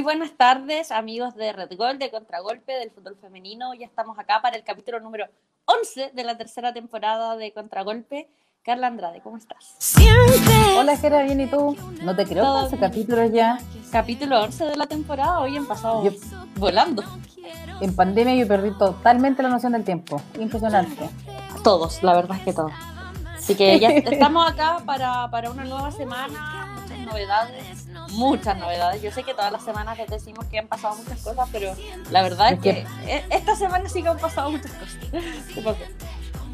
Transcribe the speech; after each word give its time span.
Muy 0.00 0.04
buenas 0.16 0.30
tardes, 0.34 0.92
amigos 0.92 1.34
de 1.34 1.52
Red 1.52 1.76
Gol, 1.76 1.98
de 1.98 2.10
Contragolpe, 2.10 2.72
del 2.72 2.90
fútbol 2.90 3.18
femenino. 3.20 3.74
Ya 3.74 3.84
estamos 3.84 4.18
acá 4.18 4.40
para 4.40 4.56
el 4.56 4.64
capítulo 4.64 4.98
número 4.98 5.26
11 5.66 6.12
de 6.14 6.24
la 6.24 6.38
tercera 6.38 6.72
temporada 6.72 7.36
de 7.36 7.52
Contragolpe. 7.52 8.26
Carla 8.62 8.86
Andrade, 8.86 9.20
¿cómo 9.20 9.36
estás? 9.36 9.76
Hola, 10.78 10.96
Gera, 10.96 11.20
bien, 11.24 11.42
¿y 11.42 11.48
tú? 11.48 11.76
No 12.00 12.16
te 12.16 12.24
creo 12.24 12.44
Todo 12.44 12.60
que 12.62 12.66
ese 12.68 12.78
capítulo 12.78 13.26
ya. 13.26 13.58
Capítulo 13.92 14.40
11 14.40 14.64
de 14.64 14.76
la 14.78 14.86
temporada, 14.86 15.38
hoy 15.40 15.58
han 15.58 15.66
pasado 15.66 16.02
Yo- 16.02 16.12
volando. 16.56 17.04
En 17.82 17.94
pandemia 17.94 18.34
yo 18.36 18.48
perdí 18.48 18.70
totalmente 18.78 19.42
la 19.42 19.50
noción 19.50 19.72
del 19.72 19.84
tiempo. 19.84 20.22
Impresionante. 20.38 21.10
Todos, 21.62 22.02
la 22.02 22.14
verdad 22.14 22.38
es 22.38 22.44
que 22.44 22.52
todos. 22.54 22.72
Así 23.36 23.54
que 23.54 23.78
ya 23.78 23.88
estamos 23.90 24.50
acá 24.50 24.78
para, 24.86 25.30
para 25.30 25.50
una 25.50 25.64
nueva 25.64 25.90
semana, 25.92 26.74
muchas 26.80 26.98
novedades, 27.00 27.79
muchas 28.12 28.56
novedades. 28.56 29.02
Yo 29.02 29.10
sé 29.12 29.22
que 29.22 29.34
todas 29.34 29.52
las 29.52 29.62
semanas 29.64 29.98
les 29.98 30.08
decimos 30.08 30.44
que 30.46 30.58
han 30.58 30.66
pasado 30.68 30.96
muchas 30.96 31.20
cosas, 31.22 31.48
pero 31.52 31.72
la 32.10 32.22
verdad 32.22 32.52
es 32.52 32.60
que 32.60 32.86
e- 33.06 33.24
esta 33.30 33.56
semana 33.56 33.88
sí 33.88 34.02
que 34.02 34.08
han 34.08 34.18
pasado 34.18 34.50
muchas 34.50 34.72
cosas. 34.72 35.76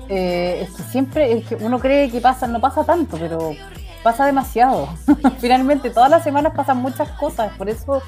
Eh, 0.09 0.60
es 0.62 0.70
que 0.77 0.82
siempre, 0.84 1.32
es 1.32 1.46
que 1.48 1.56
uno 1.56 1.80
cree 1.80 2.09
que 2.09 2.20
pasa, 2.20 2.46
no 2.46 2.60
pasa 2.60 2.84
tanto, 2.84 3.16
pero 3.19 3.56
pasa 4.05 4.24
demasiado. 4.24 4.88
Finalmente, 5.41 5.91
todas 5.91 6.09
las 6.09 6.23
semanas 6.23 6.52
pasan 6.55 6.77
muchas 6.77 7.09
cosas, 7.19 7.52
por 7.59 7.68
eso. 7.68 8.01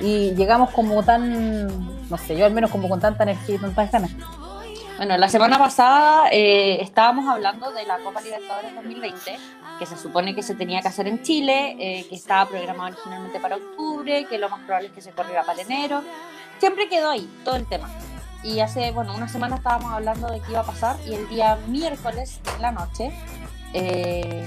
Y 0.00 0.34
llegamos 0.34 0.68
como 0.70 1.02
tan, 1.02 2.08
no 2.10 2.18
sé, 2.18 2.36
yo 2.36 2.44
al 2.44 2.52
menos 2.52 2.70
como 2.70 2.90
con 2.90 3.00
tanta 3.00 3.22
energía 3.22 3.54
y 3.54 3.58
tantas 3.58 3.90
ganas. 3.90 4.10
Bueno, 4.98 5.16
la 5.16 5.30
semana 5.30 5.56
pasada 5.58 6.28
eh, 6.30 6.82
estábamos 6.82 7.26
hablando 7.26 7.70
de 7.72 7.86
la 7.86 7.96
Copa 8.00 8.20
Libertadores 8.20 8.74
2020, 8.74 9.38
que 9.80 9.86
se 9.86 9.96
supone 9.96 10.34
que 10.34 10.42
se 10.42 10.54
tenía 10.54 10.82
que 10.82 10.88
hacer 10.88 11.08
en 11.08 11.22
Chile, 11.22 11.74
eh, 11.78 12.06
que 12.06 12.14
estaba 12.14 12.46
programado 12.46 12.92
originalmente 12.92 13.40
para 13.40 13.56
octubre, 13.56 14.26
que 14.26 14.36
lo 14.36 14.50
más 14.50 14.60
probable 14.60 14.88
es 14.88 14.94
que 14.94 15.00
se 15.00 15.10
corriera 15.10 15.42
para 15.42 15.62
enero. 15.62 16.02
Siempre 16.58 16.90
quedó 16.90 17.08
ahí 17.08 17.26
todo 17.44 17.56
el 17.56 17.66
tema. 17.66 17.88
Y 18.44 18.60
hace, 18.60 18.90
bueno, 18.92 19.16
una 19.16 19.26
semana 19.26 19.56
estábamos 19.56 19.90
hablando 19.90 20.30
de 20.30 20.40
qué 20.40 20.50
iba 20.50 20.60
a 20.60 20.64
pasar 20.64 20.96
y 21.06 21.14
el 21.14 21.26
día 21.30 21.56
miércoles 21.66 22.40
en 22.54 22.62
la 22.62 22.72
noche, 22.72 23.10
eh, 23.72 24.46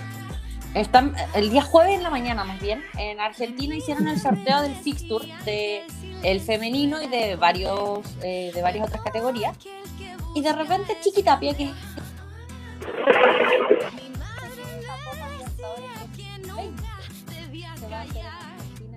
el 1.34 1.50
día 1.50 1.64
jueves 1.64 1.96
en 1.96 2.04
la 2.04 2.12
mañana 2.12 2.44
más 2.44 2.62
bien, 2.62 2.84
en 3.00 3.20
Argentina 3.20 3.76
hicieron 3.76 4.08
el 4.08 4.20
sorteo 4.20 4.62
del 4.62 4.76
fixture 4.76 5.28
de 5.46 5.84
el 6.22 6.42
femenino 6.42 7.02
y 7.02 7.08
de 7.08 7.36
varios 7.36 8.02
eh, 8.24 8.52
de 8.54 8.62
varias 8.62 8.88
otras 8.88 9.04
categorías 9.04 9.58
y 10.34 10.42
de 10.42 10.54
repente 10.54 10.98
Chiquitapia 11.02 11.54
que 11.54 11.72
se 18.08 18.22
va 18.22 18.30
a 18.30 18.56
hacer 18.56 18.84
en 18.84 18.96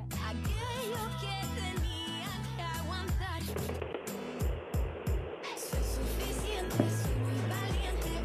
Argentina. 7.53 8.21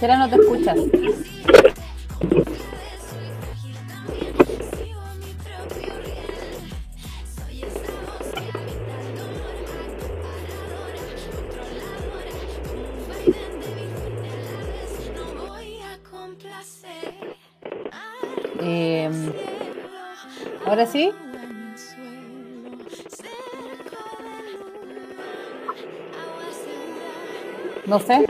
Gera, 0.00 0.16
no 0.18 0.28
te 0.28 0.36
escuchas. 0.36 0.78
Ahora 20.66 20.86
sí. 20.86 21.12
No 27.86 27.98
sé. 28.00 28.26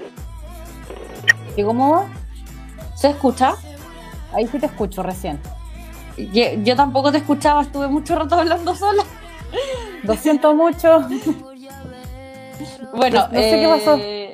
¿Y 1.57 1.63
cómo 1.63 1.91
va? 1.93 2.07
¿Se 2.95 3.09
escucha? 3.11 3.55
Ahí 4.33 4.47
sí 4.49 4.59
te 4.59 4.67
escucho 4.67 5.03
recién. 5.03 5.41
Yo, 6.19 6.43
yo 6.63 6.77
tampoco 6.77 7.11
te 7.13 7.19
escuchaba, 7.19 7.63
estuve 7.63 7.89
mucho 7.89 8.17
rato 8.17 8.35
hablando 8.37 8.75
sola. 8.75 9.03
Lo 10.03 10.15
siento 10.15 10.55
mucho. 10.55 11.01
Bueno, 12.95 13.29
No- 13.31 13.41
sé 13.41 13.51
qué 13.61 13.69
pasó. 13.69 13.97
eh, 13.99 14.33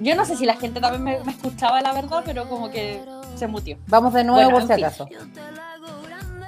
Yo 0.00 0.14
no 0.14 0.24
sé 0.24 0.36
si 0.36 0.46
la 0.46 0.56
gente 0.56 0.80
también 0.80 1.02
me, 1.04 1.24
me 1.24 1.32
escuchaba, 1.32 1.80
la 1.80 1.92
verdad, 1.92 2.22
pero 2.24 2.48
como 2.48 2.70
que 2.70 3.02
se 3.36 3.46
mutió. 3.46 3.76
Vamos 3.86 4.12
de 4.14 4.24
nuevo 4.24 4.50
Bueno, 4.50 4.66
por 4.66 4.76
si 4.76 4.82
fin. 4.82 4.84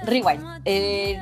Rewind. 0.04 0.62
Eh, 0.64 1.20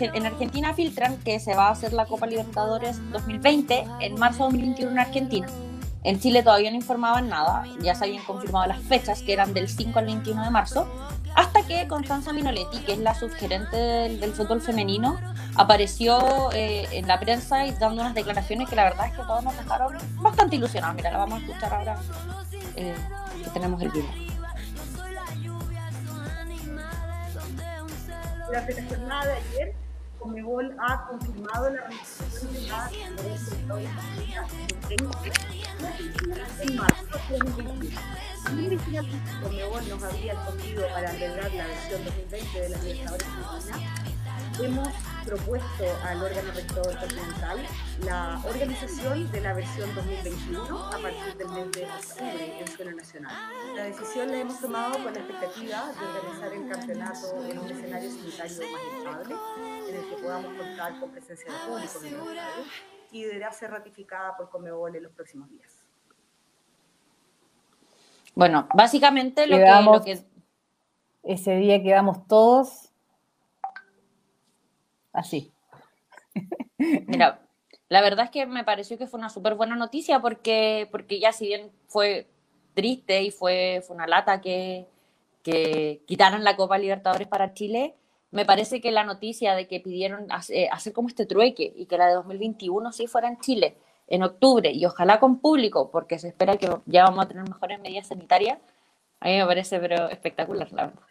en 0.00 0.26
Argentina 0.26 0.74
filtran 0.74 1.18
que 1.18 1.40
se 1.40 1.54
va 1.54 1.68
a 1.68 1.70
hacer 1.70 1.92
la 1.92 2.06
Copa 2.06 2.26
Libertadores 2.26 2.98
2020 3.12 3.86
en 4.00 4.14
marzo 4.18 4.44
de 4.44 4.56
2021 4.56 4.92
en 4.92 4.98
Argentina. 4.98 5.46
En 6.02 6.18
Chile 6.18 6.42
todavía 6.42 6.70
no 6.70 6.76
informaban 6.76 7.28
nada, 7.28 7.64
ya 7.82 7.94
se 7.94 8.04
habían 8.04 8.24
confirmado 8.24 8.66
las 8.66 8.80
fechas 8.80 9.20
que 9.20 9.34
eran 9.34 9.52
del 9.52 9.68
5 9.68 9.98
al 9.98 10.06
21 10.06 10.44
de 10.44 10.50
marzo, 10.50 10.88
hasta 11.34 11.62
que 11.62 11.86
Constanza 11.88 12.32
Minoletti, 12.32 12.78
que 12.78 12.94
es 12.94 12.98
la 12.98 13.14
subgerente 13.14 13.76
del, 13.76 14.18
del 14.18 14.32
fútbol 14.32 14.62
femenino, 14.62 15.18
apareció 15.56 16.50
eh, 16.52 16.86
en 16.92 17.06
la 17.06 17.20
prensa 17.20 17.66
y 17.66 17.72
dando 17.72 18.00
unas 18.00 18.14
declaraciones 18.14 18.68
que 18.68 18.76
la 18.76 18.84
verdad 18.84 19.06
es 19.06 19.12
que 19.12 19.22
todos 19.22 19.44
nos 19.44 19.56
dejaron 19.56 19.94
bastante 20.16 20.56
ilusionados. 20.56 20.96
Mira, 20.96 21.10
la 21.10 21.18
vamos 21.18 21.40
a 21.40 21.46
escuchar 21.46 21.74
ahora 21.74 21.96
eh, 22.76 22.94
que 23.44 23.50
tenemos 23.50 23.80
el 23.82 23.90
video. 23.90 24.29
La 28.50 28.66
jornada 28.88 29.26
de 29.26 29.32
ayer, 29.32 29.74
Comebol 30.20 30.76
ha 30.78 31.06
confirmado 31.08 31.70
la 31.70 31.80
realización 31.86 32.52
de 32.52 32.60
la 32.68 32.90
en 36.60 36.76
marzo 36.76 37.04
de 37.28 37.38
2021. 37.38 38.00
Si 38.46 38.66
originalmente 38.66 39.30
Comebol 39.42 39.88
nos 39.88 40.02
había 40.02 40.32
escogido 40.34 40.86
para 40.88 41.10
albergar 41.10 41.54
la 41.54 41.66
versión 41.66 42.04
2020 42.04 42.60
de 42.60 42.68
las 42.68 42.84
Libertadores 42.84 43.26
hemos 44.62 44.88
propuesto 45.24 45.84
al 46.04 46.22
órgano 46.22 46.52
rector 46.52 46.98
continental 46.98 47.66
la 48.04 48.40
organización 48.44 49.30
de 49.30 49.40
la 49.40 49.54
versión 49.54 49.94
2021 49.94 50.86
a 50.86 50.90
partir 50.90 51.36
del 51.36 51.48
mes 51.48 51.72
de 51.72 51.84
octubre 51.84 52.60
en 52.60 52.68
suelo 52.68 52.92
nacional. 52.92 53.32
La 53.76 53.84
decisión 53.84 54.30
la 54.30 54.38
hemos 54.38 54.60
tomado 54.60 55.02
con 55.02 55.14
la 55.14 55.20
expectativa 55.20 55.92
de 55.92 56.06
organizar 56.06 56.52
el 56.52 56.68
campeonato 56.68 57.44
en 57.48 57.58
un 57.58 57.70
escenario 57.70 58.10
sanitario 58.10 58.58
más 58.72 58.82
estable, 58.98 59.34
en 59.90 59.96
el 59.96 60.08
que 60.08 60.16
podamos 60.22 60.56
contar 60.56 60.98
con 61.00 61.10
presencia 61.10 61.52
de 61.52 61.58
público 61.68 61.98
en 62.00 62.06
el 62.06 62.14
estadio 62.14 62.64
y 63.12 63.22
deberá 63.24 63.52
ser 63.52 63.70
ratificada 63.70 64.36
por 64.36 64.48
Comebol 64.50 64.94
en 64.94 65.02
los 65.02 65.12
próximos 65.12 65.50
días. 65.50 65.82
Bueno, 68.34 68.68
básicamente 68.74 69.46
lo 69.46 69.56
que, 69.56 69.62
Quedamos- 69.64 69.98
lo 69.98 70.04
que 70.04 70.20
Ese 71.22 71.56
día 71.56 71.82
quedamos 71.82 72.26
todos 72.26 72.90
así. 75.12 75.52
Mira, 76.78 77.40
la 77.88 78.00
verdad 78.00 78.26
es 78.26 78.30
que 78.30 78.46
me 78.46 78.64
pareció 78.64 78.96
que 78.96 79.06
fue 79.08 79.18
una 79.18 79.28
súper 79.28 79.54
buena 79.56 79.74
noticia 79.76 80.20
porque, 80.20 80.88
porque 80.90 81.18
ya 81.18 81.32
si 81.32 81.48
bien 81.48 81.70
fue 81.88 82.28
triste 82.74 83.22
y 83.22 83.30
fue, 83.32 83.82
fue 83.84 83.96
una 83.96 84.06
lata 84.06 84.40
que, 84.40 84.86
que 85.42 86.02
quitaran 86.06 86.44
la 86.44 86.56
Copa 86.56 86.78
Libertadores 86.78 87.26
para 87.26 87.52
Chile, 87.52 87.96
me 88.32 88.44
parece 88.44 88.80
que 88.80 88.90
la 88.92 89.04
noticia 89.04 89.54
de 89.54 89.66
que 89.66 89.80
pidieron 89.80 90.26
hace- 90.30 90.68
hacer 90.70 90.92
como 90.92 91.08
este 91.08 91.26
trueque 91.26 91.72
y 91.76 91.86
que 91.86 91.98
la 91.98 92.06
de 92.08 92.14
2021 92.14 92.92
sí 92.92 93.06
fuera 93.06 93.28
en 93.28 93.38
Chile 93.40 93.76
en 94.08 94.22
octubre 94.22 94.70
y 94.72 94.84
ojalá 94.86 95.20
con 95.20 95.38
público 95.38 95.90
porque 95.90 96.18
se 96.18 96.28
espera 96.28 96.56
que 96.56 96.68
ya 96.86 97.04
vamos 97.04 97.24
a 97.24 97.28
tener 97.28 97.44
mejores 97.48 97.80
medidas 97.80 98.08
sanitarias, 98.08 98.58
a 99.20 99.28
mí 99.28 99.36
me 99.36 99.46
parece 99.46 99.78
pero 99.78 100.08
espectacular, 100.08 100.70
la 100.72 100.86
verdad. 100.86 101.02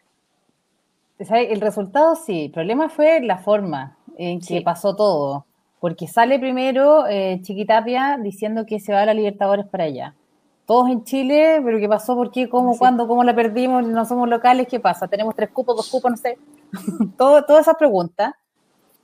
El 1.52 1.62
resultado 1.62 2.16
sí, 2.16 2.46
el 2.46 2.52
problema 2.52 2.90
fue 2.90 3.20
la 3.22 3.38
forma 3.38 3.98
en 4.18 4.40
que 4.40 4.46
Sí. 4.46 4.62
pasó 4.62 4.96
todo. 4.96 5.46
Porque 5.82 6.08
sale 6.08 6.40
primero 6.40 7.08
eh, 7.08 7.40
Chiquitapia 7.42 8.18
diciendo 8.22 8.66
que 8.66 8.80
se 8.80 8.92
va 8.94 9.02
a 9.02 9.06
la 9.06 9.14
Libertadores 9.14 9.66
para 9.66 9.86
allá. 9.86 10.14
Todos 10.66 10.90
en 10.90 11.04
Chile, 11.06 11.62
pero 11.64 11.80
¿qué 11.80 11.88
pasó? 11.88 12.16
¿Por 12.16 12.32
qué? 12.32 12.48
¿Cómo? 12.50 12.74
Sí. 12.74 12.80
¿Cuándo? 12.80 13.08
¿Cómo 13.08 13.24
la 13.24 13.34
perdimos? 13.34 13.86
¿No 13.86 14.06
somos 14.06 14.28
locales? 14.30 14.68
¿Qué 14.68 14.80
pasa? 14.80 15.08
¿Tenemos 15.08 15.36
tres 15.36 15.50
cupos, 15.52 15.76
dos 15.78 15.90
cupos? 15.90 16.12
No 16.12 16.18
sé. 16.18 16.38
Todo, 17.18 17.44
todas 17.46 17.62
esas 17.62 17.76
preguntas. 17.78 18.34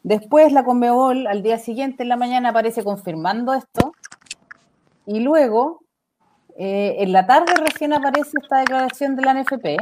Después 0.03 0.51
la 0.53 0.63
Conmebol 0.63 1.25
al 1.25 1.41
día 1.41 1.57
siguiente 1.57 2.03
en 2.03 2.09
la 2.09 2.17
mañana 2.17 2.49
aparece 2.49 2.83
confirmando 2.83 3.53
esto. 3.53 3.93
Y 5.07 5.19
luego, 5.19 5.81
eh, 6.57 6.97
en 6.99 7.11
la 7.11 7.25
tarde 7.25 7.53
recién 7.55 7.93
aparece 7.93 8.37
esta 8.41 8.59
declaración 8.59 9.15
de 9.15 9.21
la 9.23 9.33
NFP. 9.33 9.77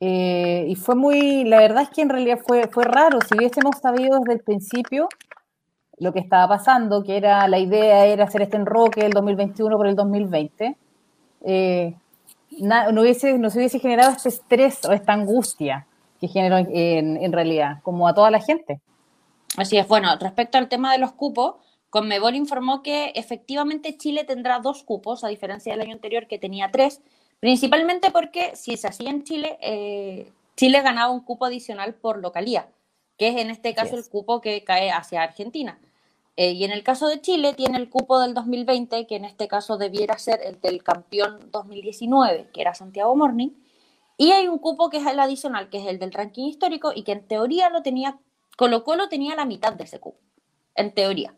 Eh, 0.00 0.66
y 0.68 0.76
fue 0.76 0.94
muy, 0.94 1.44
la 1.44 1.58
verdad 1.58 1.82
es 1.82 1.90
que 1.90 2.02
en 2.02 2.08
realidad 2.08 2.38
fue, 2.46 2.68
fue 2.68 2.84
raro. 2.84 3.18
Si 3.28 3.36
hubiésemos 3.36 3.76
sabido 3.78 4.20
desde 4.20 4.34
el 4.34 4.40
principio 4.40 5.08
lo 5.98 6.12
que 6.12 6.20
estaba 6.20 6.48
pasando, 6.48 7.02
que 7.02 7.16
era 7.16 7.48
la 7.48 7.58
idea 7.58 8.06
era 8.06 8.24
hacer 8.24 8.42
este 8.42 8.56
enroque 8.56 9.02
del 9.02 9.12
2021 9.12 9.76
por 9.76 9.86
el 9.86 9.96
2020, 9.96 10.76
eh, 11.44 11.96
na- 12.58 12.90
no, 12.92 13.02
hubiese, 13.02 13.38
no 13.38 13.50
se 13.50 13.58
hubiese 13.58 13.78
generado 13.78 14.12
este 14.12 14.28
estrés 14.28 14.84
o 14.84 14.92
esta 14.92 15.12
angustia 15.12 15.86
que 16.20 16.28
generó 16.28 16.56
en, 16.58 17.16
en 17.16 17.32
realidad, 17.32 17.80
como 17.82 18.08
a 18.08 18.14
toda 18.14 18.30
la 18.30 18.40
gente. 18.40 18.80
Así 19.56 19.76
es, 19.76 19.86
bueno, 19.88 20.08
respecto 20.20 20.58
al 20.58 20.68
tema 20.68 20.92
de 20.92 20.98
los 20.98 21.12
cupos, 21.12 21.56
Conmebol 21.90 22.34
informó 22.34 22.82
que 22.82 23.12
efectivamente 23.14 23.96
Chile 23.96 24.24
tendrá 24.24 24.58
dos 24.60 24.82
cupos, 24.82 25.24
a 25.24 25.28
diferencia 25.28 25.72
del 25.72 25.80
año 25.80 25.94
anterior 25.94 26.26
que 26.26 26.38
tenía 26.38 26.70
tres, 26.70 27.00
principalmente 27.40 28.10
porque 28.10 28.54
si 28.56 28.76
se 28.76 28.88
hacía 28.88 29.10
en 29.10 29.24
Chile, 29.24 29.58
eh, 29.62 30.30
Chile 30.56 30.82
ganaba 30.82 31.12
un 31.12 31.20
cupo 31.20 31.46
adicional 31.46 31.94
por 31.94 32.18
localía, 32.18 32.68
que 33.16 33.28
es 33.28 33.36
en 33.36 33.50
este 33.50 33.74
caso 33.74 33.96
el 33.96 34.08
cupo 34.08 34.40
que 34.40 34.64
cae 34.64 34.90
hacia 34.90 35.22
Argentina. 35.22 35.78
Eh, 36.40 36.52
y 36.52 36.62
en 36.62 36.70
el 36.70 36.84
caso 36.84 37.08
de 37.08 37.20
Chile 37.20 37.52
tiene 37.52 37.78
el 37.78 37.90
cupo 37.90 38.20
del 38.20 38.32
2020, 38.32 39.08
que 39.08 39.16
en 39.16 39.24
este 39.24 39.48
caso 39.48 39.76
debiera 39.76 40.16
ser 40.18 40.38
el 40.44 40.60
del 40.60 40.84
campeón 40.84 41.50
2019, 41.50 42.50
que 42.54 42.60
era 42.60 42.74
Santiago 42.74 43.16
Morning. 43.16 43.50
Y 44.16 44.30
hay 44.30 44.46
un 44.46 44.60
cupo 44.60 44.88
que 44.88 44.98
es 44.98 45.06
el 45.08 45.18
adicional, 45.18 45.68
que 45.68 45.78
es 45.78 45.86
el 45.88 45.98
del 45.98 46.12
ranking 46.12 46.44
histórico, 46.44 46.92
y 46.94 47.02
que 47.02 47.10
en 47.10 47.26
teoría 47.26 47.70
lo 47.70 47.82
tenía, 47.82 48.20
Colo 48.56 48.84
Colo 48.84 49.08
tenía 49.08 49.34
la 49.34 49.46
mitad 49.46 49.72
de 49.72 49.82
ese 49.82 49.98
cupo, 49.98 50.20
en 50.76 50.94
teoría. 50.94 51.34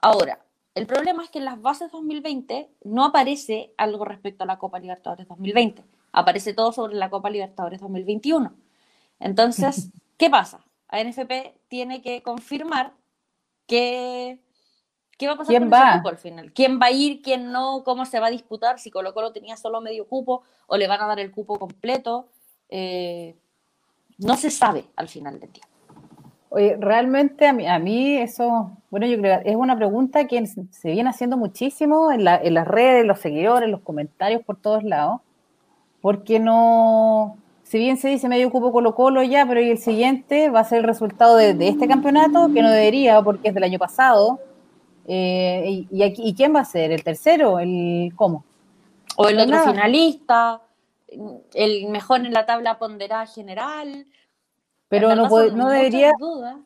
Ahora, 0.00 0.44
el 0.76 0.86
problema 0.86 1.24
es 1.24 1.30
que 1.30 1.40
en 1.40 1.44
las 1.44 1.60
bases 1.60 1.90
2020 1.90 2.70
no 2.84 3.06
aparece 3.06 3.74
algo 3.76 4.04
respecto 4.04 4.44
a 4.44 4.46
la 4.46 4.58
Copa 4.58 4.78
Libertadores 4.78 5.26
2020. 5.26 5.84
Aparece 6.12 6.54
todo 6.54 6.70
sobre 6.70 6.94
la 6.94 7.10
Copa 7.10 7.28
Libertadores 7.28 7.80
2021. 7.80 8.54
Entonces, 9.18 9.90
¿qué 10.16 10.30
pasa? 10.30 10.64
ANFP 10.86 11.58
tiene 11.66 12.02
que 12.02 12.22
confirmar 12.22 12.94
que, 13.68 14.40
qué 15.16 15.26
va 15.28 15.34
a 15.34 15.36
pasar 15.36 15.50
¿Quién 15.50 15.62
con 15.64 15.72
va? 15.72 15.90
ese 15.90 15.98
cupo 15.98 16.08
al 16.08 16.18
final. 16.18 16.52
¿Quién 16.52 16.80
va 16.80 16.86
a 16.86 16.90
ir? 16.90 17.22
¿Quién 17.22 17.52
no? 17.52 17.84
¿Cómo 17.84 18.04
se 18.04 18.18
va 18.18 18.26
a 18.26 18.30
disputar? 18.30 18.80
Si 18.80 18.90
Colo 18.90 19.14
Colo 19.14 19.30
tenía 19.30 19.56
solo 19.56 19.80
medio 19.80 20.08
cupo 20.08 20.42
o 20.66 20.76
le 20.76 20.88
van 20.88 21.00
a 21.00 21.06
dar 21.06 21.20
el 21.20 21.30
cupo 21.30 21.58
completo. 21.58 22.28
Eh, 22.68 23.36
no 24.18 24.36
se 24.36 24.50
sabe 24.50 24.86
al 24.96 25.08
final 25.08 25.38
del 25.38 25.52
día. 25.52 25.62
Oye, 26.50 26.76
realmente 26.80 27.46
a 27.46 27.52
mí, 27.52 27.66
a 27.66 27.78
mí 27.78 28.16
eso, 28.16 28.72
bueno, 28.90 29.06
yo 29.06 29.18
creo 29.18 29.42
que 29.42 29.50
es 29.50 29.56
una 29.56 29.76
pregunta 29.76 30.26
que 30.26 30.44
se 30.46 30.90
viene 30.90 31.10
haciendo 31.10 31.36
muchísimo 31.36 32.10
en, 32.10 32.24
la, 32.24 32.36
en 32.36 32.54
las 32.54 32.66
redes, 32.66 33.04
los 33.04 33.20
seguidores, 33.20 33.68
los 33.68 33.82
comentarios 33.82 34.42
por 34.42 34.56
todos 34.56 34.82
lados, 34.82 35.20
porque 36.00 36.40
no, 36.40 37.36
si 37.68 37.78
bien 37.78 37.96
se 37.98 38.08
dice 38.08 38.28
medio 38.28 38.50
cupo 38.50 38.72
Colo 38.72 38.94
Colo 38.94 39.22
ya, 39.22 39.44
pero 39.46 39.60
y 39.60 39.70
el 39.70 39.78
siguiente 39.78 40.48
va 40.48 40.60
a 40.60 40.64
ser 40.64 40.78
el 40.78 40.84
resultado 40.84 41.36
de, 41.36 41.52
de 41.54 41.68
este 41.68 41.86
campeonato, 41.86 42.50
que 42.52 42.62
no 42.62 42.70
debería 42.70 43.20
porque 43.22 43.48
es 43.48 43.54
del 43.54 43.64
año 43.64 43.78
pasado, 43.78 44.40
eh, 45.06 45.64
y, 45.66 45.88
y, 45.90 46.02
aquí, 46.02 46.22
¿y 46.24 46.34
quién 46.34 46.54
va 46.54 46.60
a 46.60 46.64
ser? 46.64 46.92
¿El 46.92 47.04
tercero? 47.04 47.58
¿El 47.58 48.12
cómo? 48.16 48.44
O 49.16 49.28
el 49.28 49.36
No, 49.36 49.42
otro 49.42 49.56
nada. 49.56 49.70
finalista, 49.72 50.60
el 51.54 51.88
mejor 51.88 52.20
en 52.24 52.32
la 52.32 52.46
tabla 52.46 52.78
ponderada 52.78 53.26
general. 53.26 54.06
Pero 54.88 55.14
no, 55.14 55.28
puede- 55.28 55.52
no 55.52 55.68
debería, 55.68 56.12
dudas. 56.18 56.56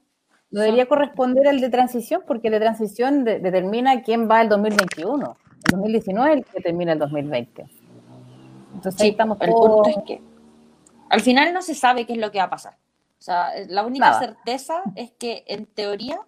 no 0.53 0.61
debería 0.61 0.87
corresponder 0.87 1.49
al 1.49 1.61
de 1.61 1.69
transición, 1.71 2.23
porque 2.27 2.47
el 2.49 2.53
de 2.55 2.61
transición 2.61 3.25
de- 3.25 3.41
determina 3.41 4.03
quién 4.03 4.29
va 4.31 4.41
el 4.43 4.49
2021. 4.49 5.37
El 5.65 5.71
2019 5.73 6.31
es 6.33 6.37
el 6.39 6.45
que 6.45 6.61
termina 6.61 6.93
el 6.93 6.99
2020. 7.01 7.67
Entonces 8.75 9.01
ahí 9.01 9.11
estamos 9.11 9.39
el 9.41 9.51
todos- 9.51 9.83
punto 9.83 9.89
es 10.01 10.05
que 10.07 10.32
al 11.13 11.21
final 11.21 11.53
no 11.53 11.61
se 11.61 11.75
sabe 11.75 12.07
qué 12.07 12.15
es 12.15 12.19
lo 12.19 12.33
que 12.33 12.39
va 12.39 12.45
a 12.45 12.51
pasar. 12.51 12.79
O 13.19 13.23
sea, 13.23 13.51
la 13.69 13.85
única 13.85 14.07
Nada. 14.07 14.19
certeza 14.19 14.83
es 14.97 15.13
que 15.13 15.45
en 15.47 15.67
teoría 15.67 16.19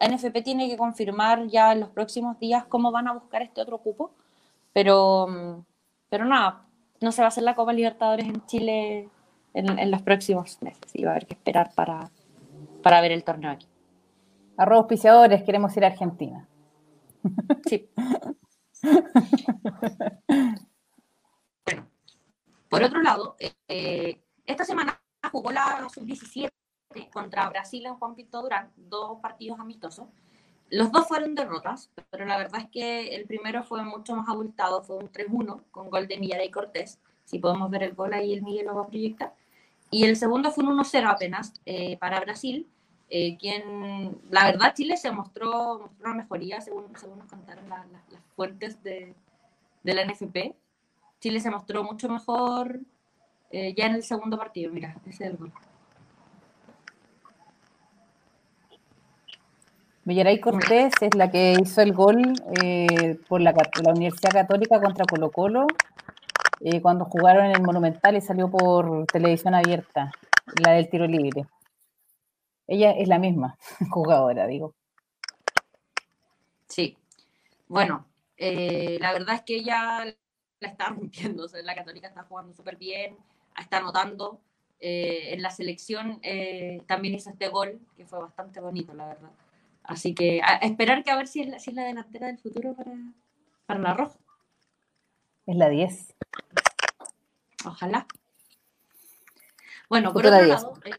NFP 0.00 0.42
tiene 0.42 0.68
que 0.68 0.76
confirmar 0.76 1.46
ya 1.46 1.70
en 1.70 1.78
los 1.78 1.90
próximos 1.90 2.38
días 2.40 2.64
cómo 2.64 2.90
van 2.90 3.06
a 3.06 3.12
buscar 3.12 3.42
este 3.42 3.60
otro 3.60 3.78
cupo, 3.78 4.12
pero, 4.72 5.28
mm, 5.28 5.64
pero 6.08 6.24
nada, 6.24 6.66
no 7.00 7.12
se 7.12 7.22
va 7.22 7.26
a 7.26 7.28
hacer 7.28 7.44
la 7.44 7.54
Copa 7.54 7.72
Libertadores 7.72 8.26
en 8.26 8.44
Chile 8.46 9.08
en, 9.54 9.78
en 9.78 9.90
los 9.92 10.02
próximos 10.02 10.60
meses 10.62 10.94
y 10.94 11.04
va 11.04 11.10
a 11.10 11.12
haber 11.12 11.26
que 11.26 11.34
esperar 11.34 11.72
para, 11.72 12.10
para 12.82 13.00
ver 13.00 13.12
el 13.12 13.22
torneo 13.22 13.52
aquí. 13.52 13.68
Arroba 14.56 14.80
auspiciadores, 14.80 15.44
queremos 15.44 15.76
ir 15.76 15.84
a 15.84 15.88
Argentina. 15.88 16.48
Sí. 17.68 17.88
Bueno, 21.66 21.88
por 22.68 22.82
otro 22.82 23.00
lado, 23.00 23.36
eh, 23.68 24.23
esta 24.46 24.64
semana 24.64 25.00
jugó 25.32 25.50
la 25.52 25.86
sub-17 25.92 26.50
contra 27.12 27.48
Brasil 27.48 27.84
en 27.86 27.94
Juan 27.94 28.14
Pinto 28.14 28.42
Durán, 28.42 28.70
dos 28.76 29.18
partidos 29.20 29.58
amistosos. 29.58 30.06
Los 30.70 30.90
dos 30.92 31.06
fueron 31.06 31.34
derrotas, 31.34 31.90
pero 32.10 32.24
la 32.24 32.36
verdad 32.38 32.60
es 32.62 32.68
que 32.70 33.14
el 33.14 33.26
primero 33.26 33.62
fue 33.64 33.82
mucho 33.84 34.14
más 34.16 34.28
abultado, 34.28 34.82
fue 34.82 34.96
un 34.96 35.10
3-1 35.10 35.62
con 35.70 35.90
gol 35.90 36.08
de 36.08 36.18
Millara 36.18 36.44
y 36.44 36.50
Cortés. 36.50 36.98
Si 37.24 37.38
podemos 37.38 37.70
ver 37.70 37.82
el 37.82 37.94
gol 37.94 38.12
ahí, 38.12 38.32
el 38.32 38.42
Miguel 38.42 38.66
lo 38.66 38.74
va 38.76 38.82
a 38.82 38.86
proyectar. 38.86 39.34
Y 39.90 40.04
el 40.04 40.16
segundo 40.16 40.50
fue 40.50 40.64
un 40.64 40.78
1-0 40.78 41.06
apenas 41.08 41.52
eh, 41.66 41.96
para 41.98 42.20
Brasil, 42.20 42.68
eh, 43.10 43.36
quien, 43.38 44.18
la 44.30 44.44
verdad, 44.44 44.74
Chile 44.74 44.96
se 44.96 45.10
mostró, 45.12 45.78
mostró 45.80 46.06
una 46.06 46.14
mejoría, 46.14 46.60
según, 46.60 46.86
según 46.96 47.18
nos 47.18 47.28
contaron 47.28 47.68
la- 47.68 47.84
la- 47.92 48.02
las 48.10 48.22
fuentes 48.34 48.82
de, 48.82 49.14
de 49.82 49.94
la 49.94 50.02
NFP. 50.04 50.54
Chile 51.20 51.40
se 51.40 51.50
mostró 51.50 51.84
mucho 51.84 52.08
mejor 52.08 52.80
eh, 53.50 53.74
ya 53.74 53.86
en 53.86 53.94
el 53.94 54.02
segundo 54.02 54.38
partido. 54.38 54.72
Mira, 54.72 54.96
ese 55.06 55.10
es 55.10 55.20
el 55.32 55.36
gol. 55.36 55.52
Villaray 60.06 60.38
Cortés 60.38 60.92
es 61.00 61.14
la 61.14 61.30
que 61.30 61.56
hizo 61.58 61.80
el 61.80 61.94
gol 61.94 62.34
eh, 62.62 63.18
por 63.26 63.40
la, 63.40 63.54
Universidad 63.88 64.32
Católica 64.32 64.78
contra 64.78 65.06
Colo 65.06 65.30
Colo 65.30 65.66
eh, 66.60 66.82
cuando 66.82 67.06
jugaron 67.06 67.46
en 67.46 67.52
el 67.52 67.62
Monumental 67.62 68.14
y 68.14 68.20
salió 68.20 68.50
por 68.50 69.06
televisión 69.06 69.54
abierta, 69.54 70.10
la 70.62 70.72
del 70.72 70.90
tiro 70.90 71.06
libre. 71.06 71.46
Ella 72.66 72.92
es 72.92 73.08
la 73.08 73.18
misma 73.18 73.56
jugadora, 73.90 74.46
digo. 74.46 74.74
Sí. 76.68 76.98
Bueno, 77.66 78.06
eh, 78.36 78.98
la 79.00 79.12
verdad 79.12 79.36
es 79.36 79.42
que 79.42 79.56
ella 79.56 80.04
la 80.60 80.68
está 80.68 80.88
rompiendo. 80.90 81.44
o 81.44 81.48
sea, 81.48 81.62
la 81.62 81.74
Católica 81.74 82.08
está 82.08 82.24
jugando 82.24 82.52
súper 82.52 82.76
bien, 82.76 83.16
está 83.62 83.78
anotando. 83.78 84.40
Eh, 84.80 85.32
en 85.32 85.40
la 85.40 85.50
selección 85.50 86.18
eh, 86.22 86.82
también 86.86 87.14
hizo 87.14 87.30
este 87.30 87.48
gol, 87.48 87.80
que 87.96 88.04
fue 88.04 88.18
bastante 88.18 88.60
bonito, 88.60 88.92
la 88.92 89.06
verdad. 89.06 89.30
Así 89.82 90.14
que 90.14 90.42
a, 90.42 90.56
a 90.56 90.66
esperar 90.66 91.02
que 91.04 91.10
a 91.10 91.16
ver 91.16 91.26
si 91.26 91.40
es 91.40 91.48
la, 91.48 91.58
si 91.58 91.70
es 91.70 91.76
la 91.76 91.84
delantera 91.84 92.26
del 92.26 92.38
futuro 92.38 92.74
para, 92.74 92.92
para 93.66 93.80
la 93.80 93.94
Roja. 93.94 94.18
Es 95.46 95.56
la 95.56 95.68
10. 95.68 96.14
Ojalá. 97.66 98.06
Bueno, 99.88 100.12
por 100.12 100.26
otro, 100.26 100.38
10. 100.38 100.48
lado, 100.48 100.74
eh, 100.84 100.90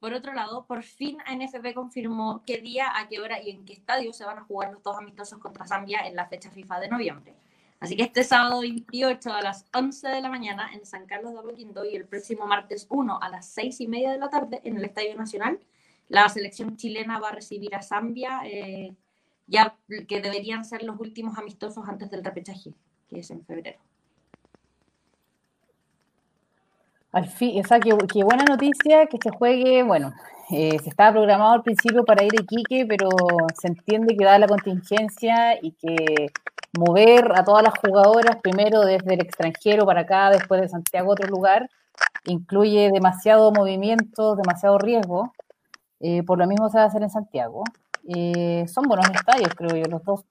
por 0.00 0.12
otro 0.12 0.34
lado, 0.34 0.66
por 0.66 0.82
fin 0.82 1.18
ANFP 1.26 1.74
confirmó 1.74 2.42
qué 2.46 2.58
día, 2.58 2.96
a 2.96 3.08
qué 3.08 3.20
hora 3.20 3.42
y 3.42 3.50
en 3.50 3.64
qué 3.64 3.72
estadio 3.72 4.12
se 4.12 4.24
van 4.24 4.38
a 4.38 4.44
jugar 4.44 4.72
los 4.72 4.82
dos 4.82 4.96
amistosos 4.96 5.38
contra 5.38 5.66
Zambia 5.66 6.06
en 6.06 6.16
la 6.16 6.26
fecha 6.26 6.50
FIFA 6.50 6.80
de 6.80 6.88
noviembre. 6.88 7.34
Así 7.78 7.96
que 7.96 8.04
este 8.04 8.24
sábado 8.24 8.60
28 8.60 9.32
a 9.32 9.42
las 9.42 9.66
11 9.74 10.08
de 10.08 10.20
la 10.22 10.30
mañana 10.30 10.70
en 10.72 10.86
San 10.86 11.06
Carlos 11.06 11.34
de 11.34 11.40
Apoquindo 11.40 11.84
y 11.84 11.94
el 11.94 12.06
próximo 12.06 12.46
martes 12.46 12.86
1 12.88 13.18
a 13.20 13.28
las 13.28 13.46
6 13.48 13.80
y 13.82 13.88
media 13.88 14.12
de 14.12 14.18
la 14.18 14.30
tarde 14.30 14.60
en 14.64 14.78
el 14.78 14.84
Estadio 14.84 15.14
Nacional, 15.14 15.60
la 16.08 16.28
selección 16.28 16.76
chilena 16.76 17.18
va 17.18 17.28
a 17.28 17.32
recibir 17.32 17.74
a 17.74 17.82
Zambia, 17.82 18.40
eh, 18.44 18.94
ya 19.46 19.76
que 20.08 20.20
deberían 20.20 20.64
ser 20.64 20.82
los 20.82 20.98
últimos 20.98 21.36
amistosos 21.36 21.86
antes 21.86 22.10
del 22.10 22.24
repechaje, 22.24 22.72
que 23.08 23.20
es 23.20 23.30
en 23.30 23.44
febrero. 23.44 23.78
Al 27.12 27.28
fin, 27.28 27.60
o 27.60 27.66
sea, 27.66 27.80
qué, 27.80 27.96
qué 28.12 28.24
buena 28.24 28.44
noticia 28.44 29.06
que 29.06 29.18
se 29.22 29.30
juegue, 29.30 29.82
bueno, 29.82 30.12
eh, 30.50 30.78
se 30.82 30.90
estaba 30.90 31.12
programado 31.12 31.54
al 31.54 31.62
principio 31.62 32.04
para 32.04 32.24
ir 32.24 32.32
a 32.38 32.42
Iquique, 32.42 32.86
pero 32.86 33.08
se 33.54 33.68
entiende 33.68 34.16
que 34.16 34.24
dada 34.24 34.38
la 34.38 34.46
contingencia 34.46 35.58
y 35.60 35.72
que 35.72 36.30
mover 36.78 37.32
a 37.34 37.44
todas 37.44 37.62
las 37.62 37.74
jugadoras 37.78 38.36
primero 38.42 38.80
desde 38.80 39.14
el 39.14 39.20
extranjero 39.20 39.86
para 39.86 40.02
acá, 40.02 40.30
después 40.30 40.60
de 40.60 40.68
Santiago 40.68 41.10
a 41.10 41.12
otro 41.12 41.28
lugar, 41.28 41.68
incluye 42.24 42.90
demasiado 42.92 43.52
movimiento, 43.52 44.36
demasiado 44.36 44.78
riesgo. 44.78 45.32
Eh, 46.00 46.22
por 46.22 46.38
lo 46.38 46.46
mismo 46.46 46.68
se 46.68 46.78
va 46.78 46.84
a 46.84 46.86
hacer 46.86 47.02
en 47.02 47.10
Santiago. 47.10 47.64
Eh, 48.08 48.66
son 48.68 48.84
buenos 48.84 49.08
estadios, 49.10 49.50
creo 49.54 49.76
yo, 49.76 49.84
los 49.90 50.04
dos. 50.04 50.24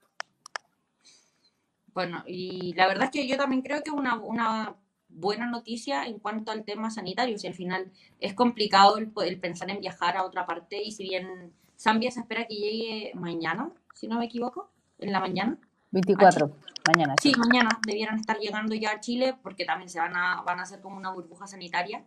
Bueno, 1.92 2.22
y 2.26 2.74
la 2.74 2.86
verdad 2.86 3.04
es 3.04 3.10
que 3.10 3.26
yo 3.26 3.36
también 3.36 3.62
creo 3.62 3.82
que 3.82 3.90
es 3.90 3.96
una, 3.96 4.76
buena 5.08 5.46
noticia 5.46 6.04
en 6.04 6.18
cuanto 6.18 6.52
al 6.52 6.64
tema 6.64 6.90
sanitario. 6.90 7.38
Si 7.38 7.46
al 7.46 7.54
final 7.54 7.90
es 8.20 8.34
complicado 8.34 8.98
el 8.98 9.40
pensar 9.40 9.70
en 9.70 9.80
viajar 9.80 10.16
a 10.16 10.24
otra 10.24 10.44
parte 10.44 10.82
y 10.82 10.92
si 10.92 11.04
bien 11.04 11.54
Zambia 11.78 12.10
se 12.10 12.20
espera 12.20 12.46
que 12.46 12.54
llegue 12.54 13.12
mañana, 13.14 13.70
si 13.94 14.08
no 14.08 14.18
me 14.18 14.26
equivoco, 14.26 14.70
en 14.98 15.12
la 15.12 15.20
mañana. 15.20 15.58
24, 15.90 16.50
mañana. 16.86 17.14
Sí, 17.20 17.32
mañana 17.36 17.78
debieran 17.86 18.18
estar 18.18 18.38
llegando 18.38 18.74
ya 18.74 18.92
a 18.92 19.00
Chile 19.00 19.34
porque 19.42 19.64
también 19.64 19.88
se 19.88 19.98
van 19.98 20.16
a, 20.16 20.42
van 20.42 20.58
a 20.58 20.62
hacer 20.62 20.80
como 20.80 20.96
una 20.96 21.10
burbuja 21.10 21.46
sanitaria 21.46 22.02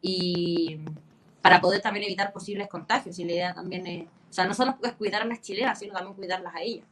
y 0.00 0.80
para 1.42 1.60
poder 1.60 1.82
también 1.82 2.04
evitar 2.04 2.32
posibles 2.32 2.68
contagios. 2.68 3.18
Y 3.18 3.24
la 3.24 3.32
idea 3.32 3.54
también 3.54 3.86
es, 3.86 4.06
o 4.06 4.32
sea, 4.32 4.46
no 4.46 4.54
solo 4.54 4.76
es 4.82 4.92
cuidar 4.92 5.22
a 5.22 5.26
las 5.26 5.40
chilenas, 5.40 5.78
sino 5.78 5.92
también 5.94 6.14
cuidarlas 6.14 6.54
a 6.54 6.62
ellas. 6.62 6.86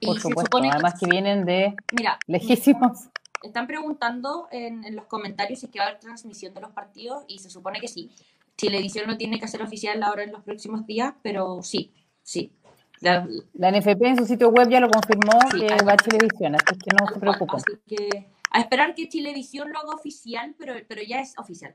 Por 0.00 0.16
se 0.16 0.22
supuesto, 0.22 0.56
supone 0.56 0.70
además 0.70 0.94
que 0.98 1.06
vienen 1.06 1.44
de 1.44 1.74
Mira, 1.92 2.18
lejísimos. 2.26 3.08
están 3.42 3.66
preguntando 3.66 4.48
en, 4.50 4.84
en 4.84 4.96
los 4.96 5.06
comentarios 5.06 5.60
si 5.60 5.66
es 5.66 5.72
que 5.72 5.78
va 5.78 5.86
a 5.86 5.88
haber 5.88 6.00
transmisión 6.00 6.52
de 6.54 6.60
los 6.60 6.72
partidos 6.72 7.24
y 7.28 7.38
se 7.38 7.50
supone 7.50 7.80
que 7.80 7.88
sí. 7.88 8.10
Chilevisión 8.56 9.06
lo 9.06 9.16
tiene 9.16 9.38
que 9.38 9.46
hacer 9.46 9.62
oficial 9.62 10.02
ahora 10.02 10.22
en 10.22 10.32
los 10.32 10.42
próximos 10.42 10.86
días, 10.86 11.14
pero 11.22 11.62
sí, 11.62 11.92
sí. 12.22 12.52
La, 13.00 13.26
NFP 13.26 14.02
en 14.02 14.16
su 14.18 14.26
sitio 14.26 14.50
web 14.50 14.68
ya 14.68 14.78
lo 14.78 14.90
confirmó 14.90 15.32
que 15.50 15.84
va 15.84 15.92
a 15.92 15.96
Chilevisión, 15.96 16.54
así 16.54 16.78
que 16.78 16.90
no 16.98 17.06
se 17.12 17.18
preocupen. 17.18 17.56
Así 17.56 17.80
que 17.86 18.28
a 18.50 18.60
esperar 18.60 18.94
que 18.94 19.08
Chilevisión 19.08 19.72
lo 19.72 19.78
haga 19.78 19.94
oficial, 19.94 20.54
pero, 20.58 20.74
pero 20.86 21.02
ya 21.02 21.20
es 21.20 21.38
oficial. 21.38 21.74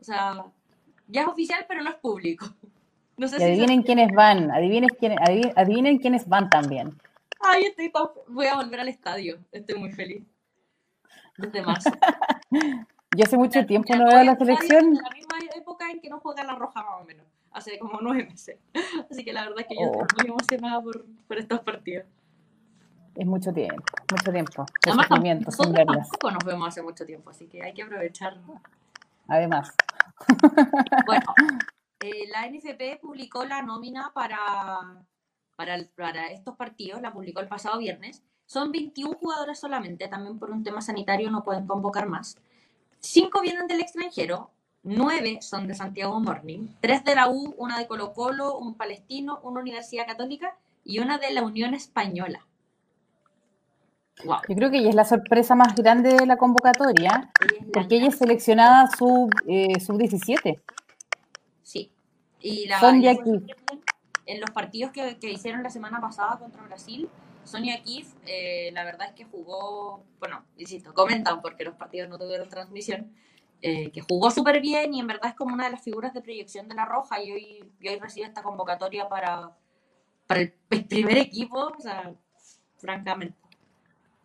O 0.00 0.04
sea, 0.04 0.44
ya 1.08 1.22
es 1.22 1.28
oficial, 1.28 1.64
pero 1.66 1.82
no 1.82 1.90
es 1.90 1.96
público. 1.96 2.46
No 3.18 3.28
sé 3.28 3.40
y 3.40 3.44
adivinen 3.44 3.82
quiénes 3.82 4.12
van, 4.12 4.50
adivinen 4.50 4.90
adivinen, 5.56 5.96
quiénes 5.96 6.28
van 6.28 6.50
también. 6.50 7.00
Ay, 7.40 7.64
estoy 7.64 7.90
voy 8.28 8.44
a 8.44 8.56
volver 8.56 8.80
al 8.80 8.88
estadio, 8.88 9.38
estoy 9.52 9.78
muy 9.78 9.90
feliz. 9.90 10.22
Desde 11.38 11.62
marzo. 11.62 11.90
Yo 13.16 13.24
hace 13.24 13.38
mucho 13.38 13.64
tiempo 13.64 13.96
no 13.96 14.04
veo 14.04 14.22
la 14.22 14.36
selección. 14.36 14.84
En 14.84 14.94
la 14.96 15.10
misma 15.14 15.38
época 15.56 15.90
en 15.90 16.00
que 16.02 16.10
no 16.10 16.20
juega 16.20 16.44
la 16.44 16.56
roja 16.56 16.82
más 16.82 17.00
o 17.00 17.04
menos, 17.06 17.26
hace 17.56 17.78
como 17.78 17.98
nueve 18.00 18.24
meses. 18.24 18.58
Así 19.10 19.24
que 19.24 19.32
la 19.32 19.42
verdad 19.42 19.60
es 19.60 19.66
que 19.66 19.74
yo 19.74 19.86
estoy 19.86 20.02
oh. 20.02 20.22
muy 20.22 20.30
emocionada 20.30 20.82
por, 20.82 21.04
por 21.26 21.38
estos 21.38 21.60
partidos. 21.60 22.06
Es 23.14 23.26
mucho 23.26 23.52
tiempo, 23.52 23.82
mucho 24.10 24.30
tiempo. 24.30 24.66
Además, 24.84 25.08
nosotros 25.46 25.74
tampoco 25.74 26.30
nos 26.30 26.44
vemos 26.44 26.68
hace 26.68 26.82
mucho 26.82 27.06
tiempo, 27.06 27.30
así 27.30 27.46
que 27.46 27.62
hay 27.62 27.72
que 27.72 27.82
aprovechar. 27.82 28.36
Además. 29.26 29.72
Bueno, 31.06 31.24
eh, 32.00 32.28
la 32.28 32.46
NFP 32.46 33.00
publicó 33.00 33.46
la 33.46 33.62
nómina 33.62 34.12
para, 34.14 35.02
para, 35.56 35.78
para, 35.96 36.26
estos 36.30 36.56
partidos, 36.56 37.00
la 37.00 37.10
publicó 37.10 37.40
el 37.40 37.48
pasado 37.48 37.78
viernes. 37.78 38.22
Son 38.44 38.70
21 38.70 39.16
jugadores 39.16 39.58
solamente, 39.58 40.08
también 40.08 40.38
por 40.38 40.50
un 40.50 40.62
tema 40.62 40.82
sanitario 40.82 41.30
no 41.30 41.42
pueden 41.42 41.66
convocar 41.66 42.06
más. 42.06 42.36
Cinco 43.00 43.40
vienen 43.40 43.66
del 43.66 43.80
extranjero, 43.80 44.50
nueve 44.86 45.38
son 45.42 45.66
de 45.66 45.74
Santiago 45.74 46.18
Morning, 46.20 46.68
tres 46.80 47.04
de 47.04 47.14
la 47.14 47.28
U, 47.28 47.54
una 47.58 47.78
de 47.78 47.86
Colo 47.86 48.12
Colo, 48.12 48.56
un 48.56 48.74
palestino, 48.74 49.40
una 49.42 49.60
Universidad 49.60 50.06
Católica 50.06 50.56
y 50.84 51.00
una 51.00 51.18
de 51.18 51.32
la 51.32 51.42
Unión 51.42 51.74
Española. 51.74 52.46
Yo 54.24 54.54
creo 54.54 54.70
que 54.70 54.78
ella 54.78 54.88
es 54.88 54.94
la 54.94 55.04
sorpresa 55.04 55.54
más 55.54 55.74
grande 55.74 56.14
de 56.14 56.24
la 56.24 56.38
convocatoria, 56.38 57.30
porque 57.72 57.96
ella 57.96 58.08
es 58.08 58.16
seleccionada 58.16 58.88
sub, 58.96 59.30
eh, 59.46 59.78
sub 59.78 59.98
17. 59.98 60.58
Sí. 61.62 61.90
Y 62.40 62.66
la, 62.66 62.80
Sonia 62.80 63.12
En 64.24 64.40
los 64.40 64.50
partidos 64.50 64.92
que, 64.92 65.18
hicieron 65.30 65.62
la 65.62 65.70
semana 65.70 66.00
pasada 66.00 66.38
contra 66.38 66.62
Brasil, 66.62 67.10
Sonia 67.44 67.82
Kif, 67.82 68.14
eh, 68.26 68.70
la 68.72 68.84
verdad 68.84 69.08
es 69.08 69.14
que 69.14 69.24
jugó, 69.24 70.02
bueno, 70.18 70.44
insisto, 70.56 70.94
comentan 70.94 71.42
porque 71.42 71.64
los 71.64 71.74
partidos 71.74 72.08
no 72.08 72.18
tuvieron 72.18 72.48
transmisión, 72.48 73.12
eh, 73.62 73.90
que 73.90 74.00
jugó 74.02 74.30
súper 74.30 74.60
bien 74.60 74.94
y 74.94 75.00
en 75.00 75.06
verdad 75.06 75.30
es 75.30 75.34
como 75.34 75.54
una 75.54 75.64
de 75.64 75.70
las 75.72 75.82
figuras 75.82 76.12
de 76.12 76.20
proyección 76.20 76.68
de 76.68 76.74
la 76.74 76.84
Roja 76.84 77.22
y 77.22 77.32
hoy, 77.32 77.72
hoy 77.80 77.98
recibe 77.98 78.26
esta 78.26 78.42
convocatoria 78.42 79.08
para, 79.08 79.56
para 80.26 80.40
el 80.40 80.52
primer 80.88 81.18
equipo, 81.18 81.72
o 81.76 81.80
sea, 81.80 82.14
francamente. 82.76 83.36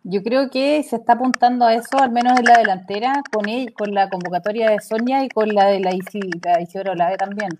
Yo 0.04 0.22
creo 0.22 0.50
que 0.50 0.82
se 0.82 0.96
está 0.96 1.12
apuntando 1.12 1.64
a 1.64 1.74
eso, 1.74 1.98
al 1.98 2.10
menos 2.10 2.38
en 2.38 2.44
la 2.44 2.58
delantera, 2.58 3.22
con, 3.32 3.44
con 3.76 3.94
la 3.94 4.08
convocatoria 4.08 4.70
de 4.70 4.80
Sonia 4.80 5.24
y 5.24 5.28
con 5.28 5.48
la 5.48 5.66
de 5.66 5.80
la, 5.80 5.94
Isidro 5.94 6.92
Olave 6.92 7.16
también. 7.16 7.50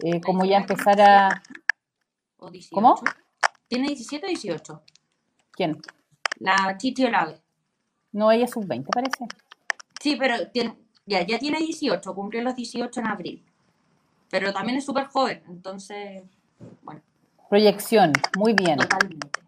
Eh, 0.00 0.20
como 0.20 0.44
ya 0.44 0.58
empezar 0.58 1.00
a... 1.00 1.42
¿Cómo? 2.72 3.00
¿Tiene 3.68 3.88
17 3.88 4.26
o 4.26 4.28
18? 4.28 4.82
¿Quién? 5.52 5.80
La 6.40 6.76
Titi 6.76 7.04
Olave. 7.04 7.40
No, 8.12 8.30
ella 8.32 8.44
es 8.44 8.50
sub-20, 8.50 8.86
parece. 8.92 9.26
Sí, 10.00 10.16
pero 10.16 10.48
tiene, 10.50 10.76
ya, 11.06 11.26
ya 11.26 11.38
tiene 11.38 11.58
18, 11.58 12.14
cumplió 12.14 12.42
los 12.42 12.56
18 12.56 13.00
en 13.00 13.06
abril. 13.06 13.44
Pero 14.28 14.52
también 14.52 14.78
es 14.78 14.84
súper 14.84 15.06
joven, 15.06 15.42
entonces, 15.48 16.22
bueno. 16.82 17.00
Proyección, 17.48 18.12
muy 18.36 18.54
bien. 18.54 18.78
Totalmente. 18.78 19.40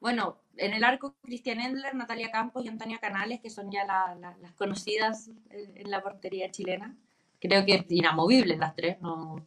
Bueno, 0.00 0.38
en 0.56 0.74
el 0.74 0.84
arco 0.84 1.14
Cristian 1.22 1.60
Endler, 1.60 1.94
Natalia 1.94 2.30
Campos 2.30 2.64
y 2.64 2.68
Antonia 2.68 2.98
Canales, 2.98 3.40
que 3.40 3.50
son 3.50 3.70
ya 3.70 3.84
las 3.84 4.52
conocidas 4.52 5.30
en, 5.50 5.90
la 5.90 6.02
portería 6.02 6.50
chilena. 6.50 6.96
Creo 7.40 7.64
que 7.64 7.74
es 7.74 7.84
inamovible 7.90 8.56
las 8.56 8.74
tres. 8.74 9.00
No, 9.00 9.44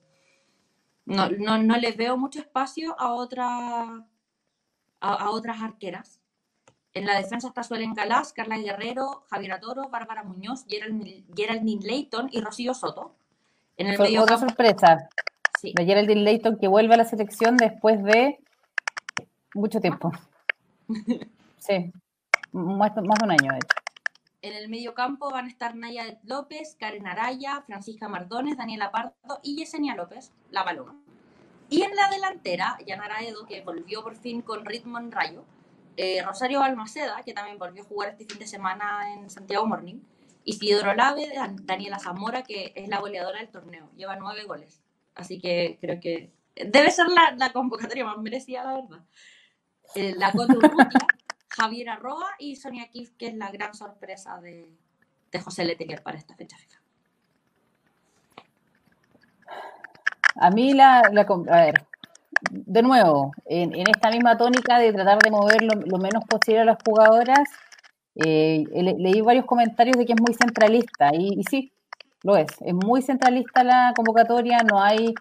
no, 1.05 1.57
no, 1.57 1.77
les 1.77 1.97
veo 1.97 2.17
mucho 2.17 2.39
espacio 2.39 2.99
a, 2.99 3.13
otra, 3.13 4.05
a, 4.99 5.29
otras 5.29 5.61
arqueras. 5.61 6.19
En 6.93 7.05
la 7.05 7.17
defensa 7.17 7.47
está 7.47 7.63
Suelen 7.63 7.93
Galás, 7.93 8.33
Carla 8.33 8.57
Guerrero, 8.57 9.23
Javier 9.29 9.59
Toro, 9.59 9.89
Bárbara 9.89 10.23
Muñoz, 10.23 10.65
Geraldine 10.67 11.81
Leighton 11.81 12.29
y 12.31 12.39
Rocío 12.41 12.73
Soto. 12.73 13.15
En 13.77 13.87
el 13.87 13.97
medio 13.97 14.21
otra 14.21 14.37
sorpresa. 14.37 15.09
Sí. 15.59 15.73
De 15.75 15.85
Geraldine 15.85 16.21
Leighton 16.21 16.57
que 16.59 16.67
vuelve 16.67 16.93
a 16.93 16.97
la 16.97 17.05
selección 17.05 17.57
después 17.57 18.03
de 18.03 18.39
mucho 19.53 19.79
tiempo. 19.79 20.11
Sí, 21.57 21.93
más, 22.51 22.93
de 22.93 22.99
un 22.99 23.31
año, 23.31 23.53
de 23.53 23.57
hecho. 23.57 23.67
En 24.41 24.51
el 24.51 24.67
medio 24.67 24.93
campo 24.93 25.31
van 25.31 25.45
a 25.45 25.47
estar 25.47 25.77
Naya 25.77 26.19
López, 26.23 26.75
Karen 26.77 27.07
Araya, 27.07 27.63
Francisca 27.65 28.09
Mardones, 28.09 28.57
Daniela 28.57 28.91
Pardo 28.91 29.39
y 29.43 29.55
Yesenia 29.55 29.95
López, 29.95 30.33
la 30.51 30.63
balona. 30.63 30.93
Y 31.69 31.83
en 31.83 31.95
la 31.95 32.09
delantera, 32.09 32.77
Yanara 32.85 33.21
Edo, 33.21 33.45
que 33.45 33.61
volvió 33.61 34.03
por 34.03 34.17
fin 34.17 34.41
con 34.41 34.65
ritmo 34.65 34.99
en 34.99 35.13
rayo, 35.13 35.45
eh, 35.97 36.21
Rosario 36.23 36.61
Almaceda, 36.61 37.21
que 37.23 37.33
también 37.33 37.57
volvió 37.57 37.83
a 37.83 37.85
jugar 37.85 38.09
este 38.09 38.25
fin 38.25 38.39
de 38.39 38.47
semana 38.47 39.13
en 39.13 39.29
Santiago 39.29 39.65
Morning, 39.65 39.99
Isidro 40.45 40.93
Lave, 40.93 41.31
Daniela 41.63 41.99
Zamora, 41.99 42.43
que 42.43 42.73
es 42.75 42.87
la 42.89 42.99
goleadora 42.99 43.39
del 43.39 43.49
torneo, 43.49 43.89
lleva 43.95 44.15
nueve 44.15 44.43
goles. 44.43 44.81
Así 45.15 45.39
que 45.39 45.77
creo 45.79 45.99
que 45.99 46.31
debe 46.55 46.91
ser 46.91 47.07
la, 47.07 47.35
la 47.37 47.51
convocatoria 47.53 48.05
más 48.05 48.17
merecida, 48.17 48.63
la 48.63 48.73
verdad 48.81 49.03
eh, 49.95 50.15
la 50.17 50.31
Urrutia, 50.33 50.89
Javier 51.49 51.89
Arroa 51.89 52.31
y 52.39 52.55
Sonia 52.55 52.87
Kif, 52.89 53.11
que 53.17 53.27
es 53.27 53.35
la 53.35 53.51
gran 53.51 53.73
sorpresa 53.73 54.39
de, 54.41 54.71
José 55.43 55.65
Letelier 55.65 56.03
para 56.03 56.17
esta 56.17 56.35
fecha 56.35 56.57
fija. 56.57 56.79
A 60.35 60.49
mí 60.49 60.73
la, 60.73 60.99
a 60.99 61.61
ver, 61.61 61.87
de 62.51 62.81
nuevo, 62.81 63.31
en, 63.45 63.73
esta 63.87 64.09
misma 64.09 64.37
tónica 64.37 64.79
de 64.79 64.93
tratar 64.93 65.19
de 65.19 65.31
mover 65.31 65.63
lo, 65.63 65.97
menos 65.97 66.23
posible 66.25 66.61
a 66.61 66.65
las 66.65 66.77
jugadoras, 66.85 67.47
eh, 68.15 68.63
leí 68.71 69.21
varios 69.21 69.45
comentarios 69.45 69.97
de 69.97 70.05
que 70.05 70.13
es 70.13 70.21
muy 70.21 70.33
centralista 70.33 71.11
y, 71.13 71.39
y, 71.39 71.43
sí, 71.43 71.71
lo 72.23 72.37
es. 72.37 72.47
Es 72.61 72.73
muy 72.73 73.01
centralista 73.01 73.63
la 73.63 73.93
convocatoria, 73.95 74.59
no 74.59 74.81
hay 74.81 75.13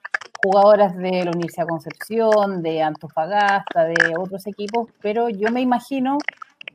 jugadoras 0.43 0.97
de 0.97 1.25
la 1.25 1.31
Universidad 1.31 1.67
Concepción, 1.67 2.63
de 2.63 2.83
Antofagasta, 2.83 3.85
de 3.85 4.15
otros 4.19 4.47
equipos, 4.47 4.89
pero 5.01 5.29
yo 5.29 5.51
me 5.53 5.61
imagino 5.61 6.19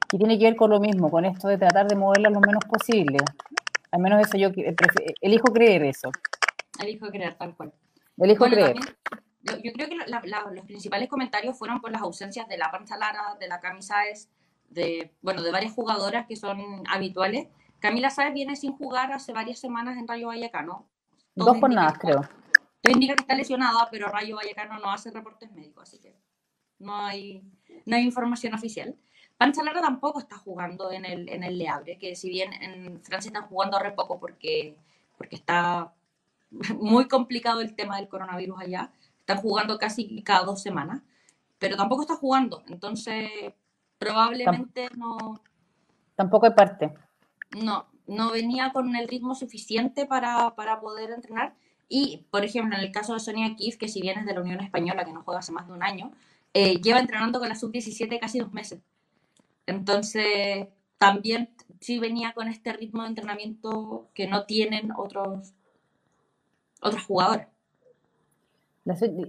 que 0.10 0.18
tiene 0.18 0.40
que 0.40 0.46
ver 0.46 0.56
con 0.56 0.70
lo 0.70 0.80
mismo, 0.80 1.12
con 1.12 1.26
esto 1.26 1.48
de 1.48 1.58
tratar 1.58 1.88
de 1.88 1.96
moverla 1.96 2.30
lo 2.30 2.40
menos 2.40 2.64
posible. 2.66 3.18
Al 3.92 4.02
menos 4.02 4.26
eso 4.26 4.38
yo 4.38 4.50
elijo 5.22 5.48
creer 5.54 5.84
eso. 5.84 6.10
Elijo 6.80 7.08
creer, 7.08 7.36
tal 7.36 7.56
cual. 7.56 7.74
Elijo 8.18 8.46
creer. 8.46 8.78
Yo, 9.64 9.74
creo 9.74 9.90
que 9.90 9.96
los 9.96 10.66
principales 10.66 11.10
comentarios 11.10 11.58
fueron 11.58 11.82
por 11.82 11.92
las 11.92 12.02
ausencias 12.02 12.48
de 12.48 12.58
la 12.58 12.72
Pancha 12.72 12.98
Lara, 12.98 13.36
de 13.40 13.48
la 13.48 13.60
Camisa 13.60 13.98
de, 14.70 15.14
bueno, 15.22 15.42
de 15.42 15.52
varias 15.52 15.74
jugadoras 15.74 16.26
que 16.28 16.36
son 16.36 16.84
habituales. 16.90 17.48
Camila 17.80 18.10
Sáez 18.10 18.34
viene 18.34 18.56
sin 18.56 18.74
jugar 18.74 19.12
hace 19.12 19.34
varias 19.34 19.60
semanas 19.60 19.98
en 19.98 20.08
Rayo 20.08 20.28
Vallecano. 20.28 20.88
Dos 21.36 21.58
por 21.58 21.72
nada, 21.72 21.94
creo 21.94 22.22
indica 22.92 23.16
que 23.16 23.22
está 23.22 23.36
lesionada, 23.36 23.88
pero 23.92 24.08
Rayo 24.08 24.36
Vallecano 24.36 24.80
no 24.80 24.92
hace 24.92 25.12
reportes 25.12 25.52
médicos, 25.52 25.84
así 25.84 26.00
que 26.00 26.16
no 26.80 26.96
hay, 26.96 27.44
no 27.86 27.96
hay 27.96 28.04
información 28.04 28.54
oficial. 28.54 28.96
Pancha 29.38 29.64
Lara 29.64 29.82
tampoco 29.82 30.20
está 30.20 30.38
jugando 30.38 30.92
en 30.92 31.06
el, 31.06 31.30
en 31.30 31.44
el 31.44 31.58
Leabre, 31.58 31.98
que 31.98 32.16
si 32.16 32.30
bien 32.30 32.54
en 32.54 33.02
Francia 33.04 33.30
están 33.30 33.48
jugando 33.48 33.80
re 33.80 33.92
poco 33.92 34.20
porque, 34.20 34.76
porque 35.18 35.36
está 35.36 35.94
muy 36.80 37.08
complicado 37.08 37.62
el 37.62 37.76
tema 37.76 37.98
del 37.98 38.08
coronavirus 38.08 38.62
allá, 38.62 38.92
están 39.28 39.42
jugando 39.42 39.78
casi 39.78 40.24
cada 40.24 40.46
dos 40.46 40.62
semanas, 40.62 41.02
pero 41.60 41.76
tampoco 41.76 42.04
está 42.04 42.16
jugando, 42.16 42.64
entonces 42.70 43.30
probablemente 44.00 44.88
no... 44.96 45.42
Tampoco 46.16 46.46
hay 46.46 46.54
parte. 46.54 46.94
No, 47.62 47.88
no 48.08 48.32
venía 48.32 48.72
con 48.72 48.96
el 48.96 49.06
ritmo 49.08 49.36
suficiente 49.36 50.06
para, 50.06 50.56
para 50.56 50.80
poder 50.80 51.12
entrenar 51.12 51.56
y, 51.90 52.26
por 52.32 52.46
ejemplo, 52.46 52.78
en 52.78 52.84
el 52.84 52.92
caso 52.94 53.14
de 53.14 53.20
Sonia 53.20 53.54
Kif, 53.58 53.76
que 53.78 53.90
si 53.90 54.02
bien 54.02 54.18
es 54.18 54.26
de 54.26 54.34
la 54.34 54.42
Unión 54.42 54.62
Española, 54.62 55.04
que 55.04 55.12
no 55.12 55.24
juega 55.24 55.40
hace 55.40 55.52
más 55.52 55.68
de 55.68 55.74
un 55.74 55.84
año, 55.84 56.12
eh, 56.54 56.80
lleva 56.82 57.00
entrenando 57.00 57.40
con 57.40 57.50
la 57.50 57.56
sub-17 57.56 58.20
casi 58.22 58.40
dos 58.40 58.54
meses. 58.54 58.80
Entonces, 59.66 60.70
también 60.98 61.50
sí 61.82 62.00
venía 62.00 62.32
con 62.32 62.48
este 62.48 62.72
ritmo 62.72 63.04
de 63.04 63.10
entrenamiento 63.10 64.08
que 64.14 64.28
no 64.28 64.46
tienen 64.46 64.92
otros, 64.96 65.54
otros 66.82 67.04
jugadores. 67.04 67.48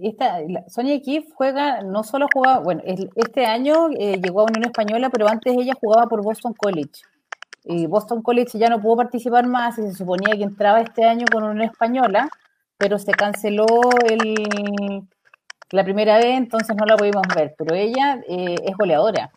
Esta, 0.01 0.39
Sonia 0.67 1.01
Kif 1.01 1.25
juega, 1.33 1.81
no 1.81 2.03
solo 2.03 2.27
jugaba, 2.33 2.59
bueno, 2.59 2.81
este 2.85 3.45
año 3.45 3.89
eh, 3.97 4.19
llegó 4.21 4.41
a 4.41 4.45
Unión 4.45 4.65
Española, 4.65 5.09
pero 5.09 5.27
antes 5.27 5.55
ella 5.57 5.73
jugaba 5.79 6.07
por 6.07 6.23
Boston 6.23 6.53
College. 6.53 7.01
Y 7.65 7.85
Boston 7.87 8.21
College 8.21 8.57
ya 8.57 8.69
no 8.69 8.81
pudo 8.81 8.97
participar 8.97 9.45
más 9.47 9.77
y 9.77 9.83
se 9.83 9.93
suponía 9.93 10.35
que 10.35 10.43
entraba 10.43 10.81
este 10.81 11.03
año 11.03 11.25
con 11.31 11.43
Unión 11.43 11.61
Española, 11.69 12.29
pero 12.77 12.97
se 12.97 13.11
canceló 13.11 13.65
el, 14.09 15.05
la 15.71 15.83
primera 15.83 16.17
vez, 16.17 16.37
entonces 16.37 16.75
no 16.75 16.85
la 16.85 16.95
pudimos 16.95 17.23
ver, 17.35 17.53
pero 17.57 17.75
ella 17.75 18.21
eh, 18.27 18.55
es 18.63 18.77
goleadora. 18.77 19.31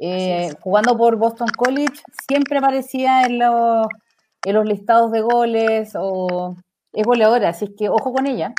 Eh, 0.00 0.52
jugando 0.60 0.96
por 0.96 1.16
Boston 1.16 1.48
College, 1.56 2.02
siempre 2.28 2.58
aparecía 2.58 3.22
en 3.22 3.38
los, 3.38 3.86
en 4.44 4.54
los 4.54 4.66
listados 4.66 5.12
de 5.12 5.20
goles 5.20 5.92
o 5.94 6.56
es 6.92 7.06
goleadora, 7.06 7.50
así 7.50 7.68
que 7.74 7.88
ojo 7.88 8.12
con 8.12 8.26
ella. 8.26 8.52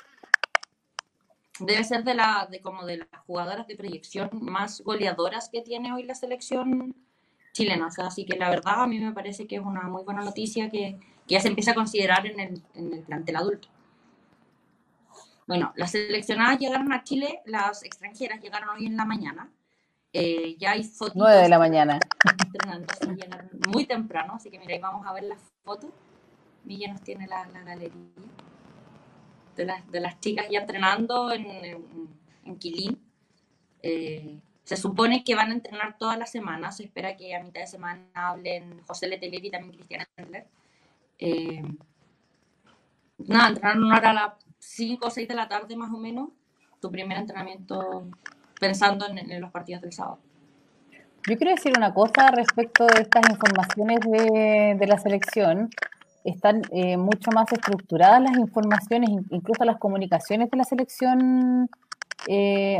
Debe 1.59 1.83
ser 1.83 2.03
de 2.03 2.15
la 2.15 2.47
de 2.49 2.59
como 2.61 2.85
de 2.85 2.97
las 2.97 3.07
jugadoras 3.27 3.67
de 3.67 3.75
proyección 3.75 4.29
más 4.33 4.81
goleadoras 4.81 5.49
que 5.49 5.61
tiene 5.61 5.93
hoy 5.93 6.03
la 6.03 6.15
selección 6.15 6.95
chilena. 7.51 7.89
así 7.99 8.25
que 8.25 8.37
la 8.37 8.49
verdad 8.49 8.81
a 8.81 8.87
mí 8.87 8.99
me 8.99 9.11
parece 9.11 9.45
que 9.45 9.57
es 9.57 9.61
una 9.61 9.83
muy 9.83 10.03
buena 10.03 10.23
noticia 10.23 10.69
que, 10.69 10.97
ya 11.27 11.39
se 11.39 11.47
empieza 11.47 11.71
a 11.71 11.75
considerar 11.75 12.25
en 12.25 12.39
el, 12.39 12.61
en 12.73 12.91
el 12.91 12.99
plantel 13.01 13.37
adulto. 13.37 13.69
Bueno, 15.47 15.73
las 15.75 15.91
seleccionadas 15.91 16.59
llegaron 16.59 16.91
a 16.91 17.03
Chile, 17.03 17.41
las 17.45 17.83
extranjeras 17.83 18.41
llegaron 18.41 18.69
hoy 18.69 18.85
en 18.85 18.97
la 18.97 19.05
mañana. 19.05 19.49
Eh, 20.13 20.55
ya 20.59 20.71
hay 20.71 20.83
fotos. 20.83 21.15
9 21.15 21.41
de 21.41 21.49
la 21.49 21.59
mañana. 21.59 21.99
Llegaron 23.15 23.49
muy 23.67 23.85
temprano, 23.85 24.33
así 24.35 24.49
que 24.49 24.59
mira, 24.59 24.73
ahí 24.73 24.79
vamos 24.79 25.05
a 25.05 25.13
ver 25.13 25.23
las 25.23 25.39
fotos. 25.63 25.91
Villa 26.63 26.93
nos 26.93 27.01
tiene 27.01 27.27
la, 27.27 27.45
galería 27.45 27.91
de 29.55 29.65
las, 29.65 29.89
de 29.91 29.99
las 29.99 30.19
chicas 30.19 30.47
ya 30.49 30.61
entrenando 30.61 31.31
en, 31.31 31.45
en, 32.45 32.57
Quilín. 32.57 32.99
Eh, 33.81 34.39
se 34.63 34.77
supone 34.77 35.23
que 35.23 35.35
van 35.35 35.51
a 35.51 35.53
entrenar 35.53 35.97
toda 35.97 36.17
la 36.17 36.25
semana. 36.25 36.71
Se 36.71 36.83
espera 36.83 37.15
que 37.17 37.35
a 37.35 37.43
mitad 37.43 37.61
de 37.61 37.67
semana 37.67 38.05
hablen 38.13 38.81
José 38.87 39.07
Letelier 39.07 39.45
y 39.45 39.51
también 39.51 39.73
Cristiana 39.73 40.07
Endler. 40.15 40.47
Eh, 41.19 41.63
nada, 43.17 43.49
entrenaron 43.49 43.83
una 43.83 43.97
hora 43.97 44.09
a 44.09 44.13
las 44.13 44.33
5 44.59 45.07
o 45.07 45.09
6 45.09 45.27
de 45.27 45.35
la 45.35 45.47
tarde 45.47 45.75
más 45.75 45.91
o 45.93 45.97
menos. 45.97 46.29
Tu 46.79 46.89
primer 46.91 47.17
entrenamiento 47.17 48.07
pensando 48.59 49.05
en, 49.07 49.41
los 49.41 49.51
partidos 49.51 49.81
del 49.81 49.91
sábado. 49.91 50.19
Yo 51.27 51.37
quiero 51.37 51.51
decir 51.51 51.73
una 51.77 51.93
cosa 51.93 52.29
respecto 52.31 52.85
de 52.85 53.01
estas 53.01 53.29
informaciones 53.29 53.99
de, 54.01 54.75
de 54.77 54.87
la 54.87 54.97
selección 54.97 55.69
están 56.23 56.61
eh, 56.71 56.97
mucho 56.97 57.31
más 57.31 57.51
estructuradas 57.51 58.21
las 58.21 58.37
informaciones, 58.37 59.09
incluso 59.29 59.65
las 59.65 59.77
comunicaciones 59.77 60.49
de 60.49 60.57
la 60.57 60.63
selección 60.63 61.69
eh, 62.27 62.79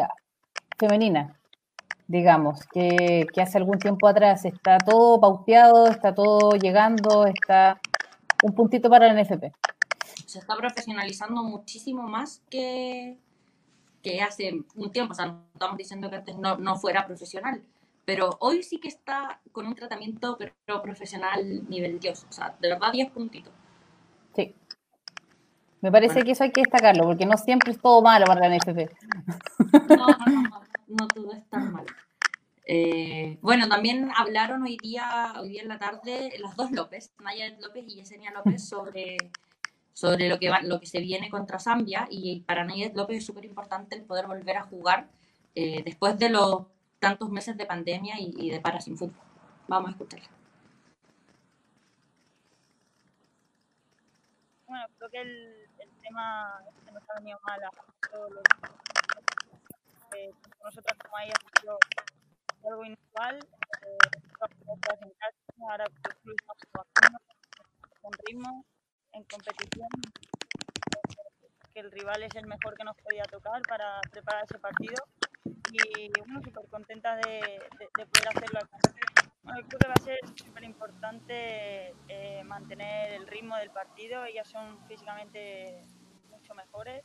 femenina, 0.78 1.38
digamos, 2.08 2.66
que, 2.68 3.26
hace 3.42 3.58
algún 3.58 3.80
tiempo 3.80 4.08
atrás 4.08 4.46
está 4.46 4.78
todo 4.78 5.20
pauteado, 5.20 5.88
está 5.88 6.14
todo 6.14 6.52
llegando, 6.52 7.26
está 7.26 7.80
un 8.44 8.54
puntito 8.54 8.90
para 8.90 9.08
el 9.08 9.22
NFP. 9.22 9.52
Se 10.26 10.40
está 10.40 10.56
profesionalizando 10.56 11.44
muchísimo 11.44 12.04
más 12.04 12.42
que, 12.50 13.18
que 14.02 14.22
hace 14.22 14.64
un 14.76 14.92
tiempo, 14.92 15.12
o 15.12 15.16
sea, 15.16 15.28
no 15.28 15.44
estamos 15.54 15.78
diciendo 15.78 16.10
que 16.10 16.18
antes 16.18 16.38
no, 16.38 16.58
no 16.58 16.78
fuera 16.78 17.06
profesional, 17.06 17.62
pero 18.06 18.38
hoy 18.40 18.64
sí 18.64 18.80
que 18.80 18.88
está 18.88 19.40
con 19.52 19.68
un 19.68 19.76
tratamiento 19.76 20.38
pero 20.38 20.82
profesional 20.82 21.68
nivel 21.70 22.00
Dios, 22.00 22.26
o 22.30 22.34
sea, 22.34 22.56
de 22.60 22.70
verdad 22.70 22.92
10 22.92 23.12
puntitos. 23.12 23.54
Sí. 24.36 24.56
Me 25.82 25.92
parece 25.92 26.24
que 26.24 26.32
eso 26.32 26.44
hay 26.44 26.52
que 26.52 26.62
destacarlo, 26.62 27.04
porque 27.04 27.26
no 27.26 27.38
siempre 27.38 27.72
es 27.72 27.82
todo 27.82 28.02
malo 28.02 28.26
para 28.26 28.48
la 28.48 28.56
NFP. 28.56 28.90
No, 29.90 30.08
no, 30.08 30.42
no, 30.42 30.62
no, 30.88 31.08
todo 31.08 31.34
es 31.34 31.46
tan 31.50 31.74
malo. 31.74 31.88
Eh, 32.66 33.38
bueno, 33.42 33.68
también 33.68 34.10
hablaron 34.16 34.64
hoy 34.64 34.78
día, 34.82 35.34
hoy 35.38 35.50
día 35.50 35.62
en 35.62 35.68
la 35.68 35.80
tarde 35.80 36.32
las 36.40 36.56
dos 36.56 36.72
López, 36.72 37.12
Naya 37.22 37.54
López 37.60 37.84
y 37.88 37.96
Yesenia 37.96 38.32
López, 38.32 38.66
sobre, 38.70 39.18
sobre 39.92 40.30
lo, 40.30 40.40
que 40.40 40.50
va, 40.50 40.62
lo 40.62 40.80
que 40.80 40.86
se 40.86 41.00
viene 41.00 41.30
contra 41.30 41.60
Zambia. 41.60 42.08
Y 42.10 42.42
para 42.42 42.64
Naya 42.64 42.92
López 42.94 43.18
es 43.18 43.26
súper 43.26 43.46
importante 43.46 43.96
el 43.96 44.04
poder 44.04 44.28
volver 44.28 44.58
a 44.58 44.64
jugar 44.64 45.10
eh, 45.56 45.84
después 45.84 46.18
de 46.18 46.30
los 46.30 46.64
tantos 47.04 47.30
meses 47.30 47.58
de 47.58 47.66
pandemia 47.66 48.16
y, 48.18 48.50
de 48.50 48.62
para 48.62 48.80
sin 48.80 48.98
fútbol. 48.98 49.20
Vamos 49.68 49.90
a 49.90 49.92
escucharla. 49.92 50.30
Bueno, 54.68 54.86
creo 54.98 55.10
que 55.10 55.22
el, 55.22 55.68
el 55.80 55.90
tema 56.02 56.64
que 56.86 56.92
nos 56.94 57.04
ha 57.10 57.14
venido 57.20 57.40
mal 57.46 57.60
a 57.62 57.70
todos 58.10 58.32
eh, 60.16 60.32
nosotros 60.64 60.98
como 61.04 61.18
ahí 61.18 61.30
ha 61.30 61.60
sido 61.60 61.78
algo 62.70 62.86
inusual. 62.86 63.40
Eh, 63.82 63.98
ahora 65.70 65.86
con 68.02 68.12
ritmo, 68.26 68.66
en 69.12 69.24
competición, 69.26 69.90
que 71.74 71.80
el 71.80 71.92
rival 71.92 72.24
es 72.24 72.36
el 72.36 72.48
mejor 72.48 72.76
que 72.76 72.84
nos 72.86 72.96
podía 72.96 73.24
tocar 73.24 73.62
para 73.64 74.00
preparar 74.12 74.44
ese 74.46 74.60
partido 74.60 75.04
y 75.74 76.10
bueno, 76.20 76.42
súper 76.44 76.66
contenta 76.70 77.16
de, 77.16 77.62
de, 77.80 78.06
poder 78.06 78.28
hacerlo 78.30 78.60
Bueno, 79.44 79.62
creo 79.68 79.80
que 79.80 79.88
va 79.88 79.94
a 79.96 80.04
ser 80.04 80.20
súper 80.36 80.64
importante 80.64 81.96
eh, 82.08 82.44
mantener 82.46 83.14
el 83.14 83.28
ritmo 83.28 83.58
del 83.58 83.72
partido, 83.72 84.24
ellas 84.26 84.48
son 84.48 84.78
físicamente 84.88 85.82
mucho 86.30 86.54
mejores 86.54 87.04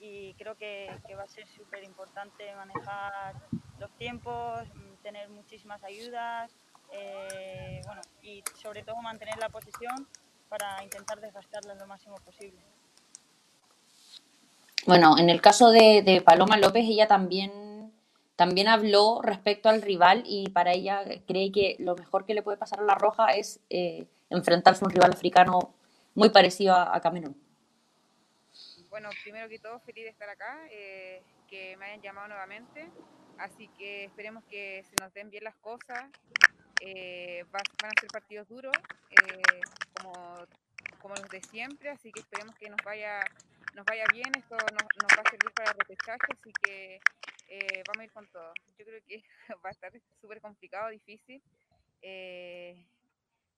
y 0.00 0.34
creo 0.34 0.56
que, 0.56 0.90
que 1.06 1.14
va 1.14 1.22
a 1.22 1.28
ser 1.28 1.46
súper 1.46 1.84
importante 1.84 2.52
manejar 2.54 3.34
los 3.78 3.90
tiempos, 3.92 4.62
tener 5.02 5.28
muchísimas 5.28 5.82
ayudas 5.84 6.50
eh, 6.92 7.80
bueno, 7.86 8.00
y 8.22 8.42
sobre 8.60 8.82
todo 8.82 8.96
mantener 8.96 9.38
la 9.38 9.48
posición 9.48 10.08
para 10.48 10.82
intentar 10.82 11.20
desgastarla 11.20 11.74
lo 11.74 11.86
máximo 11.86 12.16
posible. 12.16 12.58
Bueno, 14.86 15.16
en 15.18 15.30
el 15.30 15.40
caso 15.40 15.70
de, 15.70 16.02
de 16.02 16.20
Paloma 16.20 16.56
López, 16.56 16.84
ella 16.84 17.06
también 17.06 17.69
también 18.40 18.68
habló 18.68 19.20
respecto 19.22 19.68
al 19.68 19.82
rival 19.82 20.22
y 20.24 20.48
para 20.48 20.72
ella 20.72 21.04
cree 21.26 21.52
que 21.52 21.76
lo 21.78 21.94
mejor 21.94 22.24
que 22.24 22.32
le 22.32 22.40
puede 22.40 22.56
pasar 22.56 22.80
a 22.80 22.84
la 22.84 22.94
Roja 22.94 23.26
es 23.32 23.60
eh, 23.68 24.06
enfrentarse 24.30 24.82
a 24.82 24.88
un 24.88 24.94
rival 24.94 25.12
africano 25.12 25.74
muy 26.14 26.30
parecido 26.30 26.74
a, 26.74 26.98
Camerún. 27.02 27.36
Bueno, 28.88 29.10
primero 29.22 29.46
que 29.46 29.58
todo, 29.58 29.78
feliz 29.80 30.04
de 30.04 30.08
estar 30.08 30.30
acá, 30.30 30.58
eh, 30.70 31.22
que 31.50 31.76
me 31.76 31.84
hayan 31.84 32.00
llamado 32.00 32.28
nuevamente, 32.28 32.88
así 33.36 33.68
que 33.76 34.04
esperemos 34.04 34.42
que 34.44 34.86
se 34.88 35.04
nos 35.04 35.12
den 35.12 35.28
bien 35.28 35.44
las 35.44 35.56
cosas. 35.56 36.06
Eh, 36.80 37.44
van 37.52 37.90
a 37.90 38.00
ser 38.00 38.08
partidos 38.10 38.48
duros, 38.48 38.72
como, 39.98 40.14
como 41.02 41.14
los 41.14 41.28
de 41.28 41.42
siempre, 41.42 41.90
así 41.90 42.10
que 42.10 42.20
esperemos 42.20 42.54
que 42.54 42.70
nos 42.70 42.80
vaya 42.86 43.20
nos 43.74 43.84
vaya 43.84 44.04
bien, 44.12 44.32
esto 44.34 44.56
nos, 44.56 44.88
nos 45.02 45.12
va 45.16 45.22
a 45.24 45.30
servir 45.30 45.52
para 45.54 45.70
el 45.70 45.78
repechaje, 45.78 46.26
así 46.32 46.52
que 46.64 47.00
eh, 47.50 47.82
vamos 47.84 48.00
a 48.00 48.04
ir 48.04 48.12
con 48.12 48.28
todo. 48.28 48.52
Yo 48.78 48.84
creo 48.84 49.00
que 49.06 49.24
va 49.64 49.70
a 49.70 49.72
estar 49.72 49.92
súper 50.20 50.40
complicado, 50.40 50.90
difícil. 50.90 51.42
Eh, 52.00 52.86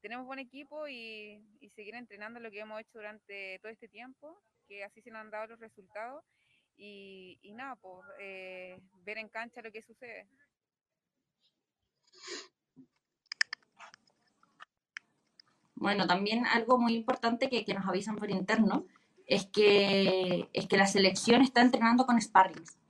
tenemos 0.00 0.26
buen 0.26 0.38
equipo 0.38 0.88
y, 0.88 1.40
seguir 1.76 1.94
entrenando 1.94 2.40
lo 2.40 2.50
que 2.50 2.61
hemos 2.61 2.81
hecho 2.81 2.98
durante 2.98 3.59
todo 3.61 3.70
este 3.70 3.88
tiempo, 3.88 4.42
que 4.66 4.83
así 4.83 5.02
se 5.02 5.11
nos 5.11 5.20
han 5.20 5.31
dado 5.31 5.48
los 5.48 5.61
resultados. 5.61 6.24
Y, 6.76 7.38
nada, 7.55 7.76
pues 7.76 8.00
eh, 8.18 8.81
ver 9.05 9.18
en 9.18 9.28
cancha 9.28 9.61
lo 9.61 9.70
que 9.70 9.83
sucede. 9.83 10.26
Bueno, 15.74 16.07
también 16.07 16.46
algo 16.46 16.78
muy 16.78 16.94
importante 16.94 17.50
que, 17.50 17.74
nos 17.74 17.87
avisan 17.87 18.16
por 18.16 18.31
interno 18.31 18.87
es 19.26 19.46
que, 19.46 20.48
es 20.52 20.66
que 20.66 20.76
la 20.76 20.87
selección 20.87 21.42
está 21.42 21.61
entrenando 21.61 22.07
con 22.07 22.20
sparrings. 22.20 22.81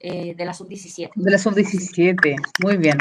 Eh, 0.00 0.34
de 0.36 0.44
la 0.44 0.54
sub-17. 0.54 1.10
De 1.14 1.30
la 1.30 1.38
sub-17, 1.38 2.36
muy 2.62 2.76
bien. 2.76 2.98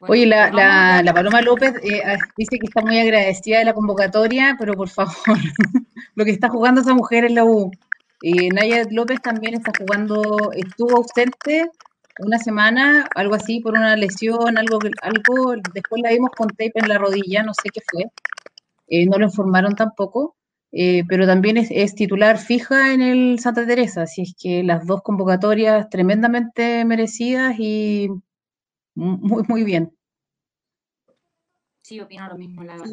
Oye, 0.00 0.26
la, 0.26 0.50
la, 0.50 1.02
la, 1.02 1.14
Paloma 1.14 1.42
López 1.42 1.74
eh, 1.82 2.02
ah, 2.04 2.16
dice 2.36 2.58
que 2.58 2.66
está 2.66 2.80
muy 2.80 2.98
agradecida 2.98 3.58
de 3.58 3.64
la 3.64 3.74
convocatoria, 3.74 4.56
pero 4.58 4.74
por 4.74 4.88
favor, 4.88 5.14
lo 6.14 6.24
que 6.24 6.30
está 6.30 6.48
jugando 6.48 6.80
esa 6.80 6.94
mujer 6.94 7.24
en 7.24 7.34
la 7.34 7.44
U. 7.44 7.70
Eh, 8.22 8.48
Naya 8.48 8.84
López 8.90 9.20
también 9.20 9.54
está 9.54 9.72
jugando, 9.78 10.52
estuvo 10.52 10.96
ausente 10.96 11.70
una 12.20 12.38
semana, 12.38 13.06
algo 13.14 13.34
así, 13.34 13.60
por 13.60 13.74
una 13.74 13.94
lesión, 13.96 14.56
algo, 14.56 14.78
algo 15.02 15.54
después 15.74 16.02
la 16.02 16.10
vimos 16.10 16.30
con 16.30 16.48
tape 16.48 16.72
en 16.74 16.88
la 16.88 16.98
rodilla, 16.98 17.42
no 17.42 17.52
sé 17.52 17.68
qué 17.72 17.80
fue. 17.90 18.06
no 19.06 19.18
lo 19.18 19.24
informaron 19.26 19.74
tampoco. 19.74 20.34
Eh, 20.78 21.04
pero 21.08 21.26
también 21.26 21.56
es, 21.56 21.94
titular 21.94 22.36
fija 22.36 22.92
en 22.92 23.00
el 23.00 23.38
Santa 23.38 23.66
Teresa, 23.66 24.02
así 24.02 24.20
es 24.20 24.34
que 24.38 24.62
las 24.62 24.86
dos 24.86 25.00
convocatorias 25.00 25.88
tremendamente 25.88 26.84
merecidas 26.84 27.58
y 27.58 28.10
muy, 28.94 29.42
muy 29.48 29.64
bien. 29.64 29.96
Sí, 31.80 31.98
opino 31.98 32.28
lo 32.28 32.36
mismo, 32.36 32.62
la 32.62 32.74
verdad. 32.74 32.92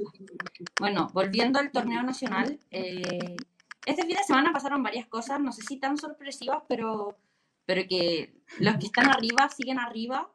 Bueno, 0.80 1.10
volviendo 1.13 1.60
al 1.60 1.72
torneo 1.72 2.02
nacional, 2.04 2.58
eh, 2.72 3.36
este 3.86 4.06
fin 4.06 4.15
de 4.15 4.24
semana 4.24 4.54
pasaron 4.54 4.82
varias 4.82 5.08
cosas, 5.08 5.41
no 5.41 5.52
sé 5.52 5.62
si 5.63 5.78
tan 5.78 5.98
sorpresivas, 5.98 6.63
pero, 6.69 7.17
pero 7.65 7.82
que 7.89 8.34
los 8.60 8.78
que 8.78 8.86
están 8.86 9.10
arriba 9.10 9.50
siguen 9.50 9.78
arriba, 9.78 10.32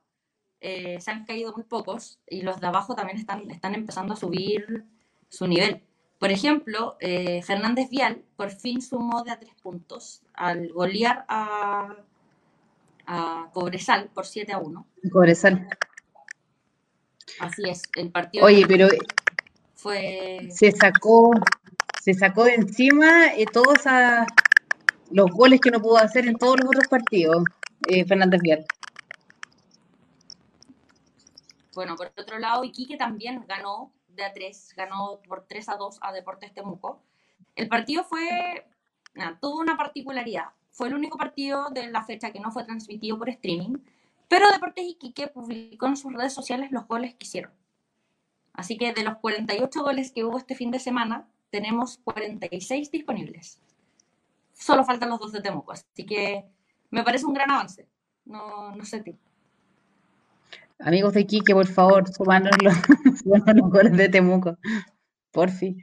eh, 0.60 1.00
se 1.00 1.10
han 1.10 1.24
caído 1.24 1.54
muy 1.54 1.64
pocos 1.64 2.20
y 2.26 2.42
los 2.42 2.60
de 2.60 2.66
abajo 2.66 2.94
también 2.94 3.16
están, 3.16 3.50
están 3.50 3.74
empezando 3.74 4.12
a 4.12 4.16
subir 4.16 4.84
su 5.30 5.46
nivel. 5.46 5.87
Por 6.18 6.32
ejemplo, 6.32 6.96
eh, 7.00 7.42
Fernández 7.42 7.90
Vial 7.90 8.22
por 8.36 8.50
fin 8.50 8.82
sumó 8.82 9.22
de 9.22 9.30
a 9.30 9.38
tres 9.38 9.54
puntos 9.62 10.22
al 10.34 10.68
golear 10.72 11.24
a, 11.28 11.94
a 13.06 13.50
Cobresal 13.52 14.10
por 14.12 14.26
7 14.26 14.52
a 14.52 14.58
1. 14.58 14.86
Cobresal. 15.12 15.68
Así 17.38 17.62
es, 17.68 17.82
el 17.96 18.10
partido 18.10 18.44
Oye, 18.44 18.66
pero 18.66 18.88
fue... 19.74 20.48
se 20.50 20.72
sacó, 20.72 21.30
se 22.02 22.14
sacó 22.14 22.44
de 22.44 22.54
encima 22.54 23.28
eh, 23.34 23.46
todos 23.46 23.78
los 25.12 25.30
goles 25.30 25.60
que 25.60 25.70
no 25.70 25.80
pudo 25.80 25.98
hacer 25.98 26.26
en 26.26 26.36
todos 26.36 26.56
los 26.58 26.68
otros 26.68 26.88
partidos, 26.88 27.44
eh, 27.88 28.04
Fernández 28.04 28.40
Vial. 28.42 28.66
Bueno, 31.74 31.94
por 31.94 32.12
otro 32.16 32.40
lado, 32.40 32.64
Iquique 32.64 32.96
también 32.96 33.44
ganó 33.46 33.92
de 34.18 34.24
a 34.24 34.32
3, 34.32 34.74
ganó 34.76 35.20
por 35.26 35.46
3 35.46 35.68
a 35.70 35.76
2 35.76 35.98
a 36.02 36.12
Deportes 36.12 36.52
Temuco. 36.52 37.00
El 37.56 37.68
partido 37.68 38.04
fue, 38.04 38.66
nada, 39.14 39.38
tuvo 39.40 39.60
una 39.60 39.76
particularidad. 39.76 40.50
Fue 40.70 40.88
el 40.88 40.94
único 40.94 41.16
partido 41.16 41.70
de 41.70 41.90
la 41.90 42.04
fecha 42.04 42.30
que 42.30 42.40
no 42.40 42.52
fue 42.52 42.64
transmitido 42.64 43.18
por 43.18 43.30
streaming, 43.30 43.78
pero 44.28 44.50
Deportes 44.50 44.84
Iquique 44.84 45.28
publicó 45.28 45.86
en 45.86 45.96
sus 45.96 46.12
redes 46.12 46.34
sociales 46.34 46.70
los 46.70 46.86
goles 46.86 47.14
que 47.14 47.24
hicieron. 47.24 47.52
Así 48.52 48.76
que 48.76 48.92
de 48.92 49.04
los 49.04 49.16
48 49.18 49.82
goles 49.82 50.12
que 50.12 50.24
hubo 50.24 50.36
este 50.36 50.54
fin 50.54 50.70
de 50.70 50.80
semana, 50.80 51.26
tenemos 51.50 51.98
46 52.04 52.90
disponibles. 52.90 53.60
Solo 54.52 54.84
faltan 54.84 55.08
los 55.08 55.20
dos 55.20 55.32
de 55.32 55.40
Temuco, 55.40 55.72
así 55.72 56.04
que 56.04 56.44
me 56.90 57.02
parece 57.04 57.24
un 57.24 57.34
gran 57.34 57.50
avance. 57.50 57.86
No, 58.24 58.74
no 58.74 58.84
sé, 58.84 59.00
ti. 59.00 59.16
Amigos 60.80 61.14
de 61.14 61.22
Iquique, 61.22 61.54
por 61.54 61.66
favor, 61.66 62.12
sumanos 62.12 62.52
sumanos 63.28 63.56
los 63.62 63.70
goles 63.70 63.96
de 63.96 64.08
Temuco. 64.08 64.56
Por 65.30 65.50
fin. 65.50 65.82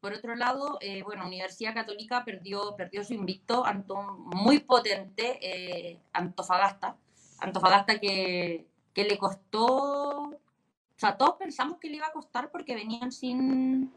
Por 0.00 0.14
otro 0.14 0.34
lado, 0.34 0.78
eh, 0.80 1.02
bueno, 1.02 1.26
Universidad 1.26 1.74
Católica 1.74 2.24
perdió, 2.24 2.74
perdió 2.74 3.04
su 3.04 3.12
invicto 3.12 3.66
ante 3.66 3.92
un 3.92 4.30
muy 4.30 4.60
potente 4.60 5.38
eh, 5.42 6.00
Antofagasta. 6.12 6.96
Antofagasta 7.38 7.98
que, 7.98 8.66
que 8.94 9.04
le 9.04 9.18
costó, 9.18 10.30
o 10.30 10.38
sea, 10.96 11.16
todos 11.16 11.36
pensamos 11.36 11.78
que 11.78 11.88
le 11.88 11.96
iba 11.96 12.06
a 12.06 12.12
costar 12.12 12.50
porque 12.50 12.74
venían 12.74 13.12
sin, 13.12 13.92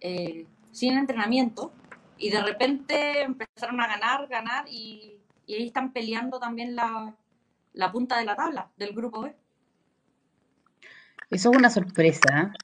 eh, 0.00 0.46
sin 0.70 0.96
entrenamiento 0.96 1.72
y 2.16 2.30
de 2.30 2.42
repente 2.42 3.22
empezaron 3.22 3.80
a 3.80 3.86
ganar, 3.86 4.28
ganar 4.28 4.64
y, 4.68 5.18
y 5.46 5.54
ahí 5.54 5.66
están 5.66 5.92
peleando 5.92 6.38
también 6.38 6.74
la, 6.76 7.14
la 7.74 7.92
punta 7.92 8.18
de 8.18 8.24
la 8.24 8.36
tabla 8.36 8.70
del 8.76 8.94
grupo 8.94 9.22
B. 9.22 9.34
Eso 11.32 11.50
es 11.50 11.56
una 11.56 11.70
sorpresa. 11.70 12.28
¿eh? 12.30 12.58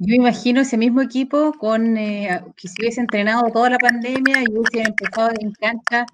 Yo 0.00 0.14
imagino 0.14 0.60
ese 0.60 0.76
mismo 0.76 1.00
equipo 1.00 1.52
con 1.52 1.96
eh, 1.96 2.42
que 2.56 2.68
si 2.68 2.74
hubiese 2.82 3.00
entrenado 3.00 3.50
toda 3.52 3.70
la 3.70 3.78
pandemia 3.78 4.42
y 4.42 4.52
hubiese 4.52 4.88
empezado 4.88 5.30
en 5.40 5.52
cancha 5.52 6.04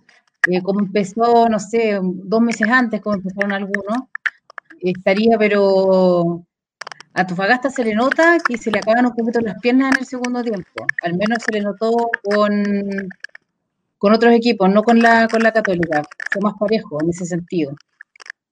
eh, 0.50 0.62
como 0.62 0.80
empezó, 0.80 1.48
no 1.48 1.58
sé, 1.58 1.98
dos 2.02 2.40
meses 2.42 2.68
antes, 2.68 3.00
como 3.00 3.16
empezaron 3.16 3.52
algunos, 3.52 3.98
estaría, 4.80 5.38
pero 5.38 6.44
a 7.14 7.20
Antofagasta 7.20 7.70
se 7.70 7.82
le 7.82 7.94
nota 7.94 8.36
que 8.46 8.58
se 8.58 8.70
le 8.70 8.80
acaban 8.80 9.06
un 9.06 9.14
poquito 9.14 9.40
las 9.40 9.58
piernas 9.60 9.92
en 9.94 10.00
el 10.00 10.06
segundo 10.06 10.42
tiempo. 10.42 10.86
Al 11.02 11.14
menos 11.14 11.38
se 11.44 11.52
le 11.52 11.62
notó 11.62 11.92
con, 12.22 12.62
con 13.96 14.12
otros 14.12 14.34
equipos, 14.34 14.68
no 14.68 14.82
con 14.82 14.98
la, 14.98 15.28
con 15.28 15.42
la 15.42 15.52
Católica. 15.52 16.02
Fue 16.30 16.42
más 16.42 16.54
parejo 16.58 16.98
en 17.02 17.08
ese 17.08 17.24
sentido. 17.24 17.74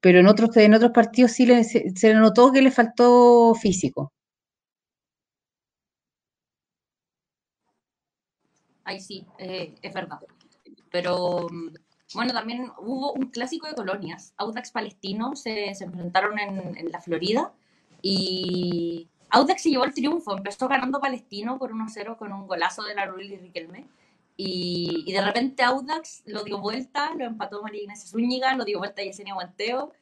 Pero 0.02 0.18
en 0.18 0.26
otros, 0.26 0.56
en 0.56 0.74
otros 0.74 0.90
partidos 0.90 1.30
sí 1.30 1.46
le, 1.46 1.62
se, 1.62 2.14
notó 2.14 2.50
que 2.50 2.60
le 2.60 2.72
faltó 2.72 3.54
físico. 3.54 4.12
Ahí 8.82 9.00
sí, 9.00 9.24
eh, 9.38 9.76
es 9.80 9.94
verdad. 9.94 10.18
Pero 10.90 11.46
bueno, 12.14 12.32
también 12.32 12.72
hubo 12.78 13.12
un 13.12 13.30
clásico 13.30 13.68
de 13.68 13.74
colonias. 13.74 14.34
Audax 14.38 14.72
Palestino 14.72 15.36
se, 15.36 15.72
se 15.76 15.84
enfrentaron 15.84 16.36
en, 16.40 16.76
en, 16.76 16.90
la 16.90 17.00
Florida 17.00 17.52
y 18.02 19.08
Audax 19.30 19.62
se 19.62 19.70
llevó 19.70 19.84
el 19.84 19.94
triunfo. 19.94 20.36
Empezó 20.36 20.66
ganando 20.66 21.00
Palestino 21.00 21.60
por 21.60 21.70
1-0 21.70 22.16
con 22.16 22.32
un 22.32 22.48
golazo 22.48 22.82
de 22.82 22.96
la 22.96 23.06
Rulli 23.06 23.36
Riquelme. 23.36 23.86
Y, 24.36 25.04
y, 25.06 25.12
de 25.12 25.20
repente 25.20 25.62
Audax 25.62 26.22
lo 26.26 26.42
dio 26.42 26.58
vuelta, 26.58 27.14
lo 27.14 27.24
empató 27.24 27.62
María 27.62 27.82
Ignacia 27.82 28.08
Zúñiga, 28.08 28.54
lo 28.56 28.64
dio 28.64 28.78
vuelta 28.78 29.02
Yesenia 29.02 29.34
Guanteo 29.34 29.92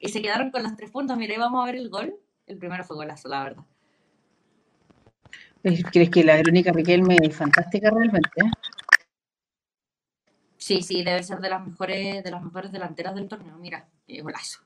y 0.00 0.08
se 0.08 0.20
quedaron 0.20 0.50
con 0.50 0.62
los 0.62 0.76
tres 0.76 0.90
puntos. 0.90 1.16
Mira, 1.16 1.38
vamos 1.38 1.62
a 1.62 1.66
ver 1.66 1.76
el 1.76 1.88
gol. 1.88 2.14
El 2.46 2.58
primero 2.58 2.84
fue 2.84 2.96
golazo, 2.96 3.28
la 3.28 3.44
verdad. 3.44 3.64
¿Crees 5.62 6.10
que 6.10 6.24
la 6.24 6.36
Verónica 6.36 6.72
Riquelme 6.72 7.16
es 7.22 7.36
fantástica 7.36 7.90
realmente? 7.90 8.30
¿eh? 8.36 8.50
Sí, 10.56 10.82
sí, 10.82 11.02
debe 11.02 11.22
ser 11.22 11.38
de 11.40 11.50
las 11.50 11.66
mejores, 11.66 12.22
de 12.22 12.30
las 12.30 12.42
mejores 12.42 12.72
delanteras 12.72 13.14
del 13.14 13.28
torneo. 13.28 13.56
Mira, 13.58 13.88
qué 14.06 14.20
golazo. 14.22 14.60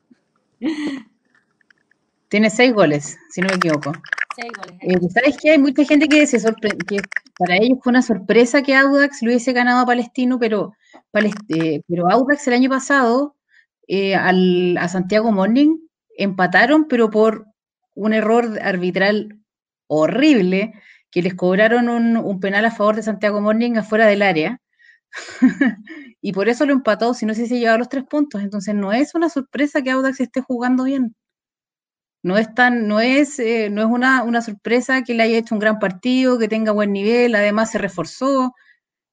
Tiene 2.33 2.49
seis 2.49 2.73
goles, 2.73 3.19
si 3.29 3.43
no 3.43 3.49
me 3.49 3.57
equivoco. 3.57 3.93
Seis 4.35 4.51
goles. 4.57 4.79
Eh, 4.81 5.09
¿Sabes 5.11 5.37
que 5.37 5.51
hay 5.51 5.59
mucha 5.59 5.85
gente 5.85 6.09
que 6.09 6.27
se 6.27 6.41
sorprende, 6.41 6.83
que 6.87 6.97
para 7.39 7.57
ellos 7.57 7.79
fue 7.83 7.91
una 7.91 8.01
sorpresa 8.01 8.63
que 8.63 8.75
Audax 8.75 9.21
lo 9.21 9.29
hubiese 9.29 9.53
ganado 9.53 9.81
a 9.81 9.87
Palestino, 9.87 10.39
pero, 10.39 10.73
eh, 11.51 11.83
pero 11.87 12.11
Audax 12.11 12.49
el 12.49 12.55
año 12.55 12.71
pasado 12.71 13.37
eh, 13.87 14.15
al, 14.15 14.79
a 14.79 14.89
Santiago 14.89 15.31
Morning 15.31 15.77
empataron, 16.17 16.89
pero 16.89 17.11
por 17.11 17.45
un 17.95 18.15
error 18.15 18.59
arbitral 18.63 19.39
horrible, 19.87 20.73
que 21.11 21.21
les 21.21 21.35
cobraron 21.35 21.91
un, 21.91 22.17
un 22.17 22.41
penal 22.41 22.65
a 22.65 22.71
favor 22.71 22.97
de 22.97 23.03
Santiago 23.03 23.43
Morning 23.43 23.77
afuera 23.77 24.07
del 24.07 24.23
área. 24.23 24.59
y 26.23 26.33
por 26.33 26.49
eso 26.49 26.65
lo 26.65 26.73
empató, 26.73 27.13
si 27.13 27.27
no 27.27 27.35
se 27.35 27.47
llevaba 27.47 27.77
los 27.77 27.91
tres 27.91 28.05
puntos. 28.05 28.41
Entonces 28.41 28.75
no 28.75 28.91
es 28.91 29.15
una 29.15 29.29
sorpresa 29.29 29.83
que 29.83 29.91
Audax 29.91 30.19
esté 30.21 30.41
jugando 30.41 30.85
bien. 30.85 31.15
No 32.23 32.39
es 32.39 32.55
tan, 32.55 32.87
no 32.87 33.01
es, 33.01 33.39
eh, 33.41 33.69
no 33.71 33.83
es 33.83 33.89
una, 33.89 34.23
una, 34.23 34.43
sorpresa 34.43 35.03
que 35.03 35.15
le 35.15 35.25
haya 35.25 35.39
hecho 35.39 35.55
un 35.55 35.59
gran 35.61 35.79
partido, 35.81 36.39
que 36.39 36.49
tenga 36.49 36.71
buen 36.73 36.93
nivel, 36.93 37.35
además 37.35 37.73
se 37.73 37.79
reforzó. 37.79 38.55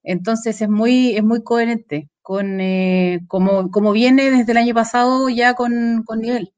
Entonces 0.04 0.62
es 0.62 0.70
muy, 0.70 1.16
es 1.16 1.24
muy 1.24 1.44
coherente 1.44 2.10
con 2.22 2.62
eh, 2.62 3.22
como, 3.28 3.72
como 3.72 3.92
viene 3.92 4.30
desde 4.30 4.52
el 4.52 4.58
año 4.60 4.76
pasado 4.76 5.30
ya 5.30 5.56
con, 5.56 6.04
con 6.06 6.20
nivel. 6.20 6.54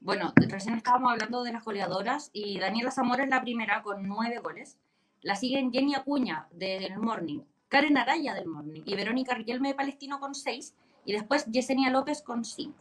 Bueno, 0.00 0.32
recién 0.36 0.74
estábamos 0.74 1.12
hablando 1.12 1.42
de 1.42 1.52
las 1.52 1.64
goleadoras 1.64 2.30
y 2.32 2.58
Daniela 2.58 2.90
Zamora 2.90 3.24
es 3.24 3.30
la 3.30 3.40
primera 3.40 3.82
con 3.82 4.06
nueve 4.06 4.38
goles. 4.38 4.76
La 5.22 5.36
siguen 5.36 5.72
Jenny 5.72 5.94
Acuña 5.94 6.48
del 6.52 6.98
Morning, 6.98 7.40
Karen 7.68 7.96
Araya 7.96 8.34
del 8.34 8.46
Morning 8.46 8.82
y 8.84 8.94
Verónica 8.94 9.34
Riquelme 9.34 9.68
de 9.68 9.74
Palestino 9.74 10.20
con 10.20 10.34
seis 10.34 10.74
y 11.10 11.12
después 11.12 11.44
Yesenia 11.46 11.90
López 11.90 12.22
con 12.22 12.44
cinco. 12.44 12.78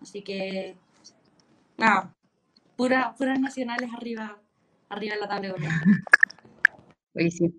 Así 0.00 0.22
que, 0.22 0.74
nada, 1.76 2.14
pura, 2.76 3.14
puras 3.14 3.38
nacionales 3.38 3.90
arriba, 3.92 4.40
arriba 4.88 5.14
de 5.16 5.20
la 5.20 5.28
tabla. 5.28 5.54
Sí. 7.30 7.52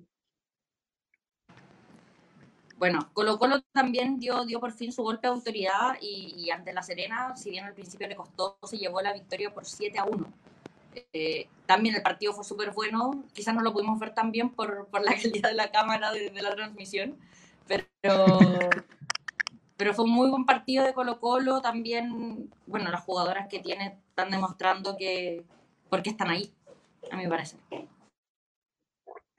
Bueno, 2.78 3.12
Colo 3.14 3.38
Colo 3.38 3.62
también 3.72 4.20
dio, 4.20 4.46
dio 4.46 4.60
por 4.60 4.72
fin 4.72 4.92
su 4.92 5.04
golpe 5.04 5.28
de 5.28 5.34
autoridad 5.34 5.98
y, 6.02 6.34
y, 6.38 6.50
ante 6.50 6.74
La 6.74 6.82
Serena, 6.82 7.36
si 7.36 7.52
bien 7.52 7.66
al 7.66 7.76
principio 7.76 8.08
le 8.08 8.16
costó, 8.16 8.58
se 8.64 8.80
llevó 8.80 9.02
la 9.02 9.14
victoria 9.14 9.54
por 9.54 9.66
7 9.66 10.00
a 10.00 10.06
1. 10.06 10.34
Eh, 11.14 11.48
también 11.68 11.94
el 11.94 12.02
partido 12.02 12.34
fue 12.34 12.44
súper 12.44 12.72
bueno, 12.72 13.26
quizás 13.34 13.54
no 13.54 13.62
lo 13.62 13.74
pudimos 13.74 14.00
ver 14.00 14.16
tan 14.16 14.32
bien 14.32 14.50
por, 14.50 14.88
por 14.88 15.04
la 15.04 15.12
calidad 15.22 15.50
de 15.50 15.56
la 15.56 15.72
cámara 15.72 16.12
de, 16.12 16.32
de 16.32 16.42
la 16.42 16.56
transmisión, 16.56 17.16
pero, 17.68 17.86
pero 19.80 19.94
fue 19.94 20.04
un 20.04 20.12
muy 20.12 20.30
buen 20.30 20.44
partido 20.44 20.86
de 20.86 20.94
Colo 20.94 21.22
Colo, 21.22 21.62
también, 21.62 22.52
bueno, 22.68 22.92
las 22.92 23.02
jugadoras 23.02 23.48
que 23.48 23.60
tiene 23.60 23.98
están 24.10 24.30
demostrando 24.30 24.98
que, 24.98 25.46
por 25.90 26.04
qué 26.04 26.10
están 26.10 26.30
ahí, 26.30 26.52
a 27.10 27.16
mi 27.16 27.26
parecer 27.28 27.60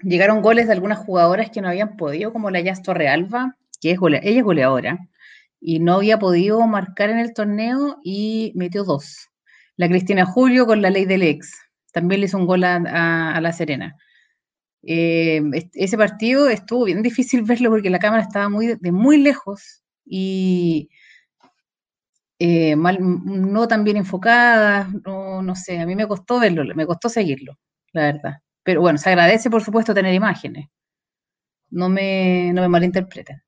llegaron 0.03 0.41
goles 0.41 0.67
de 0.67 0.73
algunas 0.73 0.99
jugadoras 0.99 1.51
que 1.51 1.61
no 1.61 1.69
habían 1.69 1.99
podido, 1.99 2.33
como 2.33 2.51
la 2.51 2.61
Yas 2.61 2.83
Torrealba, 2.83 3.59
que 3.83 3.91
es 3.91 3.99
ella 4.01 4.39
es 4.39 4.43
goleadora, 4.43 4.99
y 5.61 5.79
no 5.79 5.97
había 5.97 6.19
podido 6.19 6.67
marcar 6.67 7.11
en 7.11 7.19
el 7.19 7.35
torneo 7.35 7.99
y 8.03 8.53
metió 8.55 8.85
dos. 8.85 9.29
La 9.77 9.89
Cristina 9.89 10.25
Julio 10.25 10.65
con 10.65 10.81
la 10.81 10.89
ley 10.89 11.05
del 11.05 11.23
ex, 11.23 11.53
también 11.93 12.23
le 12.23 12.27
hizo 12.29 12.39
un 12.39 12.47
gol 12.47 12.65
a, 12.65 12.77
a, 12.77 13.37
a 13.37 13.41
La 13.43 13.53
Serena. 13.53 13.95
Eh, 14.83 15.43
ese 15.75 15.99
partido 15.99 16.49
estuvo 16.49 16.85
bien 16.85 17.03
difícil 17.03 17.43
verlo 17.45 17.69
porque 17.69 17.91
la 17.91 17.99
cámara 17.99 18.23
estaba 18.23 18.49
muy, 18.49 18.77
de 18.81 18.93
muy 18.93 19.19
lejos 19.19 19.83
y 20.05 20.91
eh, 22.39 22.75
mal, 22.77 22.99
no 23.01 23.69
tan 23.69 23.85
bien 23.85 23.99
enfocada, 23.99 24.89
no, 25.05 25.43
no 25.43 25.55
sé, 25.55 25.79
a 25.79 25.87
mí 25.87 25.95
me 25.95 26.09
costó 26.09 26.41
verlo, 26.41 26.65
me 26.75 26.87
costó 26.87 27.09
seguirlo, 27.09 27.59
la 27.93 28.03
verdad. 28.05 28.35
Pero 28.63 28.81
bueno, 28.81 28.99
se 28.99 29.11
agradece, 29.11 29.51
por 29.51 29.63
supuesto, 29.63 29.95
tener 29.95 30.15
imágenes. 30.15 30.69
No 31.71 31.89
me, 31.89 32.53
no 32.53 32.63
me 32.63 32.69
malinterpreten. 32.69 33.43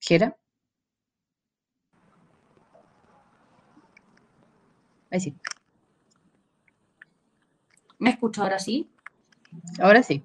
Jera. 0.00 0.36
Ahí 5.10 5.20
sí. 5.20 5.34
¿Me 7.98 8.10
escucho 8.10 8.42
ahora 8.42 8.58
sí? 8.58 8.90
Ahora 9.80 10.02
sí. 10.02 10.22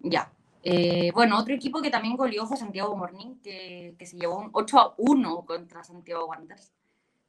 Ya. 0.00 0.32
Eh, 0.62 1.10
bueno, 1.14 1.38
otro 1.38 1.54
equipo 1.54 1.80
que 1.80 1.90
también 1.90 2.16
goleó 2.16 2.46
fue 2.46 2.56
Santiago 2.56 2.96
Morning, 2.96 3.36
que, 3.42 3.94
que 3.98 4.06
se 4.06 4.16
llevó 4.16 4.38
un 4.38 4.50
8 4.52 4.78
a 4.78 4.94
1 4.98 5.44
contra 5.46 5.82
Santiago 5.84 6.26
Wanderers. 6.26 6.72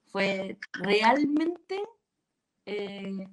Fue 0.08 0.58
realmente 0.74 1.82
eh, 2.66 3.28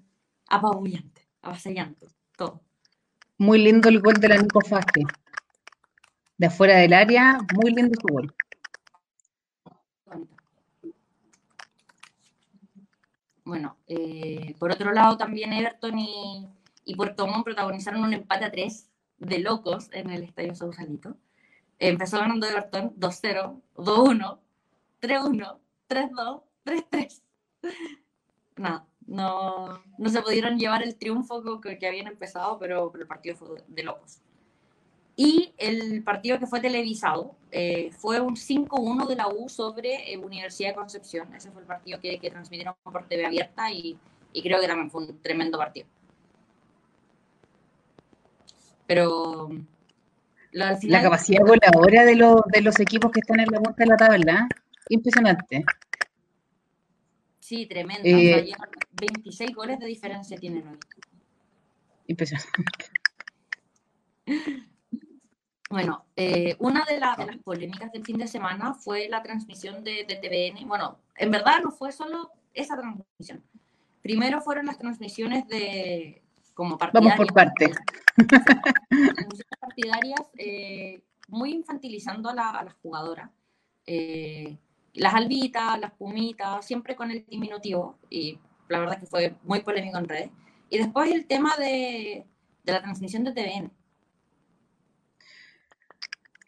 apabullante, 0.48 1.28
avasallante, 1.42 2.06
todo. 2.36 2.60
Muy 3.38 3.58
lindo 3.58 3.88
el 3.88 4.00
gol 4.00 4.14
de 4.14 4.28
la 4.28 4.36
Nico 4.36 4.60
Fasque. 4.60 5.02
De 6.36 6.46
afuera 6.46 6.76
del 6.78 6.92
área, 6.92 7.38
muy 7.54 7.72
lindo 7.72 7.98
su 8.00 8.14
gol. 8.14 8.34
Bueno, 13.44 13.78
eh, 13.86 14.54
por 14.58 14.70
otro 14.70 14.92
lado 14.92 15.16
también 15.16 15.52
Everton 15.52 15.98
y, 15.98 16.46
y 16.88 16.94
Puerto 16.94 17.26
Montt 17.26 17.44
protagonizaron 17.44 18.02
un 18.02 18.14
empate 18.14 18.46
a 18.46 18.50
3 18.50 18.88
de 19.18 19.38
locos 19.40 19.90
en 19.92 20.08
el 20.08 20.22
Estadio 20.22 20.54
Sausalito. 20.54 21.18
Empezó 21.78 22.18
ganando 22.18 22.46
Everton 22.46 22.94
2-0, 22.98 23.60
2-1, 23.76 24.38
3-1, 25.02 25.58
3-2, 25.86 26.42
3-3. 26.64 27.22
Nada, 28.56 28.86
no, 29.06 29.82
no 29.98 30.08
se 30.08 30.22
pudieron 30.22 30.58
llevar 30.58 30.82
el 30.82 30.96
triunfo 30.96 31.60
que, 31.60 31.78
que 31.78 31.86
habían 31.86 32.06
empezado, 32.06 32.58
pero, 32.58 32.90
pero 32.90 33.02
el 33.02 33.08
partido 33.08 33.36
fue 33.36 33.62
de 33.68 33.82
locos. 33.82 34.22
Y 35.14 35.52
el 35.58 36.02
partido 36.02 36.38
que 36.38 36.46
fue 36.46 36.60
televisado 36.60 37.34
eh, 37.50 37.90
fue 37.92 38.18
un 38.22 38.34
5-1 38.34 39.06
de 39.06 39.16
la 39.16 39.28
U 39.28 39.50
sobre 39.50 40.10
eh, 40.10 40.16
Universidad 40.16 40.70
de 40.70 40.76
Concepción. 40.76 41.34
Ese 41.34 41.50
fue 41.50 41.60
el 41.60 41.66
partido 41.66 42.00
que, 42.00 42.18
que 42.18 42.30
transmitieron 42.30 42.74
por 42.82 43.06
TV 43.06 43.26
abierta 43.26 43.70
y, 43.70 43.98
y, 44.32 44.42
creo 44.42 44.58
que 44.58 44.66
también 44.66 44.90
fue 44.90 45.02
un 45.02 45.20
tremendo 45.20 45.58
partido. 45.58 45.86
Pero 48.88 49.50
lo, 50.52 50.64
al 50.64 50.78
final, 50.78 50.92
la 50.92 51.02
capacidad 51.02 51.42
goleadora 51.46 52.04
de, 52.06 52.16
lo, 52.16 52.42
de 52.50 52.62
los 52.62 52.80
equipos 52.80 53.12
que 53.12 53.20
están 53.20 53.38
en 53.38 53.48
la 53.50 53.60
punta 53.60 53.84
de 53.84 53.86
la 53.86 53.96
tabla, 53.98 54.48
impresionante. 54.88 55.64
Sí, 57.38 57.66
tremendo. 57.66 58.08
Eh, 58.08 58.44
o 58.44 58.46
sea, 58.46 58.68
26 59.00 59.54
goles 59.54 59.78
de 59.78 59.86
diferencia 59.86 60.38
tienen 60.38 60.66
hoy. 60.66 60.78
Impresionante. 62.06 62.64
Bueno, 65.70 66.06
eh, 66.16 66.56
una 66.60 66.82
de, 66.86 66.98
la, 66.98 67.14
de, 67.14 67.26
las 67.26 67.36
polémicas 67.36 67.92
del 67.92 68.02
fin 68.02 68.16
de 68.16 68.26
semana 68.26 68.72
fue 68.72 69.06
la 69.10 69.22
transmisión 69.22 69.84
de, 69.84 70.06
de, 70.08 70.16
TVN. 70.16 70.66
Bueno, 70.66 70.98
en 71.14 71.30
verdad 71.30 71.60
no 71.62 71.70
fue 71.72 71.92
solo 71.92 72.30
esa 72.54 72.74
transmisión. 72.74 73.44
Primero 74.00 74.40
fueron 74.40 74.64
las 74.64 74.78
transmisiones 74.78 75.46
de 75.46 76.22
como 76.58 76.76
partidarias. 76.76 77.16
Vamos 77.16 77.26
por 77.28 77.34
parte. 77.34 77.70
partidarias 79.60 80.20
eh, 80.36 81.00
muy 81.28 81.52
infantilizando 81.52 82.30
a, 82.30 82.34
la, 82.34 82.50
a 82.50 82.64
las 82.64 82.74
jugadoras. 82.82 83.30
Eh, 83.86 84.58
las 84.94 85.14
albitas, 85.14 85.78
las 85.78 85.92
pumitas, 85.92 86.66
siempre 86.66 86.96
con 86.96 87.12
el 87.12 87.24
diminutivo. 87.26 87.96
Y 88.10 88.40
la 88.66 88.80
verdad 88.80 88.98
que 88.98 89.06
fue 89.06 89.36
muy 89.44 89.60
polémico 89.60 89.98
en 89.98 90.08
redes. 90.08 90.30
Y 90.68 90.78
después 90.78 91.12
el 91.12 91.26
tema 91.26 91.54
de, 91.56 92.26
de 92.64 92.72
la 92.72 92.82
transmisión 92.82 93.22
de 93.22 93.30
TVN 93.30 93.70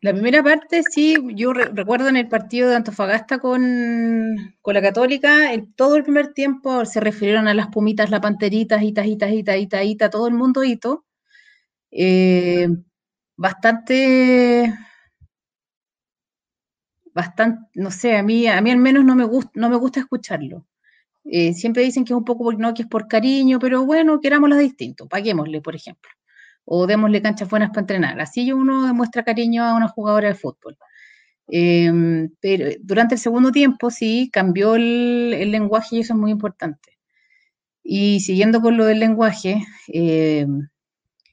la 0.02 0.12
primera 0.12 0.42
parte, 0.42 0.82
sí, 0.90 1.16
yo 1.34 1.52
re 1.52 1.66
recuerdo 1.66 2.08
en 2.08 2.16
el 2.16 2.28
partido 2.28 2.70
de 2.70 2.76
Antofagasta 2.76 3.38
con, 3.38 4.36
con 4.62 4.74
la 4.74 4.80
Católica, 4.80 5.52
el, 5.52 5.74
todo 5.74 5.96
el 5.96 6.04
primer 6.04 6.32
tiempo 6.32 6.86
se 6.86 7.00
refirieron 7.00 7.48
a 7.48 7.54
las 7.54 7.68
pumitas, 7.68 8.10
la 8.10 8.20
panteritas, 8.20 8.82
ita, 8.82 9.04
ita, 9.04 9.28
ita, 9.28 9.56
ita, 9.56 9.84
ita, 9.84 10.10
todo 10.10 10.26
el 10.28 10.34
mundo 10.34 10.64
hito. 10.64 11.04
Eh, 11.90 12.68
bastante, 13.36 14.74
bastante, 17.14 17.68
no 17.74 17.90
sé, 17.90 18.16
a 18.16 18.22
mí, 18.22 18.46
a 18.46 18.60
mí 18.62 18.70
al 18.70 18.78
menos 18.78 19.04
no 19.04 19.14
me, 19.16 19.24
gusta, 19.24 19.50
no 19.54 19.68
me 19.70 19.76
gusta 19.76 20.00
escucharlo. 20.00 20.66
Eh, 21.24 21.54
siempre 21.54 21.82
dicen 21.84 22.04
que 22.04 22.12
es 22.14 22.18
un 22.18 22.24
poco, 22.24 22.52
no, 22.54 22.74
que 22.74 22.82
es 22.82 22.88
por 22.88 23.08
cariño, 23.08 23.58
pero 23.58 23.84
bueno, 23.86 24.20
querámoslo 24.20 24.56
distinto, 24.58 25.08
paguémosle, 25.08 25.60
por 25.62 25.76
ejemplo 25.76 26.10
o 26.64 26.86
démosle 26.86 27.22
canchas 27.22 27.48
buenas 27.48 27.70
para 27.70 27.80
entrenar. 27.80 28.20
Así 28.20 28.52
uno 28.52 28.86
demuestra 28.86 29.24
cariño 29.24 29.64
a 29.64 29.74
una 29.74 29.88
jugadora 29.88 30.28
de 30.28 30.34
fútbol. 30.34 30.76
Eh, 31.52 32.28
pero 32.40 32.70
durante 32.80 33.16
el 33.16 33.20
segundo 33.20 33.50
tiempo 33.50 33.90
sí 33.90 34.30
cambió 34.32 34.76
el, 34.76 35.34
el, 35.36 35.50
lenguaje 35.50 35.96
y 35.96 36.00
eso 36.00 36.14
es 36.14 36.18
muy 36.18 36.30
importante. 36.30 36.98
Y 37.82 38.20
siguiendo 38.20 38.60
con 38.60 38.76
lo 38.76 38.84
del 38.84 39.00
lenguaje, 39.00 39.64
eh, 39.88 40.46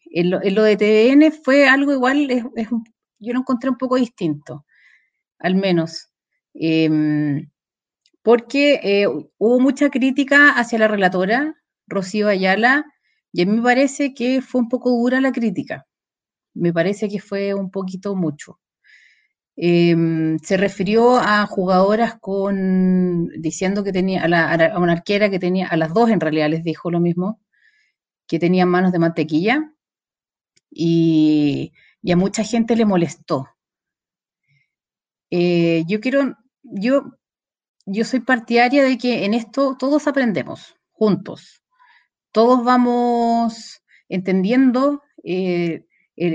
en, 0.06 0.30
lo, 0.30 0.40
lo, 0.40 0.64
de 0.64 0.78
TVN 0.78 1.32
fue 1.32 1.68
algo 1.68 1.94
igual, 1.94 2.32
es, 2.32 2.44
es 2.56 2.68
yo 3.20 3.34
lo 3.34 3.40
encontré 3.40 3.70
un 3.70 3.78
poco 3.78 3.98
distinto, 3.98 4.66
al 5.40 5.56
menos. 5.56 6.10
Eh, 6.54 7.46
porque 8.24 9.08
hubo 9.38 9.60
mucha 9.60 9.90
crítica 9.90 10.52
hacia 10.52 10.80
la 10.80 10.90
relatora, 10.90 11.56
Rocío 11.88 12.28
Ayala, 12.28 12.86
y 13.38 13.44
a 13.44 13.46
mí 13.46 13.52
me 13.58 13.62
parece 13.62 14.16
que 14.16 14.42
fue 14.42 14.62
un 14.62 14.68
poco 14.68 14.90
dura 14.90 15.22
la 15.22 15.32
crítica. 15.32 15.86
Me 16.56 16.74
parece 16.74 17.08
que 17.08 17.20
fue 17.20 17.54
un 17.54 17.70
poquito 17.70 18.16
mucho. 18.16 18.60
Eh, 19.56 19.96
se 20.42 20.58
refirió 20.58 21.18
a 21.20 21.46
jugadoras 21.46 22.16
con 22.20 23.28
diciendo 23.40 23.84
que 23.84 23.92
tenía 23.92 24.24
a, 24.24 24.28
la, 24.28 24.80
una 24.80 24.94
arquera 24.94 25.30
que 25.30 25.38
tenía 25.38 25.68
a 25.68 25.78
las 25.78 25.94
dos 25.94 26.10
en 26.10 26.20
realidad 26.20 26.50
les 26.50 26.64
dijo 26.64 26.90
lo 26.90 27.00
mismo 27.00 27.40
que 28.28 28.40
tenían 28.40 28.70
manos 28.70 28.92
de 28.92 29.00
mantequilla 29.00 29.72
y, 30.70 31.74
y 32.04 32.12
a 32.12 32.16
mucha 32.16 32.44
gente 32.44 32.76
le 32.76 32.86
molestó 32.86 33.48
eh, 35.32 35.84
yo 35.88 36.00
quiero 36.02 36.38
yo 36.62 37.18
yo 37.88 38.04
soy 38.04 38.20
partidaria 38.20 38.84
de 38.84 38.98
que 39.00 39.26
en 39.26 39.34
esto 39.34 39.76
todos 39.80 40.08
aprendemos 40.08 40.76
juntos 40.92 41.64
todos 42.38 42.64
vamos 42.64 43.82
entendiendo 44.10 45.02
eh, 45.24 45.86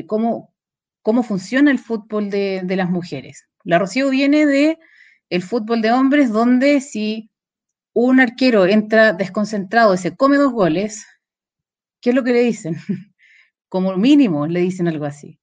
cómo, 0.08 0.52
cómo 1.00 1.22
funciona 1.22 1.70
el 1.70 1.78
fútbol 1.78 2.28
de, 2.28 2.62
de, 2.64 2.74
las 2.74 2.90
mujeres. 2.90 3.46
La 3.62 3.78
Rocío 3.78 4.10
viene 4.10 4.44
de 4.44 4.80
el 5.30 5.42
fútbol 5.44 5.80
de 5.80 5.92
hombres 5.92 6.32
donde 6.32 6.80
si 6.80 7.30
un 7.92 8.18
arquero 8.18 8.66
entra 8.66 9.12
desconcentrado 9.12 9.94
y 9.94 9.98
se 9.98 10.16
come 10.16 10.38
dos 10.38 10.52
goles, 10.52 11.06
¿qué 12.00 12.10
es 12.10 12.16
lo 12.16 12.24
que 12.24 12.32
le 12.32 12.42
dicen? 12.42 12.74
Como 13.68 13.96
mínimo 13.96 14.48
le 14.48 14.58
dicen 14.58 14.88
algo 14.88 15.04
así. 15.04 15.38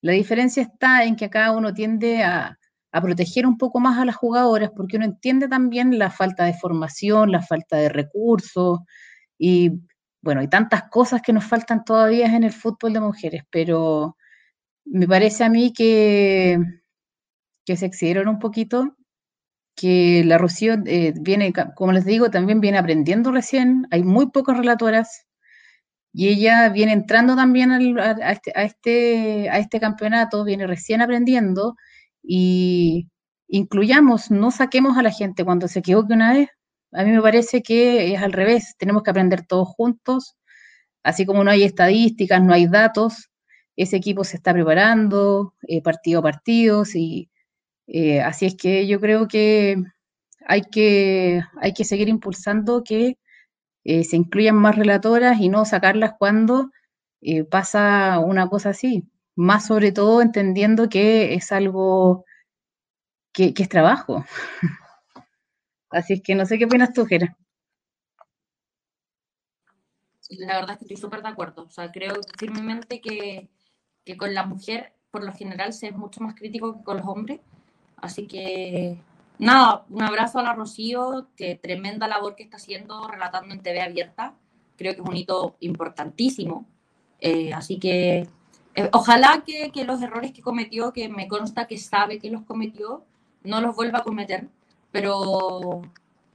La 0.00 0.12
diferencia 0.12 0.62
está 0.62 1.04
en 1.04 1.16
que 1.16 1.26
acá 1.26 1.52
uno 1.52 1.74
tiende 1.74 2.22
a, 2.22 2.58
a 2.92 3.02
proteger 3.02 3.46
un 3.46 3.58
poco 3.58 3.78
más 3.78 3.98
a 3.98 4.06
las 4.06 4.16
jugadoras 4.16 4.70
porque 4.74 4.96
uno 4.96 5.04
entiende 5.04 5.48
también 5.48 5.98
la 5.98 6.10
falta 6.10 6.46
de 6.46 6.54
formación, 6.54 7.30
la 7.30 7.42
falta 7.42 7.76
de 7.76 7.90
recursos, 7.90 8.80
y 9.44 9.72
bueno, 10.22 10.40
hay 10.40 10.46
tantas 10.46 10.84
cosas 10.84 11.20
que 11.20 11.32
nos 11.32 11.44
faltan 11.44 11.84
todavía 11.84 12.26
en 12.26 12.44
el 12.44 12.52
fútbol 12.52 12.92
de 12.92 13.00
mujeres, 13.00 13.42
pero 13.50 14.16
me 14.84 15.08
parece 15.08 15.42
a 15.42 15.48
mí 15.48 15.72
que, 15.72 16.60
que 17.66 17.76
se 17.76 17.86
excedieron 17.86 18.28
un 18.28 18.38
poquito, 18.38 18.96
que 19.74 20.22
la 20.24 20.38
Rocío 20.38 20.74
eh, 20.86 21.12
viene, 21.20 21.52
como 21.74 21.90
les 21.90 22.04
digo, 22.04 22.30
también 22.30 22.60
viene 22.60 22.78
aprendiendo 22.78 23.32
recién, 23.32 23.88
hay 23.90 24.04
muy 24.04 24.30
pocas 24.30 24.56
relatoras, 24.56 25.26
y 26.12 26.28
ella 26.28 26.68
viene 26.68 26.92
entrando 26.92 27.34
también 27.34 27.72
al, 27.72 27.98
a, 27.98 28.30
este, 28.30 28.52
a, 28.54 28.62
este, 28.62 29.50
a 29.50 29.58
este 29.58 29.80
campeonato, 29.80 30.44
viene 30.44 30.68
recién 30.68 31.00
aprendiendo, 31.00 31.74
y 32.22 33.08
incluyamos, 33.48 34.30
no 34.30 34.52
saquemos 34.52 34.96
a 34.96 35.02
la 35.02 35.10
gente 35.10 35.44
cuando 35.44 35.66
se 35.66 35.80
equivoque 35.80 36.14
una 36.14 36.32
vez, 36.32 36.48
a 36.92 37.04
mí 37.04 37.10
me 37.10 37.22
parece 37.22 37.62
que 37.62 38.14
es 38.14 38.22
al 38.22 38.32
revés, 38.32 38.76
tenemos 38.78 39.02
que 39.02 39.10
aprender 39.10 39.46
todos 39.46 39.68
juntos, 39.68 40.36
así 41.02 41.26
como 41.26 41.42
no 41.44 41.50
hay 41.50 41.64
estadísticas, 41.64 42.42
no 42.42 42.52
hay 42.52 42.66
datos, 42.66 43.30
ese 43.76 43.96
equipo 43.96 44.24
se 44.24 44.36
está 44.36 44.52
preparando 44.52 45.54
eh, 45.66 45.82
partido 45.82 46.20
a 46.20 46.22
partido, 46.22 46.84
y, 46.94 47.30
eh, 47.86 48.20
así 48.20 48.46
es 48.46 48.56
que 48.56 48.86
yo 48.86 49.00
creo 49.00 49.26
que 49.28 49.76
hay 50.46 50.62
que, 50.62 51.42
hay 51.60 51.72
que 51.72 51.84
seguir 51.84 52.08
impulsando 52.08 52.84
que 52.84 53.18
eh, 53.84 54.04
se 54.04 54.16
incluyan 54.16 54.56
más 54.56 54.76
relatoras 54.76 55.40
y 55.40 55.48
no 55.48 55.64
sacarlas 55.64 56.14
cuando 56.18 56.70
pasa 57.50 58.18
una 58.18 58.48
cosa 58.48 58.70
así, 58.70 59.04
más 59.36 59.66
sobre 59.66 59.92
todo 59.92 60.22
entendiendo 60.22 60.88
que 60.88 61.34
es 61.34 61.52
algo 61.52 62.24
que 63.32 63.54
es 63.56 63.68
trabajo. 63.68 64.24
Así 65.92 66.14
es 66.14 66.22
que 66.22 66.34
no 66.34 66.46
sé 66.46 66.58
qué 66.58 66.64
opinas 66.64 66.92
tú, 66.92 67.04
Jera. 67.04 67.36
La 70.30 70.60
verdad 70.60 70.72
es 70.72 70.78
que 70.78 70.84
estoy 70.84 70.96
súper 70.96 71.22
de 71.22 71.28
acuerdo. 71.28 71.64
O 71.64 71.70
sea, 71.70 71.92
creo 71.92 72.14
firmemente 72.38 73.00
que, 73.00 73.48
que, 74.04 74.16
con 74.16 74.32
la 74.34 74.46
mujer, 74.46 74.94
por 75.10 75.22
lo 75.22 75.32
general, 75.32 75.72
se 75.74 75.88
es 75.88 75.96
mucho 75.96 76.22
más 76.22 76.34
crítico 76.34 76.78
que 76.78 76.84
con 76.84 76.96
los 76.96 77.06
hombres. 77.06 77.40
Así 77.96 78.26
que 78.26 78.98
nada, 79.38 79.84
un 79.90 80.02
abrazo 80.02 80.38
a 80.38 80.42
la 80.42 80.54
Rocío, 80.54 81.28
que 81.36 81.56
tremenda 81.56 82.08
labor 82.08 82.34
que 82.34 82.44
está 82.44 82.56
haciendo 82.56 83.06
relatando 83.06 83.54
en 83.54 83.62
TV 83.62 83.82
abierta. 83.82 84.34
Creo 84.76 84.94
que 84.94 85.02
es 85.02 85.06
un 85.06 85.16
hito 85.16 85.56
importantísimo. 85.60 86.66
Eh, 87.20 87.52
así 87.52 87.78
que 87.78 88.26
eh, 88.74 88.88
ojalá 88.92 89.44
que, 89.46 89.70
que, 89.70 89.84
los 89.84 90.00
errores 90.00 90.32
que 90.32 90.42
cometió, 90.42 90.92
que 90.92 91.08
me 91.10 91.28
consta 91.28 91.66
que 91.66 91.76
sabe 91.76 92.18
que 92.18 92.30
los 92.30 92.42
cometió, 92.42 93.04
no 93.44 93.60
los 93.60 93.76
vuelva 93.76 93.98
a 93.98 94.04
cometer. 94.04 94.48
Pero, 94.92 95.82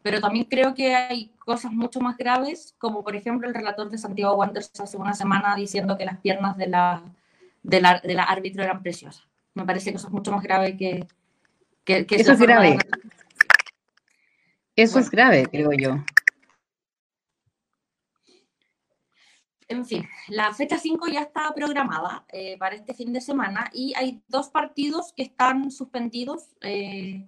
pero 0.01 0.19
también 0.19 0.45
creo 0.45 0.73
que 0.73 0.95
hay 0.95 1.31
cosas 1.37 1.71
mucho 1.71 2.01
más 2.01 2.17
graves, 2.17 2.75
como 2.77 3.03
por 3.03 3.15
ejemplo 3.15 3.47
el 3.47 3.53
relator 3.53 3.89
de 3.89 3.97
Santiago 3.97 4.35
Wanderers 4.35 4.77
hace 4.79 4.97
una 4.97 5.13
semana 5.13 5.55
diciendo 5.55 5.97
que 5.97 6.05
las 6.05 6.17
piernas 6.17 6.57
de 6.57 6.67
la, 6.67 7.03
de 7.63 7.79
la, 7.79 8.01
de 8.01 8.13
la 8.13 8.23
árbitro 8.23 8.63
eran 8.63 8.83
preciosas. 8.83 9.25
Me 9.53 9.65
parece 9.65 9.91
que 9.91 9.97
eso 9.97 10.07
es 10.07 10.13
mucho 10.13 10.31
más 10.31 10.43
grave 10.43 10.75
que... 10.75 11.07
que, 11.85 12.05
que 12.05 12.15
eso 12.15 12.33
es 12.33 12.39
grave. 12.39 12.77
Eso 14.75 14.93
bueno. 14.93 15.05
es 15.05 15.11
grave, 15.11 15.47
creo 15.49 15.71
yo. 15.71 16.03
En 19.69 19.85
fin, 19.85 20.07
la 20.29 20.53
fecha 20.53 20.77
5 20.77 21.07
ya 21.07 21.21
está 21.21 21.53
programada 21.53 22.25
eh, 22.31 22.57
para 22.57 22.75
este 22.75 22.93
fin 22.93 23.11
de 23.11 23.19
semana 23.19 23.69
y 23.73 23.93
hay 23.97 24.21
dos 24.29 24.49
partidos 24.49 25.11
que 25.13 25.23
están 25.23 25.71
suspendidos, 25.71 26.55
eh, 26.61 27.27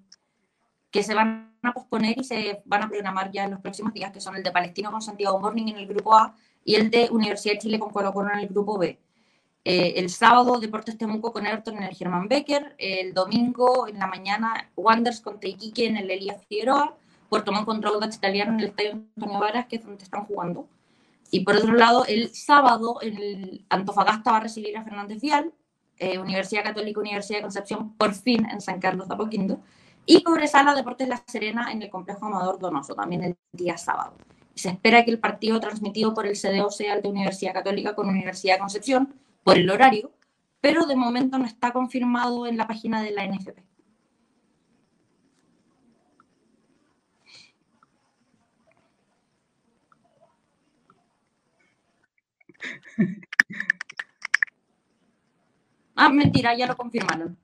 que 0.91 1.04
se 1.04 1.13
van 1.13 1.54
a 1.62 1.73
posponer 1.73 2.17
y 2.19 2.23
se 2.23 2.62
van 2.65 2.84
a 2.84 2.89
programar 2.89 3.32
ya 3.32 3.43
en 3.43 3.52
los 3.52 3.60
próximos 3.60 3.93
días, 3.93 4.12
que 4.12 4.21
son 4.21 4.36
el 4.36 4.43
de 4.43 4.52
Palestino 4.52 4.91
con 4.91 5.02
Santiago 5.02 5.39
Morning 5.39 5.67
en 5.67 5.78
el 5.78 5.88
grupo 5.88 6.15
A 6.15 6.36
y 6.63 6.75
el 6.75 6.89
de 6.89 7.10
Universidad 7.12 7.54
de 7.54 7.60
Chile 7.60 7.80
con 7.80 7.91
Colo 7.91 8.13
Colo 8.13 8.32
en 8.34 8.39
el 8.39 8.47
grupo 8.47 8.78
B. 8.78 8.99
Eh, 9.65 9.93
el 9.97 10.10
sábado, 10.10 10.60
Deportes 10.60 10.97
Temuco 10.97 11.34
con 11.34 11.45
Everton 11.45 11.78
en 11.78 11.84
el 11.84 11.95
Germán 11.95 12.28
Becker. 12.28 12.75
El 12.78 13.13
domingo, 13.13 13.88
en 13.88 13.99
la 13.99 14.08
mañana, 14.08 14.69
Wanders 14.75 15.21
contra 15.21 15.49
Iquique 15.49 15.86
en 15.86 15.97
el 15.97 16.10
Elías 16.10 16.43
Figueroa. 16.47 16.95
Puerto 17.30 17.52
Montt 17.52 17.65
contra 17.65 17.91
Audax 17.91 18.15
Italiano 18.15 18.54
en 18.54 18.60
el 18.60 18.65
Estadio 18.67 18.91
Antonio 18.93 19.39
Varas, 19.39 19.67
que 19.67 19.75
es 19.75 19.86
donde 19.86 20.04
están 20.04 20.25
jugando. 20.25 20.67
Y 21.32 21.41
por 21.41 21.56
otro 21.56 21.73
lado, 21.73 22.06
el 22.08 22.34
sábado, 22.34 22.99
el 23.02 23.63
Antofagasta 23.69 24.32
va 24.32 24.38
a 24.38 24.41
recibir 24.41 24.75
a 24.75 24.84
Fernández 24.84 25.21
Vial, 25.21 25.54
eh, 25.97 26.17
Universidad 26.17 26.63
Católica, 26.63 26.99
Universidad 26.99 27.38
de 27.38 27.43
Concepción, 27.43 27.93
por 27.95 28.15
fin 28.15 28.47
en 28.49 28.62
San 28.62 28.80
Carlos 28.80 29.08
de 29.08 29.13
Apoquindo, 29.13 29.62
y 30.06 30.24
Cobresala 30.24 30.76
Deportes 30.76 31.08
La 31.08 31.24
Serena 31.28 31.72
en 31.72 31.82
el 31.82 31.90
Complejo 31.90 32.26
Amador 32.26 32.60
Donoso, 32.60 32.96
también 32.96 33.24
el 33.24 33.38
día 33.52 33.78
sábado. 33.78 34.14
Se 34.56 34.70
espera 34.70 35.06
que 35.06 35.12
el 35.12 35.20
partido 35.20 35.60
transmitido 35.60 36.14
por 36.14 36.26
el 36.26 36.36
CDO 36.36 36.70
sea 36.70 36.96
el 36.96 37.02
de 37.02 37.10
Universidad 37.10 37.54
Católica 37.54 37.96
con 37.96 38.10
Universidad 38.10 38.56
de 38.56 38.60
Concepción, 38.60 39.14
por 39.44 39.58
el 39.58 39.70
horario, 39.70 40.12
pero 40.62 40.86
de 40.86 40.96
momento 40.96 41.38
no 41.38 41.46
está 41.46 41.72
confirmado 41.72 42.46
en 42.46 42.58
la 42.58 42.68
página 42.68 43.02
de 43.02 43.12
la 43.12 43.26
NFP. 43.26 43.64
Ah, 55.96 56.10
mentira, 56.10 56.56
ya 56.56 56.66
lo 56.66 56.78
confirmaron. 56.78 57.38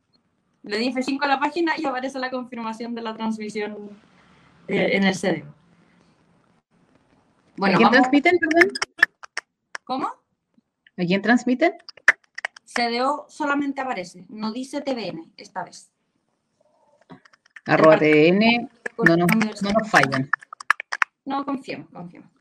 Le 0.65 0.79
di 0.79 0.91
F5 0.91 1.19
a 1.21 1.27
la 1.27 1.39
página 1.39 1.73
y 1.77 1.85
aparece 1.85 2.17
la 2.17 2.31
confirmación 2.31 2.95
de 2.95 3.01
la 3.03 3.13
transmisión 3.13 3.91
eh, 4.67 4.89
en 4.93 5.03
el 5.03 5.13
CD. 5.13 5.45
Bueno, 7.55 7.75
¿A 7.75 7.77
quién 7.77 7.85
vamos... 7.91 7.91
transmiten, 7.91 8.39
perdón? 8.39 8.71
¿Cómo? 9.83 10.07
¿A 10.07 11.05
quién 11.05 11.21
transmiten? 11.21 11.73
CDO 12.65 13.27
solamente 13.29 13.79
aparece, 13.79 14.25
no 14.27 14.51
dice 14.51 14.81
TVN 14.81 15.33
esta 15.37 15.63
vez. 15.63 15.91
Arroba 17.67 17.99
TVN, 17.99 18.67
no 18.97 19.17
nos, 19.17 19.61
no 19.61 19.71
nos 19.71 19.89
fallan. 19.89 20.29
No, 21.25 21.45
confiemos, 21.45 21.89
confiemos. 21.91 22.31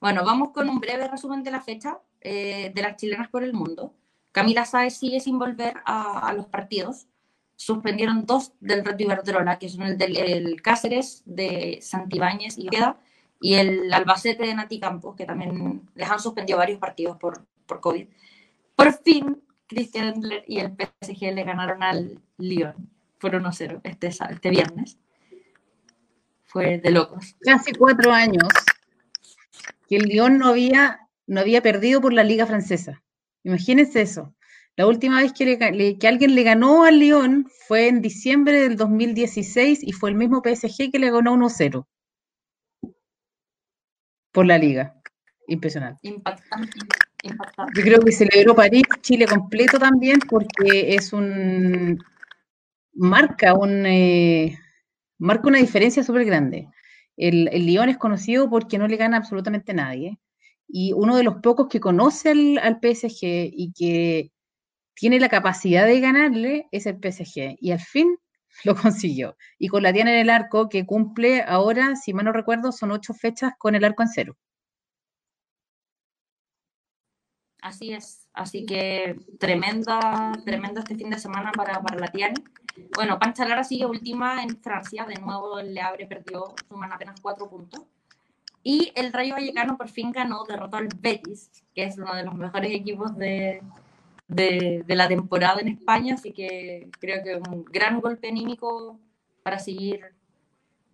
Bueno, 0.00 0.24
vamos 0.24 0.52
con 0.52 0.70
un 0.70 0.80
breve 0.80 1.06
resumen 1.06 1.42
de 1.42 1.50
la 1.50 1.60
fecha 1.60 2.00
eh, 2.22 2.72
de 2.74 2.82
las 2.82 2.96
chilenas 2.96 3.28
por 3.28 3.44
el 3.44 3.52
mundo. 3.52 3.94
Camila 4.32 4.64
Sáez 4.64 4.96
sigue 4.96 5.20
sin 5.20 5.38
volver 5.38 5.74
a, 5.84 6.26
a 6.28 6.32
los 6.32 6.46
partidos. 6.46 7.06
Suspendieron 7.60 8.24
dos 8.24 8.52
del 8.60 8.84
Reto 8.84 9.02
Iberdrola, 9.02 9.58
que 9.58 9.68
son 9.68 9.82
el 9.82 9.98
del 9.98 10.16
el 10.16 10.62
Cáceres, 10.62 11.24
de 11.26 11.80
Santibáñez 11.82 12.56
y 12.56 12.68
Queda, 12.68 13.00
y 13.40 13.54
el 13.54 13.92
Albacete 13.92 14.46
de 14.46 14.54
Nati 14.54 14.78
Campos, 14.78 15.16
que 15.16 15.24
también 15.24 15.82
les 15.96 16.08
han 16.08 16.20
suspendido 16.20 16.56
varios 16.56 16.78
partidos 16.78 17.16
por, 17.16 17.44
por 17.66 17.80
COVID. 17.80 18.06
Por 18.76 18.92
fin, 19.02 19.42
Christian 19.66 20.06
Endler 20.06 20.44
y 20.46 20.60
el 20.60 20.70
PSG 20.70 21.34
le 21.34 21.42
ganaron 21.42 21.82
al 21.82 22.22
Lyon 22.36 22.88
por 23.18 23.32
1-0 23.32 23.80
este, 23.82 24.06
este 24.06 24.50
viernes. 24.50 24.96
Fue 26.44 26.78
de 26.78 26.90
locos. 26.92 27.34
Casi 27.40 27.72
cuatro 27.72 28.12
años 28.12 28.46
que 29.88 29.96
el 29.96 30.04
Lyon 30.04 30.38
no 30.38 30.46
había, 30.46 31.08
no 31.26 31.40
había 31.40 31.60
perdido 31.60 32.00
por 32.00 32.12
la 32.12 32.22
Liga 32.22 32.46
Francesa. 32.46 33.02
Imagínense 33.42 34.00
eso. 34.00 34.32
La 34.78 34.86
última 34.86 35.20
vez 35.20 35.32
que, 35.32 35.44
le, 35.44 35.98
que, 35.98 36.06
alguien 36.06 36.36
le 36.36 36.44
ganó 36.44 36.84
al 36.84 37.00
Lyon 37.00 37.48
fue 37.66 37.88
en 37.88 38.00
diciembre 38.00 38.60
del 38.60 38.76
2016 38.76 39.80
y 39.82 39.90
fue 39.90 40.10
el 40.10 40.14
mismo 40.14 40.40
PSG 40.40 40.92
que 40.92 41.00
le 41.00 41.10
ganó 41.10 41.34
1-0 41.34 41.84
por 44.30 44.46
la 44.46 44.56
liga. 44.56 44.94
Impresionante. 45.48 45.98
Impactante, 46.06 46.78
impactante. 47.24 47.72
Yo 47.74 47.82
creo 47.82 48.00
que 48.02 48.12
celebró 48.12 48.54
París, 48.54 48.84
Chile 49.00 49.26
completo 49.26 49.80
también, 49.80 50.20
porque 50.20 50.94
es 50.94 51.12
un 51.12 51.98
marca 52.92 53.54
un 53.54 53.84
eh, 53.84 54.56
marca 55.18 55.48
una 55.48 55.58
diferencia 55.58 56.04
súper 56.04 56.24
grande. 56.24 56.68
El, 57.16 57.48
el 57.48 57.66
Lyon 57.66 57.88
es 57.88 57.98
conocido 57.98 58.48
porque 58.48 58.78
no 58.78 58.86
le 58.86 58.96
gana 58.96 59.16
absolutamente 59.16 59.74
nadie. 59.74 60.20
Y 60.68 60.92
uno 60.92 61.16
de 61.16 61.24
los 61.24 61.38
pocos 61.42 61.66
que 61.66 61.80
conoce 61.80 62.30
al, 62.30 62.58
al 62.58 62.78
PSG 62.80 63.18
y 63.22 63.72
que 63.76 64.30
tiene 64.98 65.20
la 65.20 65.28
capacidad 65.28 65.86
de 65.86 66.00
ganarle 66.00 66.68
es 66.72 66.86
el 66.86 66.96
PSG. 66.96 67.56
Y 67.60 67.70
al 67.70 67.78
fin 67.78 68.18
lo 68.64 68.74
consiguió. 68.74 69.36
Y 69.56 69.68
con 69.68 69.84
la 69.84 69.92
Diana 69.92 70.12
en 70.12 70.18
el 70.18 70.30
arco, 70.30 70.68
que 70.68 70.84
cumple 70.84 71.42
ahora, 71.42 71.94
si 71.94 72.12
mal 72.12 72.24
no 72.24 72.32
recuerdo, 72.32 72.72
son 72.72 72.90
ocho 72.90 73.14
fechas 73.14 73.52
con 73.58 73.76
el 73.76 73.84
arco 73.84 74.02
en 74.02 74.08
cero. 74.08 74.36
Así 77.62 77.92
es. 77.92 78.28
Así 78.32 78.66
que 78.66 79.16
tremenda, 79.38 80.32
tremendo 80.44 80.80
este 80.80 80.96
fin 80.96 81.10
de 81.10 81.18
semana 81.18 81.52
para, 81.52 81.80
para 81.80 81.98
la 81.98 82.08
Tiani. 82.08 82.42
Bueno, 82.96 83.18
Pancha 83.20 83.46
Lara 83.46 83.62
sigue 83.62 83.86
última 83.86 84.42
en 84.42 84.60
Francia. 84.60 85.04
De 85.04 85.14
nuevo 85.20 85.60
Le 85.62 85.80
Abre 85.80 86.06
perdió, 86.06 86.54
suman 86.68 86.92
apenas 86.92 87.20
cuatro 87.20 87.48
puntos. 87.48 87.84
Y 88.64 88.92
el 88.96 89.12
Rayo 89.12 89.34
Vallecano 89.34 89.76
por 89.76 89.88
fin 89.88 90.10
ganó, 90.10 90.44
derrotó 90.44 90.76
al 90.78 90.88
Betis, 90.88 91.50
que 91.72 91.84
es 91.84 91.98
uno 91.98 92.14
de 92.14 92.24
los 92.24 92.34
mejores 92.34 92.72
equipos 92.72 93.16
de, 93.16 93.62
de, 94.28 94.84
de, 94.86 94.94
la 94.94 95.08
temporada 95.08 95.60
en 95.60 95.68
España, 95.68 96.14
así 96.14 96.32
que 96.32 96.90
creo 97.00 97.22
que 97.24 97.36
un 97.36 97.64
gran 97.64 98.00
golpe 98.00 98.28
anímico 98.28 98.98
para 99.42 99.58
seguir 99.58 100.04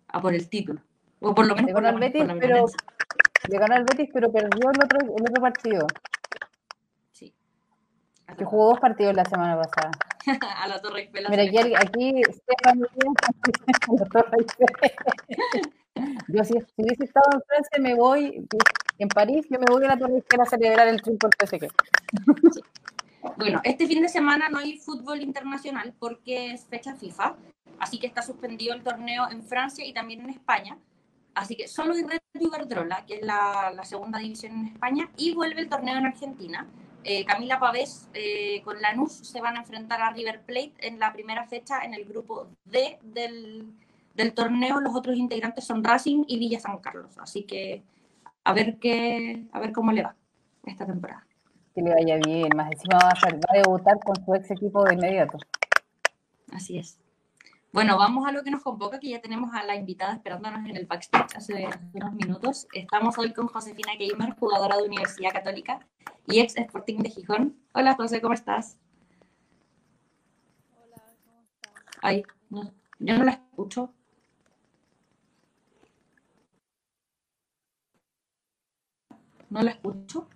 a 0.07 0.21
por 0.21 0.33
el 0.33 0.47
título. 0.47 0.81
O 1.19 1.35
por 1.35 1.45
lo 1.45 1.55
menos 1.55 1.67
le 1.67 1.73
ganó, 1.73 1.91
la, 1.91 1.99
Betis, 1.99 2.23
pero, 2.39 2.65
le 3.49 3.57
ganó 3.59 3.75
al 3.75 3.83
Betis, 3.83 4.09
pero 4.13 4.31
perdió 4.31 4.69
el 4.69 4.83
otro, 4.83 4.99
el 5.01 5.21
otro 5.21 5.41
partido. 5.41 5.87
Sí. 7.11 7.33
Que 8.37 8.45
jugó 8.45 8.69
dos 8.69 8.79
partidos 8.79 9.13
la 9.15 9.25
semana 9.25 9.61
pasada. 9.61 9.91
a 10.57 10.67
la 10.67 10.81
Torre 10.81 11.01
Eiffel. 11.01 11.25
Mira, 11.29 11.43
aquí, 11.43 11.73
aquí 11.75 12.21
Stefan 12.23 12.79
la 12.79 14.05
Torre 14.05 14.37
Eiffel. 14.39 14.67
Yo 16.27 16.43
si, 16.43 16.53
si, 16.53 16.81
hubiese 16.81 17.05
estado 17.05 17.29
en 17.33 17.41
Francia, 17.47 17.77
me 17.79 17.95
voy, 17.95 18.47
en 18.99 19.07
París, 19.09 19.45
yo 19.49 19.59
me 19.59 19.65
voy 19.69 19.83
a 19.85 19.89
la 19.89 19.97
Torre 19.97 20.15
Eiffel 20.15 20.41
a 20.41 20.45
celebrar 20.45 20.87
el 20.87 21.01
triunfo 21.01 21.27
del 21.27 21.47
PSG. 21.47 21.69
Sí. 22.53 22.61
Bueno, 23.37 23.59
este 23.63 23.87
fin 23.87 24.01
de 24.01 24.09
semana 24.09 24.49
no 24.49 24.59
hay 24.59 24.77
fútbol 24.77 25.21
internacional 25.21 25.93
porque 25.99 26.51
es 26.51 26.65
fecha 26.65 26.95
FIFA, 26.95 27.35
así 27.79 27.99
que 27.99 28.07
está 28.07 28.21
suspendido 28.21 28.73
el 28.73 28.83
torneo 28.83 29.29
en 29.29 29.43
Francia 29.43 29.85
y 29.85 29.93
también 29.93 30.21
en 30.21 30.29
España. 30.29 30.77
Así 31.33 31.55
que 31.55 31.67
solo 31.67 31.93
hay 31.93 32.03
Red 32.03 32.21
Iberdrola, 32.39 33.05
que 33.05 33.15
es 33.15 33.25
la, 33.25 33.73
la, 33.75 33.83
segunda 33.83 34.19
división 34.19 34.53
en 34.53 34.67
España, 34.67 35.09
y 35.17 35.33
vuelve 35.33 35.61
el 35.61 35.69
torneo 35.69 35.97
en 35.97 36.05
Argentina. 36.05 36.65
Eh, 37.03 37.25
Camila 37.25 37.59
Pavés 37.59 38.07
eh, 38.13 38.61
con 38.63 38.81
Lanús 38.81 39.11
se 39.11 39.41
van 39.41 39.57
a 39.57 39.59
enfrentar 39.59 40.01
a 40.01 40.11
River 40.11 40.41
Plate 40.41 40.73
en 40.79 40.97
la 40.97 41.11
primera 41.11 41.45
fecha 41.45 41.83
en 41.83 41.93
el 41.93 42.05
grupo 42.05 42.47
D 42.63 42.99
del, 43.03 43.65
del 44.13 44.33
torneo. 44.33 44.79
Los 44.79 44.95
otros 44.95 45.17
integrantes 45.17 45.65
son 45.65 45.83
Racing 45.83 46.23
y 46.27 46.39
Villa 46.39 46.59
San 46.59 46.79
Carlos. 46.79 47.17
Así 47.17 47.43
que 47.43 47.83
a 48.43 48.53
ver, 48.53 48.79
qué, 48.79 49.45
a 49.51 49.59
ver 49.59 49.73
cómo 49.73 49.91
le 49.91 50.03
va 50.03 50.15
esta 50.63 50.85
temporada 50.85 51.24
que 51.75 51.81
le 51.81 51.93
vaya 51.93 52.17
bien. 52.25 52.49
Más 52.55 52.71
encima 52.71 52.97
va 52.97 53.09
a, 53.09 53.29
va 53.33 53.39
a 53.49 53.57
debutar 53.57 53.99
con 53.99 54.15
su 54.23 54.33
ex 54.33 54.49
equipo 54.51 54.83
de 54.85 54.93
inmediato. 54.95 55.37
Así 56.51 56.77
es. 56.77 56.97
Bueno, 57.73 57.97
vamos 57.97 58.25
a 58.25 58.31
lo 58.31 58.41
que 58.41 58.51
nos 58.51 58.63
convoca, 58.63 59.01
que 59.01 59.09
ya 59.09 59.19
tenemos 59.19 59.53
a 59.53 59.65
la 59.65 59.75
invitada 59.75 60.13
esperándonos 60.13 60.67
en 60.69 60.77
el 60.77 60.85
backstage 60.85 61.35
hace 61.35 61.67
unos 61.91 62.13
minutos. 62.13 62.67
Estamos 62.73 63.17
hoy 63.17 63.33
con 63.33 63.47
Josefina 63.47 63.91
Gamer, 63.99 64.33
jugadora 64.39 64.77
de 64.77 64.83
Universidad 64.83 65.33
Católica 65.33 65.85
y 66.25 66.39
ex 66.39 66.55
Sporting 66.55 66.99
de 66.99 67.09
Gijón. 67.09 67.57
Hola 67.73 67.93
José, 67.95 68.21
¿cómo 68.21 68.33
estás? 68.33 68.77
Hola, 70.77 71.03
¿cómo 71.25 71.41
estás? 71.41 71.73
Ay, 72.01 72.23
no, 72.49 72.71
Yo 72.99 73.17
no 73.17 73.25
la 73.25 73.31
escucho. 73.31 73.93
No 79.49 79.61
la 79.61 79.71
escucho. 79.71 80.29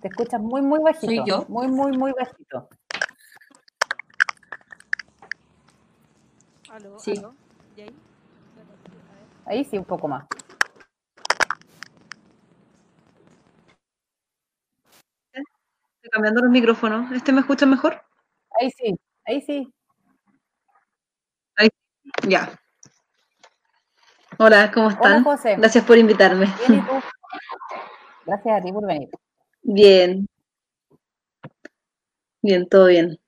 Te 0.00 0.08
escuchas 0.08 0.40
muy, 0.40 0.62
muy 0.62 0.80
bajito. 0.80 1.06
¿Soy 1.06 1.22
yo? 1.26 1.44
Muy, 1.48 1.66
muy, 1.66 1.96
muy 1.96 2.12
bajito. 2.12 2.68
¿Aló? 6.70 6.98
Sí. 6.98 7.14
¿Aló? 7.18 7.34
¿Jay? 7.74 7.88
A 7.88 7.88
ver. 7.88 9.26
Ahí 9.46 9.64
sí, 9.64 9.76
un 9.76 9.84
poco 9.84 10.06
más. 10.06 10.26
Estoy 15.32 16.10
cambiando 16.12 16.42
los 16.42 16.50
micrófonos. 16.50 17.10
¿Este 17.12 17.32
me 17.32 17.40
escucha 17.40 17.66
mejor? 17.66 18.00
Ahí 18.60 18.70
sí, 18.70 18.94
ahí 19.26 19.42
sí. 19.42 19.72
Ya. 22.26 22.50
Hola, 24.38 24.70
¿cómo 24.72 24.86
Hola, 24.86 24.94
están? 24.94 25.24
José. 25.24 25.56
Gracias 25.56 25.84
por 25.84 25.98
invitarme. 25.98 26.46
Bien, 26.66 26.80
¿y 26.80 26.86
tú? 26.86 26.92
Gracias 28.26 28.60
a 28.60 28.62
ti 28.62 28.72
por 28.72 28.86
venir. 28.86 29.08
Bien. 29.68 30.26
Bien, 32.42 32.68
todo 32.68 32.86
bien. 32.86 33.18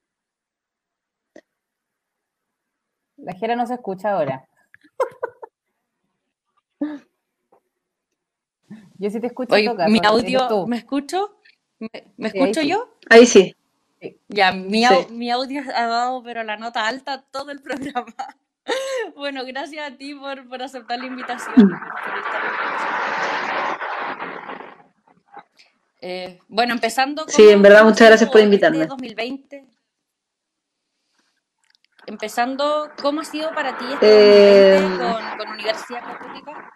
La 3.19 3.35
Jera 3.35 3.57
no 3.57 3.67
se 3.67 3.75
escucha 3.75 4.13
ahora. 4.13 4.49
Yo 8.99 9.11
sí 9.11 9.21
te 9.21 9.27
escucho 9.29 9.57
en 9.57 9.65
Oye, 9.65 9.69
mi 9.93 10.01
audio, 10.05 10.49
tú. 10.49 10.67
¿me 10.67 10.77
escucho? 10.79 11.41
¿Me, 11.79 11.89
me 12.17 12.29
Sí, 12.31 12.39
ahí 12.39 12.55
escucho 12.55 12.61
sí. 12.61 12.69
yo? 12.69 12.89
Ahí 13.11 13.27
sí. 13.27 13.55
Ya, 14.29 14.53
mi, 14.53 14.85
mi 15.11 15.31
audio 15.31 15.63
ha 15.75 15.87
dado, 15.87 16.23
pero 16.23 16.43
la 16.45 16.57
nota 16.57 16.87
alta 16.89 17.23
todo 17.31 17.51
el 17.51 17.61
programa. 17.63 18.15
Bueno, 19.17 19.45
gracias 19.47 19.93
a 19.93 19.97
ti 19.97 20.15
por, 20.15 20.49
por 20.49 20.63
aceptar 20.63 20.99
la 21.01 21.07
invitación. 21.07 21.55
por 22.05 22.19
estar 22.19 22.45
en 22.45 22.55
el 22.55 22.67
Eh, 26.03 26.39
bueno, 26.49 26.73
empezando 26.75 27.25
Sí, 27.29 27.43
¿cómo- 27.43 27.51
en 27.51 27.63
verdad, 27.63 27.85
muchas 27.85 28.09
gracias 28.09 28.31
por 28.31 28.41
este 28.41 28.45
invitarme. 28.47 28.87
2020? 28.87 29.67
Empezando, 32.07 32.91
¿cómo 33.01 33.21
ha 33.21 33.25
sido 33.25 33.53
para 33.55 33.77
ti 33.77 33.85
este 33.93 34.07
Eh, 34.07 34.81
2020 34.81 35.05
con, 35.29 35.39
con 35.39 35.49
Universidad 35.51 36.01
Católica? 36.05 36.73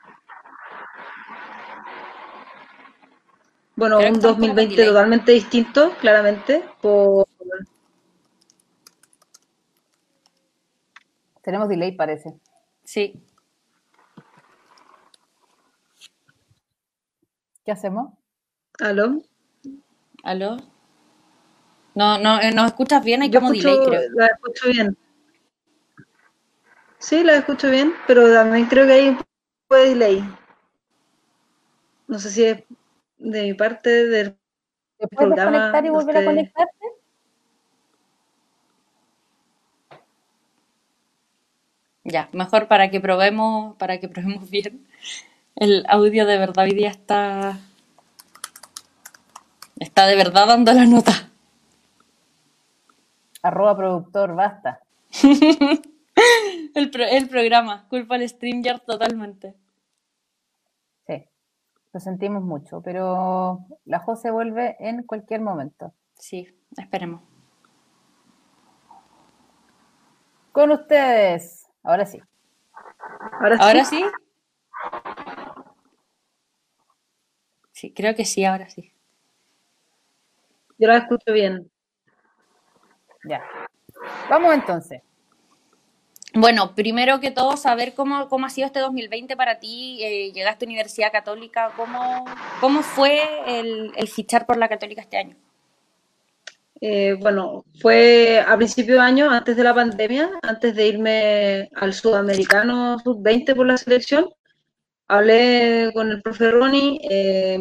Bueno, 3.77 3.97
Creo 3.99 4.11
un 4.11 4.15
estamos 4.17 4.37
como 4.37 4.47
con 4.47 4.57
2020 4.57 4.71
delay. 4.77 4.87
totalmente 4.89 5.33
distinto, 5.33 5.97
claramente, 6.01 6.65
por... 6.81 7.27
Tenemos 11.43 11.69
delay, 11.69 11.93
parece. 11.93 12.39
Sí. 12.85 13.23
¿Qué 17.65 17.73
hacemos? 17.73 18.13
¿Aló? 18.81 19.23
¿Aló? 20.25 20.57
No, 21.95 22.19
no, 22.19 22.41
eh, 22.41 22.51
¿nos 22.53 22.67
escuchas 22.67 23.05
bien? 23.05 23.23
Hay 23.23 23.31
Yo 23.31 23.41
como 23.41 23.53
escucho, 23.53 23.71
delay, 23.71 23.87
creo. 23.87 24.11
la 24.15 24.27
escucho 24.27 24.69
bien. 24.69 24.97
Sí, 26.99 27.23
la 27.23 27.37
escucho 27.37 27.71
bien, 27.71 27.95
pero 28.07 28.33
también 28.33 28.67
creo 28.67 28.87
que 28.87 28.93
hay 28.95 29.09
un 29.11 29.17
poco 29.17 29.81
de 29.81 29.89
delay. 29.91 30.25
No 32.09 32.19
sé 32.19 32.31
si 32.31 32.45
es 32.45 32.65
de 33.19 33.43
mi 33.43 33.55
parte, 33.55 34.07
del 34.07 34.33
¿Te 34.99 35.09
puedes 35.09 35.35
programa, 35.35 35.51
desconectar 35.51 35.85
y 35.85 35.89
no 35.89 35.95
volver 35.95 36.17
a 36.17 36.25
conectarte? 36.25 36.87
Ya, 42.05 42.29
mejor 42.33 42.69
para 42.69 42.91
que 42.91 43.01
probemos, 43.01 43.77
para 43.77 43.99
que 43.99 44.09
probemos 44.09 44.51
bien. 44.51 44.87
El 45.57 45.85
audio 45.89 46.27
de 46.27 46.39
verdad 46.39 46.65
hoy 46.65 46.73
día 46.75 46.91
está, 46.91 47.59
está 49.79 50.07
de 50.07 50.17
verdad 50.17 50.47
dando 50.47 50.73
la 50.73 50.87
nota. 50.87 51.13
Arroba 53.43 53.77
productor, 53.77 54.35
basta. 54.35 54.81
El, 56.75 56.91
pro- 56.91 57.05
el 57.05 57.29
programa, 57.29 57.87
culpa 57.89 58.15
al 58.17 58.29
StreamYard 58.29 58.81
totalmente. 58.81 59.55
Sí, 61.07 61.25
lo 61.93 62.01
sentimos 62.01 62.43
mucho, 62.43 62.81
pero 62.83 63.67
la 63.85 63.99
José 64.01 64.31
vuelve 64.31 64.77
en 64.81 65.03
cualquier 65.05 65.41
momento. 65.41 65.93
Sí, 66.19 66.49
esperemos. 66.77 67.21
Con 70.53 70.71
ustedes, 70.71 71.69
ahora 71.83 72.07
sí. 72.07 72.21
Ahora 73.41 73.57
sí. 73.57 73.63
¿Ahora 73.63 73.85
sí? 73.85 74.05
Sí, 77.73 77.93
creo 77.93 78.15
que 78.15 78.25
sí, 78.25 78.45
ahora 78.45 78.69
sí. 78.71 78.94
Yo 80.79 80.89
la 80.89 80.99
escucho 80.99 81.33
bien. 81.33 81.71
Ya. 83.29 83.43
Vamos 84.29 84.55
entonces. 84.55 85.03
Bueno, 86.37 86.75
primero 86.75 87.21
que 87.21 87.31
todo, 87.31 87.57
saber 87.57 87.95
cómo, 87.95 88.29
cómo 88.29 88.47
ha 88.47 88.51
sido 88.51 88.67
este 88.67 88.81
2020 88.81 89.37
para 89.37 89.61
ti. 89.61 90.01
Eh, 90.03 90.33
llegaste 90.33 90.65
a 90.65 90.69
Universidad 90.69 91.13
Católica, 91.13 91.71
¿cómo, 91.77 92.25
cómo 92.61 92.83
fue 92.83 93.23
el, 93.47 93.93
el 93.97 94.09
fichar 94.09 94.45
por 94.45 94.57
la 94.57 94.69
Católica 94.69 95.01
este 95.01 95.17
año? 95.19 95.37
Eh, 96.81 97.15
bueno, 97.21 97.65
fue 97.81 98.45
a 98.45 98.57
principio 98.57 98.97
de 98.97 99.01
año, 99.01 99.31
antes 99.31 99.57
de 99.57 99.63
la 99.63 99.75
pandemia, 99.75 100.29
antes 100.43 100.75
de 100.75 100.89
irme 100.89 101.71
al 101.77 101.95
Sudamericano 101.95 102.99
Sub-20 102.99 103.55
por 103.55 103.67
la 103.67 103.77
selección. 103.77 104.29
Hablé 105.07 105.93
con 105.95 106.11
el 106.11 106.21
profe 106.21 106.51
Ronnie. 106.51 106.99
eh, 107.09 107.59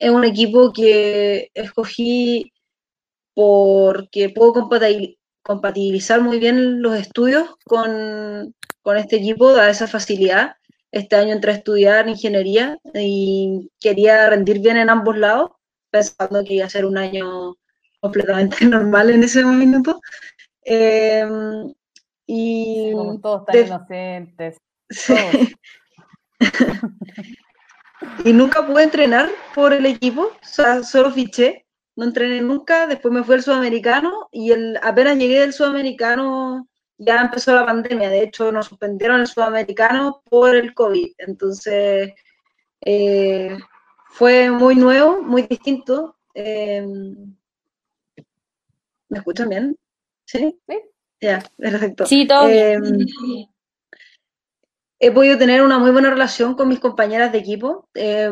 es 0.00 0.10
un 0.10 0.24
equipo 0.24 0.72
que 0.72 1.50
escogí 1.54 2.52
porque 3.34 4.30
puedo 4.30 4.52
compati- 4.54 5.16
compatibilizar 5.42 6.20
muy 6.20 6.38
bien 6.40 6.82
los 6.82 6.96
estudios 6.98 7.48
con, 7.64 8.54
con 8.82 8.96
este 8.96 9.16
equipo, 9.16 9.52
da 9.52 9.70
esa 9.70 9.86
facilidad. 9.86 10.54
Este 10.90 11.14
año 11.16 11.32
entré 11.32 11.52
a 11.52 11.56
estudiar 11.56 12.08
ingeniería 12.08 12.76
y 12.94 13.70
quería 13.78 14.28
rendir 14.28 14.58
bien 14.60 14.76
en 14.76 14.90
ambos 14.90 15.16
lados, 15.16 15.50
pensando 15.90 16.42
que 16.42 16.54
iba 16.54 16.66
a 16.66 16.70
ser 16.70 16.84
un 16.84 16.98
año 16.98 17.54
completamente 18.00 18.64
normal 18.66 19.10
en 19.10 19.22
ese 19.22 19.44
momento. 19.44 20.00
Eh, 20.64 21.24
y 22.26 22.92
Como 22.92 23.20
todos 23.20 23.44
tan 23.46 23.54
de- 23.54 23.66
inocentes. 23.66 24.56
Sí. 24.90 25.14
Y 28.24 28.32
nunca 28.32 28.66
pude 28.66 28.84
entrenar 28.84 29.28
por 29.54 29.72
el 29.72 29.86
equipo, 29.86 30.22
o 30.22 30.46
sea, 30.46 30.82
solo 30.82 31.10
fiché, 31.10 31.66
no 31.96 32.04
entrené 32.04 32.40
nunca, 32.40 32.86
después 32.86 33.12
me 33.12 33.22
fui 33.22 33.34
al 33.34 33.42
sudamericano 33.42 34.28
y 34.32 34.52
el, 34.52 34.78
apenas 34.82 35.18
llegué 35.18 35.40
del 35.40 35.52
sudamericano 35.52 36.66
ya 36.96 37.22
empezó 37.22 37.54
la 37.54 37.64
pandemia, 37.64 38.10
de 38.10 38.24
hecho 38.24 38.52
nos 38.52 38.66
suspendieron 38.66 39.20
el 39.20 39.26
sudamericano 39.26 40.22
por 40.28 40.54
el 40.54 40.74
COVID, 40.74 41.12
entonces 41.18 42.12
eh, 42.82 43.58
fue 44.10 44.50
muy 44.50 44.76
nuevo, 44.76 45.22
muy 45.22 45.42
distinto. 45.42 46.16
eh, 46.34 46.86
¿Me 49.08 49.18
escuchan 49.18 49.48
bien? 49.48 49.78
¿Sí? 50.24 50.58
Sí. 50.68 50.80
Ya, 51.20 51.42
perfecto. 51.56 52.06
Sí, 52.06 52.26
todo 52.26 52.48
bien. 52.48 53.06
He 55.00 55.10
podido 55.10 55.38
tener 55.38 55.62
una 55.62 55.78
muy 55.78 55.90
buena 55.90 56.10
relación 56.10 56.54
con 56.54 56.68
mis 56.68 56.78
compañeras 56.78 57.32
de 57.32 57.38
equipo. 57.38 57.88
eh, 57.94 58.30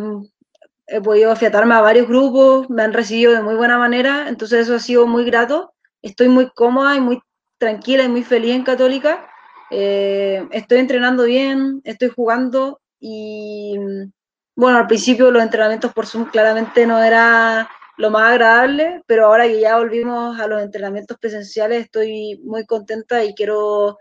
he 0.88 1.00
podido 1.02 1.30
afiatarme 1.30 1.74
a 1.74 1.82
varios 1.82 2.08
grupos, 2.08 2.68
me 2.70 2.82
han 2.82 2.94
recibido 2.94 3.32
de 3.32 3.42
muy 3.42 3.54
buena 3.54 3.78
manera, 3.78 4.28
entonces 4.28 4.60
eso 4.60 4.74
ha 4.74 4.78
sido 4.78 5.06
muy 5.06 5.24
grato. 5.24 5.74
Estoy 6.02 6.28
muy 6.28 6.50
cómoda 6.50 6.96
y 6.96 7.00
muy 7.00 7.20
tranquila 7.58 8.04
y 8.04 8.08
muy 8.08 8.22
feliz 8.22 8.54
en 8.54 8.64
Católica. 8.64 9.28
Eh, 9.70 10.48
estoy 10.50 10.78
entrenando 10.78 11.24
bien, 11.24 11.82
estoy 11.84 12.08
jugando 12.08 12.80
y 12.98 13.76
bueno, 14.56 14.78
al 14.78 14.86
principio 14.86 15.30
los 15.30 15.42
entrenamientos 15.42 15.92
por 15.92 16.06
Zoom 16.06 16.24
claramente 16.30 16.86
no 16.86 17.02
era 17.02 17.68
lo 17.98 18.10
más 18.10 18.32
agradable, 18.32 19.02
pero 19.06 19.26
ahora 19.26 19.46
que 19.46 19.60
ya 19.60 19.76
volvimos 19.76 20.40
a 20.40 20.46
los 20.46 20.62
entrenamientos 20.62 21.18
presenciales 21.18 21.84
estoy 21.84 22.40
muy 22.44 22.64
contenta 22.64 23.24
y 23.24 23.34
quiero 23.34 23.98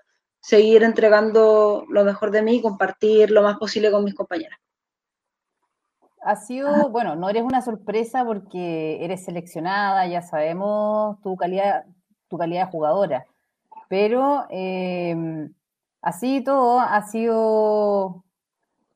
seguir 0.47 0.81
entregando 0.83 1.83
lo 1.89 2.05
mejor 2.05 2.31
de 2.31 2.41
mí 2.41 2.55
y 2.55 2.61
compartir 2.61 3.31
lo 3.31 3.41
más 3.41 3.57
posible 3.57 3.91
con 3.91 4.05
mis 4.05 4.15
compañeras. 4.15 4.57
Ha 6.21 6.37
sido, 6.37 6.89
bueno, 6.89 7.17
no 7.17 7.27
eres 7.29 7.43
una 7.43 7.61
sorpresa 7.61 8.23
porque 8.23 9.03
eres 9.03 9.25
seleccionada, 9.25 10.07
ya 10.07 10.21
sabemos 10.21 11.19
tu 11.21 11.35
calidad, 11.35 11.83
tu 12.29 12.37
calidad 12.37 12.65
de 12.65 12.71
jugadora, 12.71 13.25
pero 13.89 14.45
eh, 14.49 15.49
así 16.01 16.41
todo 16.45 16.79
ha 16.79 17.01
sido, 17.01 18.23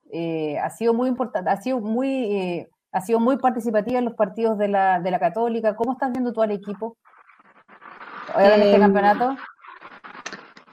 eh, 0.09 0.57
ha 0.57 0.69
sido 0.69 0.93
muy 0.93 1.09
importante, 1.09 1.49
ha 1.49 1.61
sido 1.61 1.81
muy, 1.81 2.09
eh, 2.33 2.69
ha 2.93 3.01
sido 3.01 3.19
muy 3.19 3.37
participativa 3.37 3.99
en 3.99 4.05
los 4.05 4.15
partidos 4.15 4.57
de 4.57 4.69
la, 4.69 5.01
de 5.01 5.11
la 5.11 5.19
Católica. 5.19 5.75
¿Cómo 5.75 5.93
estás 5.93 6.11
viendo 6.13 6.31
tú 6.31 6.41
al 6.41 6.51
equipo? 6.51 6.95
Ahora 8.33 8.55
en 8.55 8.61
este 8.61 8.77
Eh, 8.77 8.79
campeonato. 8.79 9.35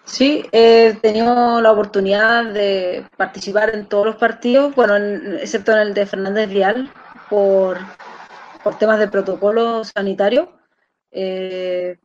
Sí, 0.08 0.44
he 0.52 0.94
tenido 1.02 1.60
la 1.60 1.70
oportunidad 1.72 2.44
de 2.52 3.06
participar 3.16 3.74
en 3.74 3.86
todos 3.88 4.06
los 4.06 4.16
partidos, 4.16 4.74
bueno, 4.74 4.96
en- 4.96 5.36
excepto 5.38 5.72
en 5.72 5.78
el 5.78 5.94
de 5.94 6.06
Fernández 6.06 6.48
Vial, 6.48 6.90
por, 7.28 7.78
por 8.64 8.78
temas 8.78 8.98
de 8.98 9.08
protocolo 9.08 9.84
sanitario. 9.84 10.52
Eh, 11.12 11.98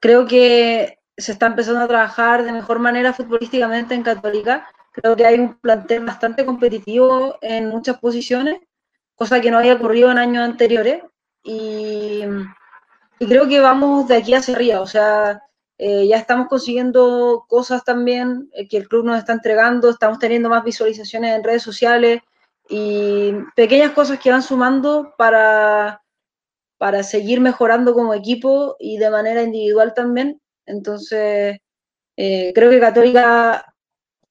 creo 0.00 0.26
que 0.26 0.98
se 1.16 1.32
está 1.32 1.46
empezando 1.46 1.80
a 1.80 1.88
trabajar 1.88 2.44
de 2.44 2.52
mejor 2.52 2.78
manera 2.78 3.12
futbolísticamente 3.12 3.94
en 3.94 4.02
Católica. 4.02 4.68
Creo 4.92 5.16
que 5.16 5.26
hay 5.26 5.38
un 5.38 5.54
plantel 5.58 6.04
bastante 6.04 6.44
competitivo 6.44 7.36
en 7.40 7.68
muchas 7.68 7.98
posiciones, 7.98 8.60
cosa 9.14 9.40
que 9.40 9.50
no 9.50 9.58
había 9.58 9.74
ocurrido 9.74 10.10
en 10.10 10.18
años 10.18 10.44
anteriores. 10.44 11.02
Y, 11.42 12.22
y 13.18 13.26
creo 13.26 13.48
que 13.48 13.60
vamos 13.60 14.08
de 14.08 14.16
aquí 14.16 14.34
hacia 14.34 14.54
arriba, 14.54 14.80
o 14.80 14.86
sea, 14.86 15.42
eh, 15.78 16.06
ya 16.08 16.16
estamos 16.16 16.48
consiguiendo 16.48 17.44
cosas 17.48 17.84
también 17.84 18.48
eh, 18.52 18.66
que 18.66 18.78
el 18.78 18.88
club 18.88 19.04
nos 19.04 19.18
está 19.18 19.34
entregando, 19.34 19.90
estamos 19.90 20.18
teniendo 20.18 20.48
más 20.48 20.64
visualizaciones 20.64 21.36
en 21.36 21.44
redes 21.44 21.62
sociales 21.62 22.22
y 22.68 23.32
pequeñas 23.54 23.92
cosas 23.92 24.18
que 24.18 24.30
van 24.30 24.42
sumando 24.42 25.14
para, 25.18 26.02
para 26.78 27.02
seguir 27.02 27.40
mejorando 27.40 27.92
como 27.92 28.14
equipo 28.14 28.76
y 28.78 28.98
de 28.98 29.10
manera 29.10 29.42
individual 29.42 29.92
también. 29.94 30.40
Entonces, 30.64 31.58
eh, 32.16 32.52
creo 32.54 32.70
que 32.70 32.80
Católica 32.80 33.74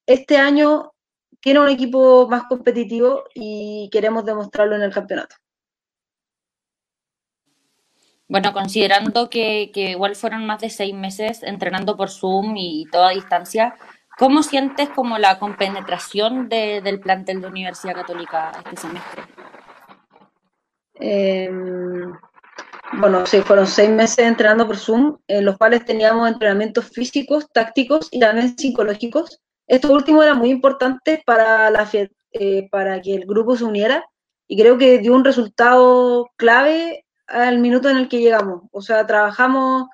este 0.07 0.37
año 0.37 0.93
tiene 1.39 1.59
un 1.59 1.69
equipo 1.69 2.27
más 2.27 2.43
competitivo 2.49 3.25
y 3.35 3.89
queremos 3.91 4.25
demostrarlo 4.25 4.75
en 4.75 4.81
el 4.81 4.93
campeonato. 4.93 5.35
Bueno, 8.27 8.53
considerando 8.53 9.29
que, 9.29 9.69
que 9.73 9.91
igual 9.91 10.15
fueron 10.15 10.45
más 10.45 10.61
de 10.61 10.69
seis 10.69 10.95
meses 10.95 11.43
entrenando 11.43 11.95
por 11.95 12.09
Zoom 12.09 12.55
y 12.57 12.85
toda 12.91 13.11
distancia, 13.11 13.75
¿cómo 14.17 14.41
sientes 14.41 14.89
como 14.89 15.19
la 15.19 15.37
compenetración 15.37 16.49
de- 16.49 16.81
del 16.81 16.99
plantel 16.99 17.41
de 17.41 17.47
Universidad 17.47 17.93
Católica 17.93 18.51
este 18.57 18.77
semestre? 18.77 19.23
Eh, 20.99 21.51
bueno, 22.93 23.25
sí, 23.27 23.41
fueron 23.41 23.67
seis 23.67 23.89
meses 23.89 24.19
entrenando 24.25 24.65
por 24.65 24.77
Zoom, 24.77 25.17
en 25.27 25.45
los 25.45 25.57
cuales 25.57 25.85
teníamos 25.85 26.27
entrenamientos 26.27 26.85
físicos, 26.89 27.47
tácticos 27.51 28.07
y 28.11 28.19
también 28.19 28.57
psicológicos. 28.57 29.39
Esto 29.67 29.91
último 29.91 30.23
era 30.23 30.33
muy 30.33 30.49
importante 30.49 31.21
para, 31.25 31.71
eh, 32.31 32.67
para 32.71 33.01
que 33.01 33.13
el 33.15 33.25
grupo 33.25 33.55
se 33.55 33.65
uniera 33.65 34.03
y 34.47 34.59
creo 34.59 34.77
que 34.77 34.99
dio 34.99 35.13
un 35.13 35.25
resultado 35.25 36.29
clave 36.37 37.04
al 37.27 37.59
minuto 37.59 37.89
en 37.89 37.97
el 37.97 38.09
que 38.09 38.19
llegamos. 38.19 38.63
O 38.71 38.81
sea, 38.81 39.05
trabajamos 39.05 39.87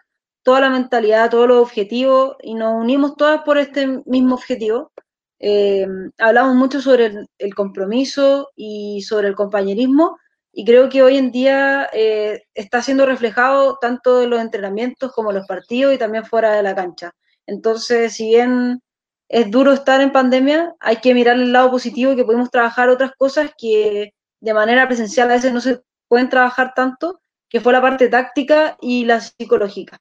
toda 0.44 0.62
la 0.62 0.70
mentalidad, 0.70 1.30
todos 1.30 1.48
los 1.48 1.62
objetivos 1.62 2.36
y 2.42 2.54
nos 2.56 2.74
unimos 2.74 3.16
todas 3.16 3.42
por 3.44 3.58
este 3.58 4.02
mismo 4.06 4.36
objetivo. 4.36 4.92
Eh, 5.40 5.88
hablamos 6.20 6.56
mucho 6.56 6.82
sobre 6.82 7.26
el, 7.38 7.56
compromiso 7.56 8.50
y 8.56 9.02
sobre 9.02 9.28
el 9.28 9.36
compañerismo 9.36 10.18
y 10.54 10.66
creo 10.66 10.90
que 10.90 11.02
hoy 11.02 11.18
en 11.18 11.32
día 11.32 11.90
eh, 11.94 12.44
está 12.54 12.82
siendo 12.82 13.06
reflejado 13.06 13.78
tanto 13.82 14.22
en 14.22 14.30
los 14.30 14.42
entrenamientos 14.42 15.12
como 15.14 15.32
en 15.32 15.38
los 15.38 15.48
partidos 15.48 15.94
y 15.94 15.98
también 15.98 16.26
fuera 16.26 16.54
de 16.54 16.64
la 16.64 16.76
cancha. 16.76 17.12
Entonces, 17.48 18.14
si 18.14 18.30
bien 18.30 18.82
es 19.30 19.50
duro 19.50 19.72
estar 19.72 20.02
en 20.02 20.12
pandemia, 20.12 20.76
hay 20.80 20.98
que 20.98 21.14
mirar 21.14 21.38
el 21.38 21.54
lado 21.54 21.72
positivo 21.72 22.16
que 22.16 22.26
podemos 22.26 22.52
trabajar 22.52 22.90
otras 22.90 23.12
cosas 23.18 23.52
que 23.58 24.14
de 24.42 24.54
manera 24.54 24.88
presencial 24.88 25.30
a 25.32 25.36
veces 25.36 25.54
no 25.54 25.62
se 25.62 25.82
pueden 26.08 26.30
trabajar 26.30 26.74
tanto, 26.76 27.21
que 27.52 27.60
fue 27.60 27.74
la 27.74 27.82
parte 27.82 28.08
táctica 28.08 28.78
y 28.82 29.06
la 29.06 29.20
psicológica. 29.20 30.00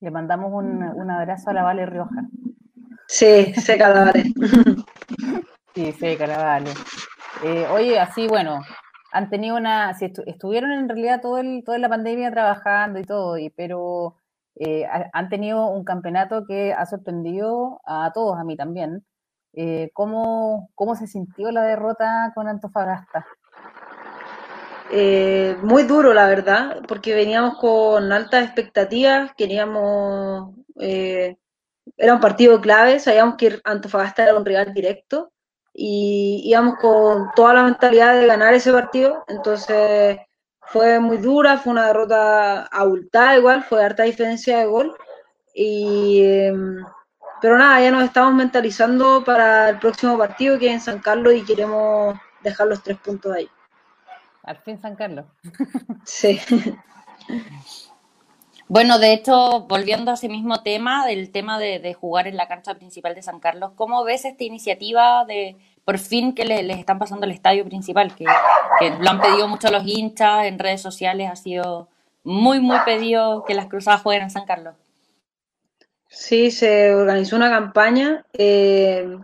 Le 0.00 0.10
mandamos 0.10 0.52
un, 0.52 0.82
un 0.82 1.10
abrazo 1.10 1.50
a 1.50 1.52
la 1.52 1.62
Vale 1.62 1.86
Rioja. 1.86 2.22
Sí, 3.06 3.54
se 3.54 3.76
vale. 3.78 4.24
Sí, 5.74 5.92
sí, 5.92 6.16
Caravale. 6.16 6.72
Eh, 7.44 7.66
oye, 7.70 8.00
así, 8.00 8.26
bueno, 8.26 8.60
han 9.12 9.30
tenido 9.30 9.56
una, 9.56 9.94
si 9.94 10.06
estu- 10.06 10.24
estuvieron 10.26 10.72
en 10.72 10.88
realidad 10.88 11.20
todo 11.22 11.38
el, 11.38 11.62
toda 11.64 11.78
la 11.78 11.88
pandemia 11.88 12.32
trabajando 12.32 12.98
y 12.98 13.04
todo, 13.04 13.38
y, 13.38 13.50
pero 13.50 14.16
eh, 14.56 14.86
ha- 14.86 15.08
han 15.12 15.28
tenido 15.28 15.68
un 15.68 15.84
campeonato 15.84 16.44
que 16.46 16.72
ha 16.72 16.84
sorprendido 16.86 17.80
a 17.84 18.10
todos, 18.12 18.36
a 18.38 18.44
mí 18.44 18.56
también. 18.56 19.04
Eh, 19.52 19.90
¿cómo, 19.94 20.70
¿Cómo 20.74 20.96
se 20.96 21.06
sintió 21.06 21.50
la 21.52 21.62
derrota 21.62 22.32
con 22.34 22.48
Antofagasta? 22.48 23.24
Eh, 24.90 25.56
muy 25.62 25.82
duro, 25.82 26.14
la 26.14 26.26
verdad, 26.28 26.80
porque 26.88 27.14
veníamos 27.14 27.58
con 27.58 28.10
altas 28.12 28.44
expectativas, 28.44 29.32
queríamos, 29.36 30.54
eh, 30.80 31.36
era 31.96 32.14
un 32.14 32.20
partido 32.20 32.60
clave, 32.60 32.98
sabíamos 33.00 33.36
que 33.36 33.60
Antofagasta 33.64 34.24
era 34.24 34.36
un 34.36 34.46
rival 34.46 34.72
directo 34.72 35.32
y 35.74 36.42
íbamos 36.44 36.76
con 36.78 37.30
toda 37.36 37.54
la 37.54 37.64
mentalidad 37.64 38.18
de 38.18 38.26
ganar 38.26 38.54
ese 38.54 38.72
partido, 38.72 39.24
entonces 39.28 40.18
fue 40.62 41.00
muy 41.00 41.18
dura, 41.18 41.58
fue 41.58 41.72
una 41.72 41.88
derrota 41.88 42.66
abultada 42.66 43.36
igual, 43.36 43.64
fue 43.64 43.84
harta 43.84 44.04
diferencia 44.04 44.58
de 44.58 44.66
gol, 44.66 44.96
y, 45.54 46.22
eh, 46.22 46.52
pero 47.42 47.58
nada, 47.58 47.80
ya 47.80 47.90
nos 47.90 48.04
estamos 48.04 48.34
mentalizando 48.34 49.22
para 49.24 49.70
el 49.70 49.78
próximo 49.78 50.16
partido 50.18 50.58
que 50.58 50.68
es 50.68 50.74
en 50.74 50.80
San 50.80 51.00
Carlos 51.00 51.34
y 51.34 51.44
queremos 51.44 52.18
dejar 52.42 52.68
los 52.68 52.82
tres 52.82 52.98
puntos 52.98 53.32
ahí. 53.34 53.48
Al 54.48 54.56
fin 54.58 54.80
San 54.80 54.96
Carlos. 54.96 55.26
Sí. 56.04 56.40
Bueno, 58.70 58.98
de 58.98 59.14
hecho, 59.14 59.60
volviendo 59.66 60.10
a 60.10 60.14
ese 60.14 60.28
mismo 60.28 60.62
tema, 60.62 61.06
del 61.06 61.30
tema 61.30 61.58
de, 61.58 61.78
de 61.78 61.94
jugar 61.94 62.26
en 62.26 62.36
la 62.36 62.48
cancha 62.48 62.74
principal 62.74 63.14
de 63.14 63.22
San 63.22 63.40
Carlos, 63.40 63.72
¿cómo 63.76 64.04
ves 64.04 64.26
esta 64.26 64.44
iniciativa 64.44 65.24
de 65.24 65.56
por 65.86 65.96
fin 65.98 66.34
que 66.34 66.44
le- 66.44 66.62
les 66.62 66.78
están 66.78 66.98
pasando 66.98 67.24
el 67.24 67.32
estadio 67.32 67.64
principal? 67.64 68.14
Que, 68.14 68.26
que 68.78 68.90
lo 68.90 69.08
han 69.08 69.22
pedido 69.22 69.48
mucho 69.48 69.70
los 69.70 69.86
hinchas 69.86 70.44
en 70.44 70.58
redes 70.58 70.82
sociales, 70.82 71.30
ha 71.32 71.36
sido 71.36 71.88
muy, 72.24 72.60
muy 72.60 72.78
pedido 72.84 73.42
que 73.46 73.54
las 73.54 73.68
cruzadas 73.68 74.02
jueguen 74.02 74.24
en 74.24 74.30
San 74.30 74.44
Carlos. 74.44 74.74
Sí, 76.08 76.50
se 76.50 76.94
organizó 76.94 77.36
una 77.36 77.48
campaña. 77.48 78.26
eh, 78.34 79.16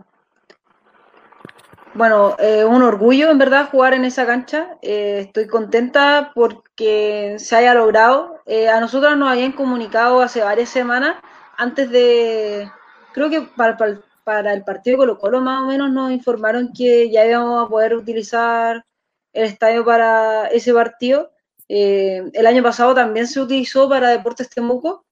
bueno, 1.95 2.35
eh, 2.39 2.65
un 2.65 2.83
orgullo 2.83 3.31
en 3.31 3.37
verdad 3.37 3.69
jugar 3.71 3.93
en 3.93 4.05
esa 4.05 4.25
cancha. 4.25 4.77
eh, 4.81 5.21
estoy 5.27 5.47
contenta 5.47 6.31
porque 6.35 7.35
se 7.39 7.55
haya 7.55 7.73
logrado. 7.73 8.41
Eh, 8.45 8.69
a 8.69 8.79
nosotros 8.79 9.17
nos 9.17 9.29
habían 9.29 9.53
comunicado 9.53 10.21
hace 10.21 10.41
varias 10.41 10.69
semanas, 10.69 11.15
antes 11.57 11.89
de, 11.89 12.69
creo 13.13 13.29
que 13.29 13.41
para, 13.43 13.77
para, 13.77 14.01
para 14.23 14.53
el 14.53 14.63
partido 14.63 14.97
Colo 14.97 15.17
Colo 15.17 15.41
más 15.41 15.63
o 15.63 15.67
menos 15.67 15.91
nos 15.91 16.11
informaron 16.11 16.71
que 16.73 17.09
ya 17.09 17.25
íbamos 17.25 17.65
a 17.65 17.69
poder 17.69 17.95
utilizar 17.95 18.85
el 19.33 19.45
estadio 19.45 19.85
para 19.85 20.47
ese 20.47 20.73
partido. 20.73 21.31
El 21.67 22.45
año 22.47 22.61
pasado 22.63 22.93
también 22.93 23.27
se 23.27 23.41
utilizó 23.41 23.89
para 23.89 24.09
Deportes 24.09 24.49
Temuco. 24.49 25.05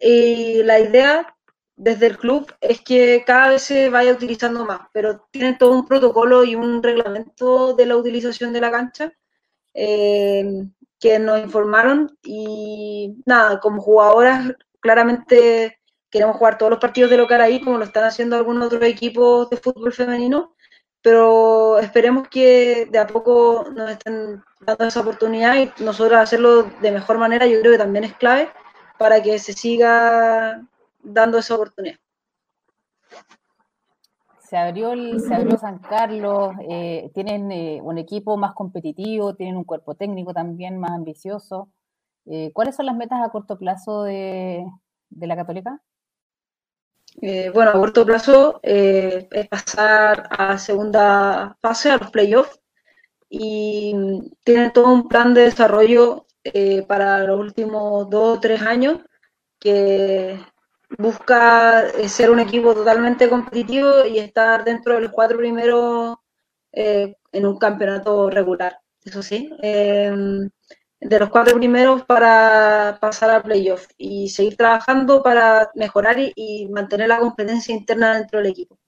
Y 0.00 0.62
la 0.62 0.78
idea 0.78 1.34
desde 1.78 2.06
el 2.08 2.18
club 2.18 2.52
es 2.60 2.80
que 2.82 3.22
cada 3.24 3.50
vez 3.50 3.62
se 3.62 3.88
vaya 3.88 4.12
utilizando 4.12 4.64
más, 4.66 4.80
pero 4.92 5.26
tienen 5.30 5.56
todo 5.58 5.72
un 5.72 5.86
protocolo 5.86 6.44
y 6.44 6.56
un 6.56 6.82
reglamento 6.82 7.74
de 7.74 7.86
la 7.86 7.96
utilización 7.96 8.52
de 8.52 8.60
la 8.60 8.70
cancha 8.70 9.12
eh, 9.74 10.44
que 10.98 11.18
nos 11.20 11.40
informaron 11.40 12.18
y 12.22 13.16
nada, 13.24 13.60
como 13.60 13.80
jugadoras 13.80 14.52
claramente 14.80 15.78
queremos 16.10 16.36
jugar 16.36 16.58
todos 16.58 16.70
los 16.70 16.80
partidos 16.80 17.10
de 17.10 17.16
local 17.16 17.40
ahí 17.40 17.60
como 17.60 17.78
lo 17.78 17.84
están 17.84 18.04
haciendo 18.04 18.36
algunos 18.36 18.66
otros 18.66 18.82
equipos 18.82 19.48
de 19.50 19.56
fútbol 19.58 19.92
femenino, 19.92 20.56
pero 21.00 21.78
esperemos 21.78 22.28
que 22.28 22.88
de 22.90 22.98
a 22.98 23.06
poco 23.06 23.66
nos 23.72 23.90
estén 23.90 24.42
dando 24.60 24.84
esa 24.84 25.00
oportunidad 25.00 25.56
y 25.56 25.70
nosotros 25.82 26.18
hacerlo 26.18 26.64
de 26.82 26.90
mejor 26.90 27.18
manera 27.18 27.46
yo 27.46 27.60
creo 27.60 27.72
que 27.72 27.78
también 27.78 28.04
es 28.04 28.14
clave 28.14 28.50
para 28.98 29.22
que 29.22 29.38
se 29.38 29.52
siga 29.52 30.66
dando 31.02 31.38
esa 31.38 31.54
oportunidad. 31.54 31.96
Se 34.48 34.56
abrió, 34.56 34.92
el, 34.92 35.20
se 35.20 35.34
abrió 35.34 35.58
San 35.58 35.78
Carlos, 35.78 36.54
eh, 36.70 37.10
tienen 37.12 37.52
eh, 37.52 37.80
un 37.82 37.98
equipo 37.98 38.38
más 38.38 38.54
competitivo, 38.54 39.34
tienen 39.34 39.58
un 39.58 39.64
cuerpo 39.64 39.94
técnico 39.94 40.32
también 40.32 40.78
más 40.78 40.92
ambicioso. 40.92 41.68
Eh, 42.24 42.50
¿Cuáles 42.54 42.74
son 42.74 42.86
las 42.86 42.96
metas 42.96 43.20
a 43.22 43.28
corto 43.28 43.58
plazo 43.58 44.04
de, 44.04 44.64
de 45.10 45.26
la 45.26 45.36
Católica? 45.36 45.82
Bueno, 47.52 47.70
a 47.70 47.74
corto 47.74 48.06
plazo 48.06 48.60
es 48.62 49.48
pasar 49.48 50.28
a 50.30 50.56
segunda 50.56 51.56
fase, 51.60 51.90
a 51.90 51.98
los 51.98 52.10
playoffs, 52.10 52.60
y 53.28 53.94
tienen 54.44 54.72
todo 54.72 54.92
un 54.92 55.08
plan 55.08 55.34
de 55.34 55.42
desarrollo 55.42 56.26
para 56.86 57.24
los 57.24 57.40
últimos 57.40 58.08
dos 58.08 58.38
o 58.38 58.40
tres 58.40 58.62
años 58.62 59.00
que 59.58 60.38
busca 60.96 61.88
eh, 61.88 62.08
ser 62.08 62.30
un 62.30 62.40
equipo 62.40 62.74
totalmente 62.74 63.28
competitivo 63.28 64.06
y 64.06 64.18
estar 64.18 64.64
dentro 64.64 64.94
de 64.94 65.02
los 65.02 65.12
cuatro 65.12 65.38
primeros 65.38 66.16
eh, 66.72 67.16
en 67.32 67.46
un 67.46 67.58
campeonato 67.58 68.30
regular, 68.30 68.80
eso 69.04 69.22
sí. 69.22 69.50
Eh, 69.62 70.10
de 71.00 71.18
los 71.18 71.30
cuatro 71.30 71.56
primeros 71.56 72.04
para 72.04 72.98
pasar 73.00 73.30
a 73.30 73.42
playoff 73.42 73.86
y 73.96 74.28
seguir 74.30 74.56
trabajando 74.56 75.22
para 75.22 75.70
mejorar 75.74 76.16
y, 76.18 76.68
mantener 76.68 77.08
la 77.08 77.20
competencia 77.20 77.74
interna 77.74 78.18
dentro 78.18 78.40
del 78.40 78.50
equipo. 78.50 78.78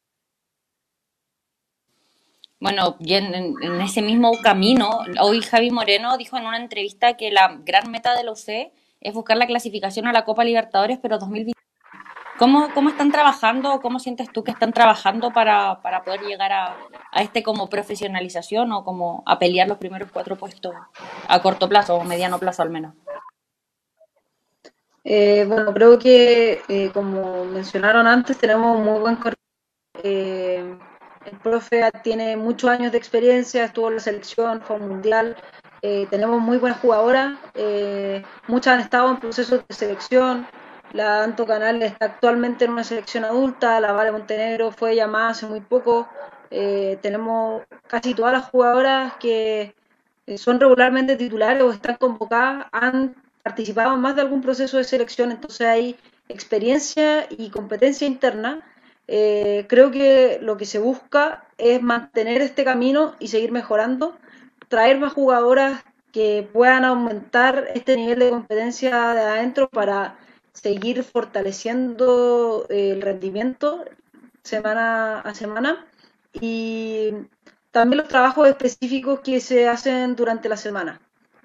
Bueno, 2.59 2.96
y 2.98 3.14
en, 3.14 3.34
en, 3.34 3.80
ese 3.80 4.03
mismo 4.03 4.32
camino, 4.42 5.01
hoy 5.20 5.40
Javi 5.40 5.70
Moreno 5.70 6.18
dijo 6.18 6.36
en 6.36 6.46
una 6.46 6.59
entrevista 6.59 7.16
que 7.16 7.30
la 7.30 7.59
gran 7.64 7.90
meta 7.90 8.14
de 8.14 8.24
la 8.24 8.32
UC 8.32 8.72
es 9.01 9.14
buscar 9.14 9.38
la 9.38 9.46
clasificación 9.46 10.07
a 10.07 10.12
la 10.12 10.24
Copa 10.24 10.44
Libertadores, 10.44 10.98
pero 11.01 11.18
2020. 11.18 11.59
¿Cómo, 12.41 12.72
cómo 12.72 12.88
están 12.88 13.12
trabajando, 13.12 13.82
cómo 13.82 13.99
sientes 13.99 14.32
tú 14.32 14.43
que 14.43 14.51
están 14.51 14.72
trabajando 14.72 15.30
para, 15.30 15.82
para 15.82 16.03
poder 16.03 16.22
llegar 16.22 16.51
a, 16.53 16.74
a, 17.12 17.22
este 17.22 17.43
como 17.43 17.68
profesionalización 17.68 18.72
o 18.72 18.82
como 18.82 19.22
a 19.26 19.38
pelear 19.38 19.68
los 19.68 19.76
primeros 19.76 20.11
cuatro 20.11 20.36
puestos 20.36 20.74
a 21.28 21.43
corto 21.43 21.68
plazo 21.68 21.97
o 21.97 22.03
mediano 22.03 22.38
plazo 22.38 22.62
al 22.62 22.70
menos? 22.70 22.95
Eh, 25.05 25.45
bueno, 25.47 25.74
creo 25.74 25.99
que 25.99 26.62
eh, 26.66 26.91
como 26.95 27.45
mencionaron 27.45 28.07
antes, 28.07 28.38
tenemos 28.38 28.78
muy 28.78 29.01
buen 29.01 29.18
eh, 30.03 30.78
el 31.26 31.36
profe 31.43 31.91
tiene 32.03 32.38
muchos 32.38 32.70
años 32.70 32.93
de 32.93 32.97
experiencia, 32.97 33.64
estuvo 33.64 33.88
en 33.88 33.97
la 33.97 34.01
selección, 34.01 34.62
fue 34.62 34.78
mundial. 34.78 35.36
Eh, 35.82 36.07
tenemos 36.09 36.41
muy 36.41 36.57
buenas 36.57 36.80
jugadoras, 36.80 37.38
eh, 37.55 38.22
muchas 38.49 38.74
han 38.74 38.80
estado 38.80 39.11
en 39.11 39.20
procesos 39.20 39.62
de 39.68 39.74
selección. 39.74 40.47
La 40.93 41.22
Anto 41.22 41.47
Canal 41.47 41.82
está 41.82 42.07
actualmente 42.07 42.64
en 42.64 42.72
una 42.72 42.84
selección 42.84 43.24
adulta, 43.24 43.80
la 43.80 43.93
Vale 43.93 44.12
Montenegro 44.12 44.72
fue 44.72 44.97
llamada 44.97 45.30
hace 45.30 45.47
muy 45.47 45.61
poco. 45.61 46.09
Eh, 46.51 46.99
tenemos 47.01 47.62
casi 47.86 48.14
todas 48.14 48.32
las 48.32 48.47
jugadoras 48.47 49.14
que 49.20 49.74
son 50.36 50.61
regularmente 50.61 51.16
titulares 51.16 51.62
o 51.62 51.70
están 51.70 51.97
convocadas, 51.97 52.66
han 52.72 53.14
participado 53.43 53.95
en 53.95 54.01
más 54.01 54.16
de 54.16 54.22
algún 54.22 54.43
proceso 54.43 54.76
de 54.76 54.84
selección, 54.84 55.30
entonces 55.30 55.66
hay 55.66 55.97
experiencia 56.28 57.26
y 57.30 57.51
competencia 57.51 58.07
interna 58.07 58.64
eh, 59.12 59.66
creo 59.68 59.91
que 59.91 60.38
lo 60.41 60.57
que 60.57 60.66
se 60.66 60.78
busca 60.78 61.45
es 61.59 61.82
mantener 61.82 62.43
este 62.43 62.62
camino 62.62 63.16
y 63.18 63.26
seguir 63.26 63.51
mejorando, 63.51 64.16
traer 64.68 65.01
más 65.01 65.14
jugadoras 65.14 65.82
que 66.12 66.49
puedan 66.53 66.84
aumentar 66.84 67.66
este 67.74 67.97
nivel 67.97 68.20
de 68.20 68.30
competencia 68.30 69.12
de 69.12 69.20
adentro 69.20 69.68
para 69.68 70.16
seguir 70.53 71.03
fortaleciendo 71.05 72.66
el 72.68 73.03
rendimiento 73.03 73.84
semana 74.42 75.20
a 75.20 75.34
semana 75.34 75.86
y 76.32 77.12
también 77.70 77.98
los 77.98 78.09
trabajos 78.09 78.48
específicos 78.48 79.20
que 79.20 79.40
se 79.40 79.68
hacen 79.68 80.16
durante 80.16 80.48
la 80.48 80.57
semana. 80.57 81.01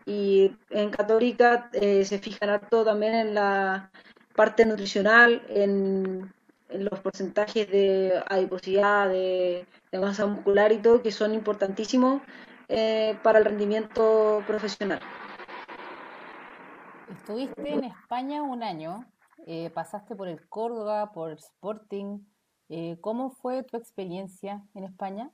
Y 0.05 0.51
en 0.69 0.89
Católica 0.91 1.69
eh, 1.73 2.05
se 2.05 2.19
fijan 2.19 2.49
harto 2.49 2.83
también 2.83 3.15
en 3.15 3.35
la 3.35 3.91
parte 4.35 4.65
nutricional, 4.65 5.41
en 5.49 6.31
los 6.69 6.99
porcentajes 6.99 7.69
de 7.69 8.21
adiposidad, 8.27 9.09
de, 9.09 9.65
de, 9.91 9.99
masa 9.99 10.25
muscular 10.25 10.71
y 10.71 10.77
todo, 10.77 11.01
que 11.01 11.11
son 11.11 11.33
importantísimos 11.33 12.21
eh, 12.67 13.17
para 13.23 13.39
el 13.39 13.45
rendimiento 13.45 14.43
profesional. 14.45 14.99
Estuviste 17.11 17.69
en 17.69 17.83
España 17.83 18.41
un 18.41 18.63
año, 18.63 19.05
eh, 19.45 19.69
pasaste 19.69 20.15
por 20.15 20.27
el 20.27 20.47
Córdoba, 20.47 21.11
por 21.11 21.31
el 21.31 21.37
Sporting. 21.37 22.19
Eh, 22.69 22.97
¿Cómo 23.01 23.29
fue 23.29 23.63
tu 23.63 23.77
experiencia 23.77 24.63
en 24.73 24.85
España? 24.85 25.29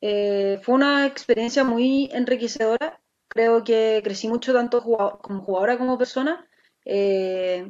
Eh, 0.00 0.58
fue 0.62 0.74
una 0.74 1.06
experiencia 1.06 1.64
muy 1.64 2.08
enriquecedora. 2.12 3.00
Creo 3.28 3.62
que 3.62 4.00
crecí 4.02 4.28
mucho 4.28 4.52
tanto 4.52 4.82
como 4.82 5.42
jugadora 5.42 5.76
como 5.78 5.98
persona. 5.98 6.46
Es 6.84 7.66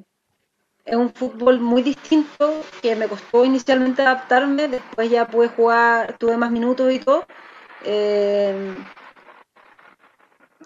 un 0.96 1.10
fútbol 1.10 1.60
muy 1.60 1.82
distinto 1.82 2.62
que 2.80 2.96
me 2.96 3.08
costó 3.08 3.44
inicialmente 3.44 4.02
adaptarme, 4.02 4.68
después 4.68 5.10
ya 5.10 5.26
pude 5.26 5.48
jugar, 5.48 6.16
tuve 6.18 6.36
más 6.36 6.50
minutos 6.50 6.92
y 6.92 6.98
todo. 6.98 7.26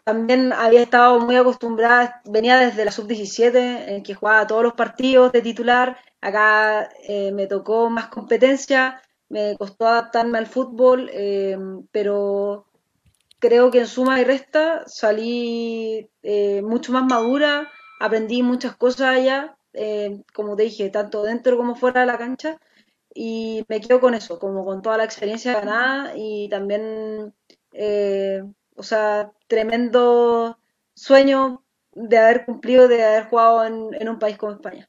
También 0.06 0.52
había 0.52 0.82
estado 0.82 1.18
muy 1.18 1.34
acostumbrada, 1.34 2.22
venía 2.24 2.60
desde 2.60 2.84
la 2.84 2.92
sub-17, 2.92 3.88
en 3.88 4.04
que 4.04 4.14
jugaba 4.14 4.46
todos 4.46 4.62
los 4.62 4.74
partidos 4.74 5.32
de 5.32 5.42
titular, 5.42 5.96
acá 6.20 6.88
eh, 7.08 7.32
me 7.32 7.48
tocó 7.48 7.90
más 7.90 8.06
competencia, 8.06 9.02
me 9.28 9.56
costó 9.56 9.84
adaptarme 9.88 10.38
al 10.38 10.46
fútbol, 10.46 11.10
eh, 11.12 11.58
pero 11.90 12.66
creo 13.40 13.72
que 13.72 13.80
en 13.80 13.88
suma 13.88 14.20
y 14.20 14.24
resta 14.24 14.84
salí 14.86 16.08
eh, 16.22 16.62
mucho 16.62 16.92
más 16.92 17.04
madura, 17.04 17.68
aprendí 17.98 18.44
muchas 18.44 18.76
cosas 18.76 19.08
allá, 19.08 19.58
como 20.32 20.54
te 20.54 20.62
dije, 20.62 20.88
tanto 20.88 21.24
dentro 21.24 21.56
como 21.56 21.74
fuera 21.74 22.02
de 22.02 22.06
la 22.06 22.16
cancha. 22.16 22.60
Y 23.12 23.64
me 23.68 23.80
quedo 23.80 23.98
con 23.98 24.14
eso, 24.14 24.38
como 24.38 24.64
con 24.64 24.82
toda 24.82 24.98
la 24.98 25.04
experiencia 25.04 25.54
ganada 25.54 26.12
y 26.14 26.48
también, 26.48 27.34
o 28.76 28.82
sea, 28.82 29.32
tremendo 29.48 30.58
sueño 30.94 31.62
de 31.92 32.18
haber 32.18 32.44
cumplido, 32.44 32.88
de 32.88 33.04
haber 33.04 33.24
jugado 33.28 33.64
en, 33.64 33.88
en 34.00 34.08
un 34.08 34.18
país 34.18 34.36
como 34.36 34.52
España. 34.52 34.88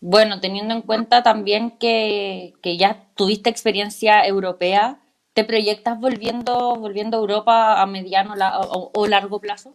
Bueno, 0.00 0.40
teniendo 0.40 0.74
en 0.74 0.82
cuenta 0.82 1.22
también 1.22 1.78
que, 1.78 2.54
que, 2.62 2.76
ya 2.76 3.06
tuviste 3.16 3.50
experiencia 3.50 4.26
europea, 4.26 5.00
¿te 5.32 5.42
proyectas 5.42 5.98
volviendo, 5.98 6.76
volviendo 6.76 7.16
a 7.16 7.20
Europa 7.20 7.80
a 7.80 7.86
mediano 7.86 8.34
o, 8.70 8.90
o 8.94 9.06
largo 9.06 9.40
plazo? 9.40 9.74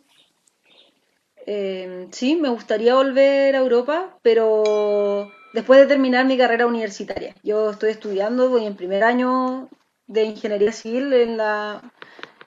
Eh, 1.47 2.07
sí, 2.11 2.35
me 2.35 2.49
gustaría 2.49 2.95
volver 2.95 3.55
a 3.55 3.59
Europa, 3.59 4.17
pero 4.21 5.31
después 5.53 5.79
de 5.79 5.87
terminar 5.87 6.25
mi 6.25 6.37
carrera 6.37 6.67
universitaria. 6.67 7.35
Yo 7.43 7.71
estoy 7.71 7.91
estudiando, 7.91 8.49
voy 8.49 8.65
en 8.65 8.75
primer 8.75 9.03
año 9.03 9.67
de 10.11 10.23
ingeniería 10.25 10.71
civil 10.71 11.13
en 11.13 11.37
la, 11.37 11.81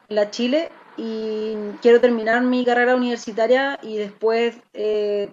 en 0.09 0.17
la 0.17 0.31
Chile 0.31 0.71
y 0.97 1.55
quiero 1.83 2.01
terminar 2.01 2.43
mi 2.43 2.65
carrera 2.65 2.95
universitaria 2.95 3.79
y 3.83 3.97
después 3.97 4.57
eh, 4.75 5.33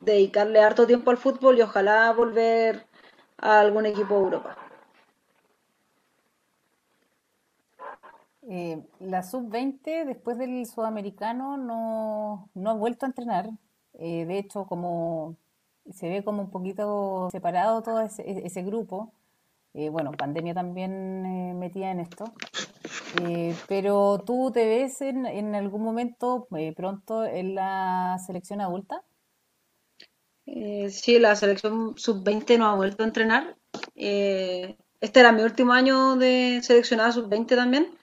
dedicarle 0.00 0.60
harto 0.60 0.86
tiempo 0.86 1.10
al 1.10 1.18
fútbol 1.18 1.58
y 1.58 1.62
ojalá 1.62 2.12
volver 2.12 2.86
a 3.38 3.60
algún 3.60 3.86
equipo 3.86 4.14
de 4.14 4.20
Europa. 4.20 4.56
Eh, 8.48 8.80
la 9.00 9.22
sub-20 9.22 10.04
después 10.06 10.38
del 10.38 10.66
sudamericano 10.66 11.56
no, 11.56 12.48
no 12.54 12.70
ha 12.70 12.74
vuelto 12.74 13.04
a 13.04 13.08
entrenar. 13.08 13.50
Eh, 13.94 14.24
de 14.24 14.38
hecho, 14.38 14.66
como 14.66 15.36
se 15.92 16.08
ve 16.08 16.24
como 16.24 16.42
un 16.42 16.50
poquito 16.50 17.28
separado 17.30 17.82
todo 17.82 18.00
ese, 18.00 18.46
ese 18.46 18.62
grupo. 18.62 19.12
Eh, 19.76 19.90
bueno, 19.90 20.10
pandemia 20.12 20.54
también 20.54 21.26
eh, 21.26 21.54
metida 21.54 21.90
en 21.90 22.00
esto. 22.00 22.24
pero 23.68 24.22
tú 24.26 24.50
te 24.52 24.66
ves 24.66 25.00
en, 25.02 25.26
en 25.26 25.54
algún 25.54 25.82
momento 25.82 26.48
pronto 26.76 27.24
en 27.24 27.54
la 27.54 28.16
selección 28.26 28.60
adulta? 28.60 29.02
sí, 30.88 31.18
la 31.18 31.34
selección 31.36 31.96
sub-20 31.96 32.58
no 32.58 32.66
ha 32.66 32.74
vuelto 32.76 33.02
a 33.02 33.06
entrenar. 33.06 33.56
este 33.94 35.20
era 35.20 35.32
mi 35.32 35.42
último 35.42 35.72
año 35.72 36.16
de 36.16 36.60
seleccionada 36.62 37.12
sub-20 37.12 37.56
también. 37.56 37.96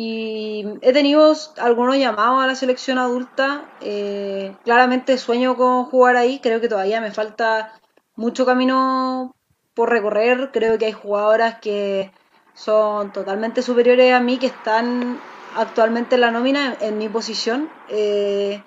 Y 0.00 0.64
he 0.82 0.92
tenido 0.92 1.34
algunos 1.56 1.96
llamados 1.96 2.42
a 2.42 2.46
la 2.46 2.54
selección 2.54 2.98
adulta. 2.98 3.68
Eh, 3.80 4.54
claramente 4.62 5.18
sueño 5.18 5.56
con 5.56 5.86
jugar 5.86 6.16
ahí. 6.16 6.40
Creo 6.40 6.60
que 6.60 6.68
todavía 6.68 7.00
me 7.00 7.10
falta 7.10 7.72
mucho 8.14 8.44
camino 8.44 9.34
por 9.78 9.90
recorrer. 9.90 10.50
Creo 10.52 10.76
que 10.76 10.86
hay 10.86 10.92
jugadoras 10.92 11.60
que 11.60 12.10
son 12.52 13.12
totalmente 13.12 13.62
superiores 13.62 14.12
a 14.12 14.18
mí, 14.18 14.36
que 14.36 14.48
están 14.48 15.20
actualmente 15.54 16.16
en 16.16 16.22
la 16.22 16.32
nómina 16.32 16.76
en, 16.80 16.98
mi 16.98 17.08
posición. 17.08 17.70
Eh, 17.88 18.60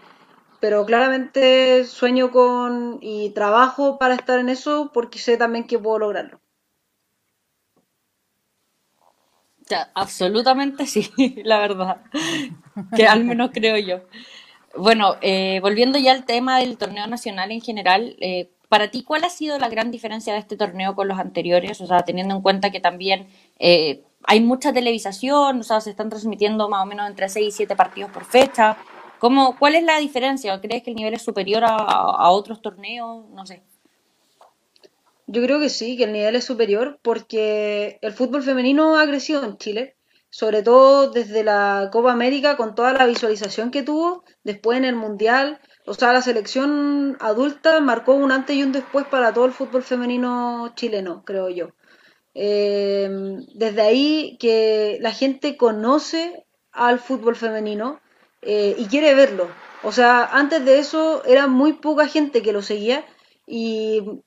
pero 0.62 0.86
claramente 0.86 1.84
sueño 1.84 2.32
con 2.32 3.00
y 3.02 3.32
trabajo 3.32 3.98
para 3.98 4.16
estar 4.16 4.40
en 4.40 4.48
eso 4.48 4.92
porque 4.94 5.20
sé 5.20 5.36
también 5.36 5.68
que 5.68 5.78
puedo 5.78 6.00
lograrlo. 6.00 6.40
Absolutamente 9.94 10.86
sí, 10.86 11.12
la 11.44 11.60
verdad, 11.60 12.04
que 12.96 13.06
al 13.06 13.26
menos 13.26 13.52
creo 13.54 13.78
yo. 13.78 13.98
Bueno, 14.78 15.18
eh, 15.22 15.60
volviendo 15.62 16.00
ya 16.00 16.14
al 16.14 16.24
tema 16.24 16.60
del 16.60 16.78
torneo 16.78 17.06
nacional 17.08 17.52
en 17.52 17.60
general, 17.60 18.16
eh, 18.22 18.50
para 18.72 18.90
ti, 18.90 19.04
¿cuál 19.04 19.26
ha 19.26 19.30
sido 19.30 19.60
la 19.60 19.68
gran 19.68 19.92
diferencia 19.92 20.32
de 20.32 20.40
este 20.40 20.56
torneo 20.56 20.96
con 20.96 21.10
los 21.10 21.20
anteriores? 21.20 21.82
O 21.82 21.88
sea, 21.88 22.04
teniendo 22.06 22.36
en 22.36 22.42
cuenta 22.42 22.72
que 22.72 22.80
también 22.80 23.28
eh, 23.60 24.02
hay 24.24 24.40
mucha 24.40 24.72
televisación, 24.72 25.60
o 25.60 25.64
sea, 25.64 25.82
se 25.82 25.90
están 25.90 26.10
transmitiendo 26.10 26.70
más 26.70 26.84
o 26.84 26.86
menos 26.86 27.10
entre 27.10 27.28
6 27.28 27.48
y 27.50 27.52
7 27.52 27.76
partidos 27.76 28.12
por 28.12 28.24
fecha. 28.24 28.78
¿Cómo, 29.20 29.58
¿Cuál 29.60 29.76
es 29.76 29.84
la 29.84 29.98
diferencia? 29.98 30.62
¿Crees 30.62 30.84
que 30.84 30.92
el 30.92 30.96
nivel 30.96 31.14
es 31.16 31.22
superior 31.22 31.66
a, 31.66 31.76
a 31.76 32.30
otros 32.30 32.62
torneos? 32.62 33.30
No 33.32 33.46
sé. 33.46 33.62
Yo 35.28 35.42
creo 35.44 35.60
que 35.60 35.68
sí, 35.68 35.98
que 35.98 36.06
el 36.06 36.14
nivel 36.14 36.38
es 36.38 36.46
superior 36.46 36.98
porque 37.02 38.00
el 38.02 38.14
fútbol 38.14 38.42
femenino 38.42 38.98
ha 38.98 39.06
crecido 39.06 39.44
en 39.44 39.58
Chile. 39.58 39.98
sobre 40.30 40.64
todo 40.64 41.12
desde 41.12 41.44
la 41.44 41.90
Copa 41.92 42.14
América, 42.14 42.56
con 42.56 42.74
toda 42.74 42.94
la 42.94 43.06
visualización 43.06 43.70
que 43.70 43.84
tuvo, 43.84 44.24
después 44.46 44.78
en 44.78 44.86
el 44.86 44.96
Mundial. 44.96 45.60
O 45.86 45.94
sea, 45.94 46.14
la 46.14 46.22
selección 46.22 47.18
adulta 47.20 47.80
marcó 47.80 48.14
un 48.14 48.32
antes 48.32 48.56
y 48.56 48.64
un 48.64 48.72
después 48.72 49.06
para 49.08 49.34
todo 49.34 49.46
el 49.46 49.52
fútbol 49.52 49.84
femenino 49.84 50.74
chileno, 50.76 51.24
creo 51.26 51.50
yo. 51.50 51.70
Eh, 52.34 53.10
desde 53.56 53.82
ahí 53.82 54.38
que 54.40 54.98
la 55.02 55.12
gente 55.12 55.58
conoce 55.58 56.46
al 56.72 57.00
fútbol 57.00 57.36
femenino 57.36 58.00
eh, 58.42 58.76
y 58.78 58.86
quiere 58.86 59.14
verlo. 59.14 59.50
O 59.84 59.92
sea, 59.92 60.26
antes 60.26 60.64
de 60.64 60.80
eso 60.80 61.24
era 61.26 61.48
muy 61.48 61.74
poca 61.74 62.08
gente 62.08 62.42
que 62.42 62.54
lo 62.54 62.62
seguía 62.62 63.06
y 63.48 64.22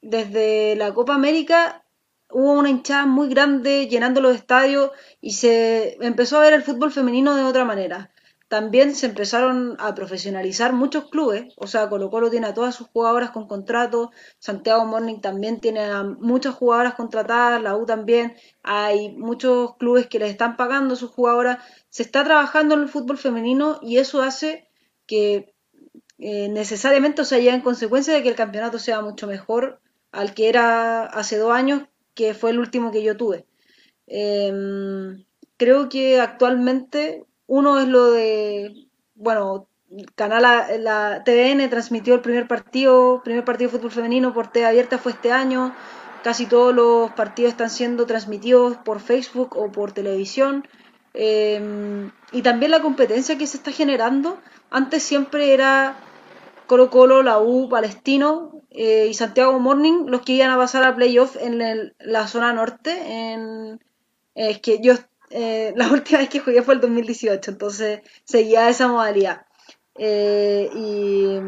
desde 0.00 0.76
la 0.76 0.94
Copa 0.94 1.14
América 1.14 1.84
hubo 2.30 2.52
una 2.52 2.70
hinchada 2.70 3.06
muy 3.06 3.28
grande 3.28 3.86
llenando 3.88 4.20
los 4.20 4.34
estadios 4.34 4.90
y 5.20 5.32
se 5.32 5.96
empezó 6.00 6.38
a 6.38 6.42
ver 6.42 6.54
el 6.54 6.62
fútbol 6.62 6.90
femenino 6.90 7.36
de 7.36 7.44
otra 7.44 7.64
manera. 7.64 8.10
También 8.48 8.94
se 8.94 9.06
empezaron 9.06 9.76
a 9.80 9.94
profesionalizar 9.94 10.72
muchos 10.72 11.10
clubes, 11.10 11.52
o 11.56 11.66
sea, 11.66 11.88
Colo 11.88 12.10
Colo 12.10 12.30
tiene 12.30 12.46
a 12.46 12.54
todas 12.54 12.76
sus 12.76 12.86
jugadoras 12.86 13.30
con 13.30 13.48
contrato, 13.48 14.12
Santiago 14.38 14.84
Morning 14.86 15.20
también 15.20 15.58
tiene 15.60 15.80
a 15.80 16.04
muchas 16.04 16.54
jugadoras 16.54 16.94
contratadas, 16.94 17.60
la 17.60 17.76
U 17.76 17.86
también, 17.86 18.36
hay 18.62 19.16
muchos 19.16 19.76
clubes 19.78 20.06
que 20.06 20.20
les 20.20 20.30
están 20.30 20.56
pagando 20.56 20.94
a 20.94 20.96
sus 20.96 21.10
jugadoras, 21.10 21.58
se 21.88 22.04
está 22.04 22.22
trabajando 22.22 22.76
en 22.76 22.82
el 22.82 22.88
fútbol 22.88 23.18
femenino 23.18 23.80
y 23.82 23.98
eso 23.98 24.22
hace 24.22 24.68
que 25.06 25.52
eh, 26.18 26.48
necesariamente, 26.48 27.22
o 27.22 27.24
sea, 27.24 27.38
ya 27.38 27.54
en 27.54 27.60
consecuencia 27.60 28.14
de 28.14 28.22
que 28.22 28.28
el 28.28 28.36
campeonato 28.36 28.78
sea 28.78 29.00
mucho 29.02 29.26
mejor 29.26 29.80
al 30.12 30.34
que 30.34 30.48
era 30.48 31.04
hace 31.04 31.36
dos 31.36 31.52
años, 31.52 31.82
que 32.14 32.32
fue 32.34 32.50
el 32.50 32.58
último 32.58 32.90
que 32.90 33.02
yo 33.02 33.16
tuve. 33.16 33.46
Em, 34.06 35.24
creo 35.56 35.88
que 35.88 36.20
actualmente 36.20 37.24
uno 37.46 37.78
es 37.78 37.88
lo 37.88 38.10
de, 38.10 38.88
bueno, 39.14 39.68
Canal 40.16 40.42
la 40.82 41.22
TVN 41.24 41.70
transmitió 41.70 42.14
el 42.14 42.20
primer 42.20 42.48
partido, 42.48 43.22
primer 43.22 43.44
partido 43.44 43.70
de 43.70 43.78
fútbol 43.78 43.92
femenino 43.92 44.34
por 44.34 44.48
TV 44.48 44.66
abierta 44.66 44.98
fue 44.98 45.12
este 45.12 45.30
año. 45.30 45.74
Casi 46.24 46.46
todos 46.46 46.74
los 46.74 47.12
partidos 47.12 47.52
están 47.52 47.70
siendo 47.70 48.04
transmitidos 48.04 48.76
por 48.78 48.98
Facebook 49.00 49.56
o 49.56 49.70
por 49.70 49.92
televisión. 49.92 50.66
Em, 51.14 52.10
y 52.32 52.42
también 52.42 52.72
la 52.72 52.82
competencia 52.82 53.38
que 53.38 53.46
se 53.46 53.58
está 53.58 53.70
generando. 53.70 54.38
Antes 54.70 55.04
siempre 55.04 55.54
era 55.54 55.96
Colo 56.66 56.90
Colo, 56.90 57.22
la 57.22 57.38
U, 57.38 57.68
Palestino 57.68 58.60
eh, 58.70 59.06
y 59.08 59.14
Santiago 59.14 59.58
Morning 59.60 60.06
los 60.08 60.22
que 60.22 60.32
iban 60.32 60.50
a 60.50 60.56
pasar 60.56 60.82
a 60.82 60.96
playoff 60.96 61.36
en 61.40 61.94
la 62.00 62.26
zona 62.26 62.52
norte. 62.52 62.90
En, 63.32 63.80
es 64.34 64.60
que 64.60 64.80
yo 64.82 64.94
eh, 65.30 65.72
la 65.76 65.88
última 65.92 66.18
vez 66.18 66.28
que 66.28 66.40
jugué 66.40 66.62
fue 66.62 66.74
el 66.74 66.80
2018, 66.80 67.50
entonces 67.50 68.00
seguía 68.24 68.68
esa 68.68 68.88
modalidad. 68.88 69.46
Eh, 69.98 70.70
y 70.74 71.40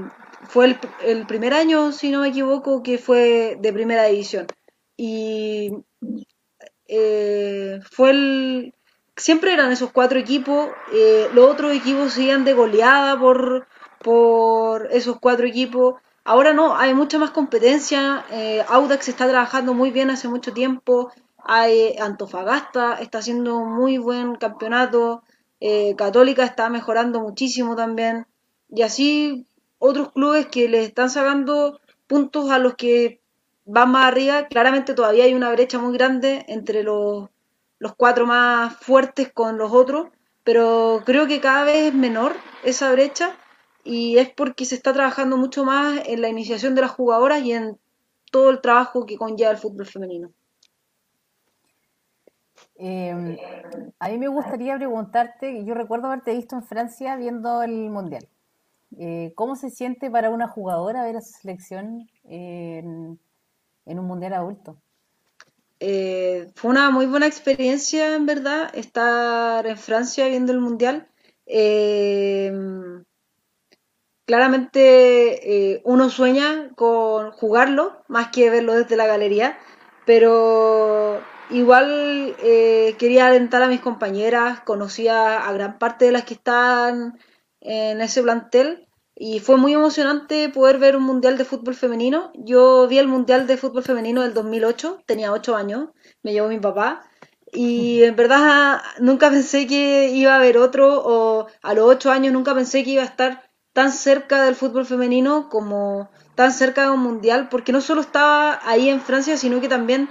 fue 0.49 0.77
el, 1.05 1.27
primer 1.27 1.55
año, 1.55 1.93
si 1.93 2.11
no 2.11 2.23
me 2.23 2.29
equivoco, 2.29 2.83
que 2.83 2.99
fue 2.99 3.59
de 3.61 3.73
primera 3.73 4.05
división. 4.05 4.47
Y 4.97 5.73
eh, 6.87 7.81
fue 7.91 8.11
el... 8.11 8.75
Siempre 9.17 9.53
eran 9.53 9.73
esos 9.73 9.91
cuatro 9.91 10.19
equipos, 10.21 10.71
los 11.35 11.51
otros 11.51 11.75
equipos 11.75 12.17
iban 12.19 12.45
de 12.45 12.53
goleada 12.53 13.19
por, 13.19 13.67
por 13.99 14.87
esos 14.93 15.19
cuatro 15.19 15.45
equipos. 15.45 15.97
Ahora 16.23 16.53
no, 16.53 16.77
hay 16.77 16.95
mucha 16.95 17.19
más 17.19 17.33
competencia. 17.33 18.25
Audax 18.69 19.09
está 19.09 19.29
trabajando 19.29 19.75
muy 19.75 19.91
bien 19.91 20.11
hace 20.11 20.29
mucho 20.29 20.53
tiempo. 20.53 21.11
Hay 21.51 21.97
Antofagasta 21.99 23.01
está 23.01 23.21
haciendo 23.21 23.57
un 23.57 23.73
muy 23.73 23.97
buen 23.97 24.35
campeonato. 24.35 25.23
Eh, 25.61 25.95
Católica 25.97 26.45
está 26.45 26.69
mejorando 26.69 27.21
muchísimo 27.21 27.75
también. 27.75 28.27
Y 28.69 28.83
así 28.83 29.47
otros 29.79 30.13
clubes 30.13 30.49
que 30.49 30.69
le 30.69 30.83
están 30.85 31.09
sacando 31.09 31.81
puntos 32.07 32.51
a 32.51 32.59
los 32.59 32.75
que 32.75 33.23
van 33.65 33.93
más 33.93 34.05
arriba. 34.05 34.47
Claramente 34.49 34.93
todavía 34.93 35.25
hay 35.25 35.33
una 35.33 35.51
brecha 35.51 35.79
muy 35.79 35.95
grande 35.95 36.45
entre 36.49 36.83
los, 36.83 37.31
los 37.79 37.95
cuatro 37.95 38.27
más 38.27 38.77
fuertes 38.77 39.33
con 39.33 39.57
los 39.57 39.73
otros. 39.73 40.09
Pero 40.45 41.01
creo 41.07 41.27
que 41.27 41.41
cada 41.41 41.65
vez 41.65 41.87
es 41.87 41.95
menor 41.95 42.37
esa 42.63 42.93
brecha 42.93 43.35
y 43.85 44.19
es 44.19 44.29
porque 44.29 44.67
se 44.67 44.75
está 44.75 44.93
trabajando 44.93 45.39
mucho 45.39 45.65
más 45.65 46.03
en 46.05 46.21
la 46.21 46.29
iniciación 46.29 46.75
de 46.75 46.83
las 46.83 46.91
jugadoras 46.91 47.43
y 47.43 47.53
en 47.53 47.79
todo 48.31 48.51
el 48.51 48.61
trabajo 48.61 49.07
que 49.07 49.17
conlleva 49.17 49.53
el 49.53 49.57
fútbol 49.57 49.87
femenino. 49.87 50.31
Em, 52.81 53.37
a 53.99 54.09
mí 54.09 54.19
me 54.19 54.29
gustaría 54.29 54.77
preguntarte, 54.77 55.65
yo 55.65 55.75
recuerdo 55.75 56.07
haberte 56.07 56.33
visto 56.33 56.55
en 56.55 56.63
Francia 56.63 57.17
viendo 57.17 57.63
el 57.63 57.91
Mundial. 57.91 58.29
Eh, 58.97 59.33
¿Cómo 59.35 59.57
se 59.57 59.71
siente 59.71 60.09
para 60.11 60.31
una 60.31 60.47
jugadora 60.47 61.03
ver 61.03 61.17
a 61.17 61.21
su 61.21 61.33
selección 61.33 62.09
en, 62.23 63.19
un 63.85 64.07
Mundial 64.07 64.35
adulto? 64.35 64.81
Eh, 65.81 66.51
fue 66.55 66.71
una 66.71 66.91
muy 66.91 67.07
buena 67.07 67.27
experiencia, 67.27 68.15
en 68.15 68.27
verdad, 68.27 68.71
estar 68.75 69.67
en 69.67 69.77
Francia 69.77 70.29
viendo 70.29 70.53
el 70.53 70.61
Mundial. 70.61 71.09
Em, 71.47 73.05
claramente 74.25 75.83
uno 75.85 76.11
sueña 76.11 76.71
con 76.77 77.33
jugarlo, 77.33 78.05
más 78.07 78.29
que 78.29 78.51
verlo 78.51 78.75
desde 78.75 78.97
la 78.97 79.07
galería, 79.07 79.59
pero 80.07 81.21
Igual 81.51 82.37
eh, 82.43 82.95
quería 82.99 83.27
alentar 83.27 83.63
a 83.63 83.69
mis 83.69 83.81
compañeras, 83.81 84.61
conocía 84.61 85.39
a 85.39 85.53
gran 85.53 85.79
parte 85.79 86.05
de 86.05 86.13
las 86.13 86.25
que 86.25 86.35
están 86.35 87.19
en 87.61 88.01
ese 88.01 88.23
plantel 88.23 88.87
y 89.15 89.41
fue 89.41 89.57
muy 89.57 89.73
emocionante 89.73 90.49
poder 90.51 90.79
ver 90.79 90.97
un 90.97 91.05
mundial 91.05 91.39
de 91.39 91.45
fútbol 91.45 91.75
femenino. 91.75 92.31
Yo 92.35 92.87
vi 92.87 92.99
el 92.99 93.09
mundial 93.09 93.47
de 93.47 93.57
fútbol 93.57 93.83
femenino 93.83 94.23
del 94.23 94.35
2008, 94.35 95.03
tenía 95.07 95.33
8 95.33 95.57
años, 95.57 95.89
me 96.23 96.33
llevó 96.33 96.49
mi 96.49 96.61
papá 96.61 97.09
y 97.53 98.03
en 98.03 98.15
verdad 98.15 98.83
nunca 99.01 99.31
pensé 99.31 99.67
que 99.67 100.11
iba 100.11 100.35
a 100.35 100.37
haber 100.37 100.59
otro 100.59 101.03
o 101.03 101.47
a 101.63 101.75
los 101.75 101.87
8 101.87 102.11
años 102.11 102.33
nunca 102.33 102.55
pensé 102.55 102.85
que 102.85 102.91
iba 102.91 103.03
a 103.03 103.07
estar 103.07 103.51
tan 103.73 103.91
cerca 103.91 104.45
del 104.45 104.55
fútbol 104.55 104.85
femenino 104.85 105.49
como 105.49 106.11
tan 106.35 106.53
cerca 106.53 106.83
de 106.83 106.91
un 106.91 107.01
mundial 107.01 107.49
porque 107.49 107.73
no 107.73 107.81
solo 107.81 108.03
estaba 108.03 108.61
ahí 108.69 108.91
en 108.91 109.01
Francia 109.01 109.37
sino 109.39 109.61
que 109.61 109.69
también 109.69 110.11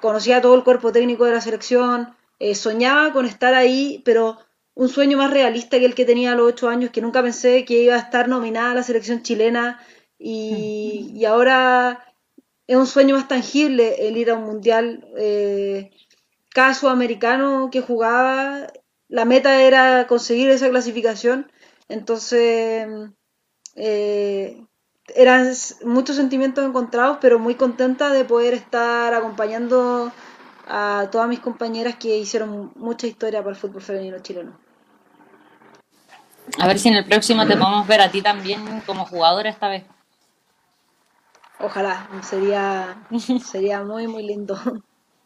conocía 0.00 0.40
todo 0.40 0.54
el 0.54 0.64
cuerpo 0.64 0.92
técnico 0.92 1.24
de 1.24 1.32
la 1.32 1.40
selección, 1.40 2.14
eh, 2.38 2.54
soñaba 2.54 3.12
con 3.12 3.26
estar 3.26 3.54
ahí, 3.54 4.02
pero 4.04 4.38
un 4.74 4.88
sueño 4.88 5.16
más 5.16 5.30
realista 5.30 5.78
que 5.78 5.86
el 5.86 5.94
que 5.94 6.04
tenía 6.04 6.32
a 6.32 6.36
los 6.36 6.48
ocho 6.48 6.68
años, 6.68 6.90
que 6.90 7.00
nunca 7.00 7.22
pensé 7.22 7.64
que 7.64 7.82
iba 7.82 7.94
a 7.94 7.98
estar 7.98 8.28
nominada 8.28 8.72
a 8.72 8.74
la 8.74 8.82
selección 8.82 9.22
chilena 9.22 9.80
y, 10.18 11.24
ahora 11.24 12.14
es 12.66 12.76
un 12.76 12.86
sueño 12.86 13.16
más 13.16 13.28
tangible 13.28 14.08
el 14.08 14.16
ir 14.16 14.30
a 14.30 14.34
un 14.34 14.44
mundial. 14.44 15.06
Eh, 15.16 15.90
cada 16.50 16.74
sudamericano 16.74 17.70
que 17.70 17.80
jugaba, 17.80 18.66
la 19.08 19.24
meta 19.24 19.62
era 19.62 20.06
conseguir 20.06 20.50
esa 20.50 20.68
clasificación, 20.68 21.50
entonces 21.88 22.86
eh, 23.76 24.65
eran 25.14 25.52
muchos 25.84 26.16
sentimientos 26.16 26.66
encontrados, 26.66 27.18
pero 27.20 27.38
muy 27.38 27.54
contenta 27.54 28.10
de 28.10 28.24
poder 28.24 28.54
estar 28.54 29.14
acompañando 29.14 30.12
a 30.68 31.08
todas 31.12 31.28
mis 31.28 31.40
compañeras 31.40 31.96
que 31.96 32.16
hicieron 32.16 32.72
mucha 32.74 33.06
historia 33.06 33.40
para 33.40 33.50
el 33.50 33.56
fútbol 33.56 33.82
femenino 33.82 34.18
chileno. 34.18 34.58
A 36.58 36.66
ver 36.66 36.78
si 36.78 36.88
en 36.88 36.96
el 36.96 37.04
próximo 37.04 37.46
te 37.46 37.56
podemos 37.56 37.86
ver 37.86 38.00
a 38.00 38.10
ti 38.10 38.22
también 38.22 38.80
como 38.86 39.04
jugadora 39.04 39.48
esta 39.48 39.68
vez. 39.68 39.84
Ojalá, 41.60 42.08
sería, 42.22 42.96
sería 43.44 43.82
muy, 43.82 44.08
muy 44.08 44.26
lindo. 44.26 44.58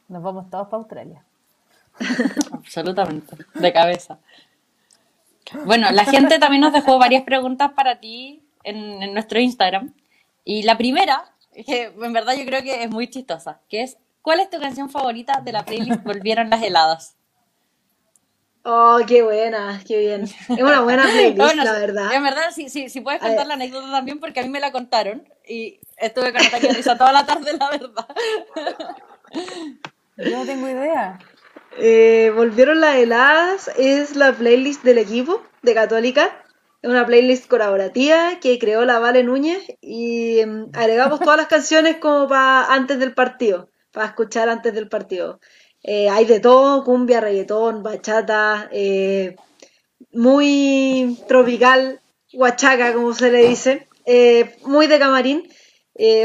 Nos 0.09 0.23
vamos 0.23 0.51
todos 0.51 0.69
para 0.69 0.79
Australia. 0.79 1.25
Absolutamente, 2.53 3.37
de 3.55 3.73
cabeza. 3.73 4.19
Bueno, 5.65 5.91
la 5.91 6.05
gente 6.05 6.39
también 6.39 6.61
nos 6.61 6.73
dejó 6.73 6.99
varias 6.99 7.25
preguntas 7.25 7.73
para 7.73 7.99
ti 7.99 8.43
en, 8.65 9.13
nuestro 9.13 9.41
Instagram. 9.41 9.95
Y 10.45 10.63
la 10.63 10.77
primera, 10.77 11.33
que 11.53 11.93
en 12.01 12.13
verdad 12.13 12.35
yo 12.37 12.45
creo 12.45 12.63
que 12.63 12.83
es 12.83 12.91
muy 12.91 13.09
chistosa, 13.09 13.61
que 13.69 13.83
es, 13.83 13.97
¿cuál 14.23 14.41
es 14.41 14.51
tu 14.51 14.61
canción 14.61 14.91
favorita 14.91 15.41
de 15.45 15.53
la 15.53 15.65
playlist 15.65 16.03
Volvieron 16.03 16.51
las 16.51 16.63
heladas? 16.63 17.17
Oh, 18.63 18.99
qué 19.07 19.23
buena, 19.23 19.81
qué 19.87 19.99
bien. 19.99 20.25
Es 20.25 20.49
una 20.51 20.81
buena 20.81 21.05
playlist, 21.05 21.55
la 21.65 21.73
verdad. 21.73 22.13
En 22.13 22.23
verdad, 22.23 22.51
sí, 22.55 22.69
sí, 22.69 22.91
sí 22.91 23.01
puedes 23.01 23.21
contar 23.21 23.47
la 23.47 23.55
anécdota 23.55 23.91
también 23.91 24.21
porque 24.21 24.41
a 24.41 24.43
mí 24.43 24.51
me 24.51 24.61
la 24.61 24.71
contaron 24.71 25.27
y 25.49 25.81
estuve 25.97 26.33
con 26.33 26.43
esta 26.43 26.59
risa 26.59 26.99
toda 26.99 27.13
la 27.13 27.25
tarde, 27.25 27.57
la 27.59 27.71
verdad. 27.71 28.07
Yo 30.17 30.31
no 30.39 30.45
tengo 30.45 30.69
idea. 30.69 31.19
Eh, 31.79 32.33
Volvieron 32.35 32.81
las 32.81 32.97
heladas 32.97 33.71
es 33.79 34.17
la 34.17 34.33
playlist 34.33 34.83
del 34.83 34.99
equipo 34.99 35.43
de 35.63 35.73
Católica 35.73 36.45
una 36.83 37.07
playlist 37.07 37.47
colaborativa 37.49 38.39
que 38.41 38.59
creó 38.59 38.85
la 38.85 38.99
Vale 38.99 39.23
Núñez 39.23 39.63
y 39.81 40.41
em, 40.41 40.69
agregamos 40.73 41.21
todas 41.21 41.37
las 41.37 41.47
canciones 41.49 41.97
como 41.97 42.29
para 42.29 42.73
antes 42.73 42.99
del 42.99 43.15
partido, 43.15 43.69
para 43.93 44.07
escuchar 44.07 44.49
antes 44.49 44.75
del 44.75 44.89
partido. 44.89 45.41
Eh, 45.83 46.09
hay 46.09 46.27
de 46.27 46.41
todo, 46.41 46.85
cumbia, 46.85 47.21
reggaetón, 47.21 47.83
bachata, 47.83 48.69
eh, 48.73 49.37
muy 50.13 51.19
tropical, 51.29 52.01
huachaca, 52.33 52.93
como 52.93 53.15
se 53.15 53.31
le 53.31 53.49
dice, 53.49 53.89
eh, 54.05 54.57
muy 54.65 54.87
de 54.87 54.99
camarín, 54.99 55.49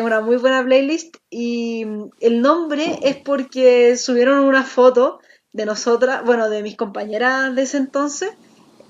una 0.02 0.22
muy 0.22 0.38
buena 0.38 0.64
playlist. 0.64 1.18
Y 1.30 1.86
el 2.22 2.42
nombre 2.42 3.00
es 3.02 3.18
porque 3.18 3.98
subieron 3.98 4.40
una 4.40 4.64
foto 4.64 5.20
de 5.52 5.66
nosotras, 5.66 6.24
bueno, 6.24 6.50
de 6.50 6.64
mis 6.64 6.78
compañeras 6.78 7.54
de 7.56 7.64
ese 7.64 7.78
entonces. 7.78 8.32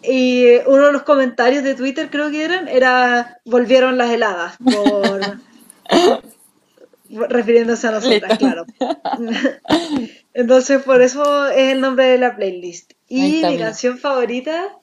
Y 0.07 0.57
uno 0.67 0.87
de 0.87 0.93
los 0.93 1.03
comentarios 1.03 1.63
de 1.63 1.75
Twitter, 1.75 2.09
creo 2.09 2.29
que 2.29 2.43
eran, 2.43 2.67
era 2.67 3.39
volvieron 3.45 3.97
las 3.97 4.11
heladas, 4.11 4.57
por 4.57 5.39
refiriéndose 7.29 7.87
a 7.87 7.91
nosotras, 7.91 8.37
claro. 8.37 8.65
Entonces, 10.33 10.83
por 10.83 11.01
eso 11.01 11.47
es 11.47 11.71
el 11.71 11.81
nombre 11.81 12.05
de 12.05 12.17
la 12.17 12.35
playlist. 12.35 12.93
Y 13.07 13.43
mi 13.43 13.57
canción 13.57 13.97
favorita, 13.97 14.77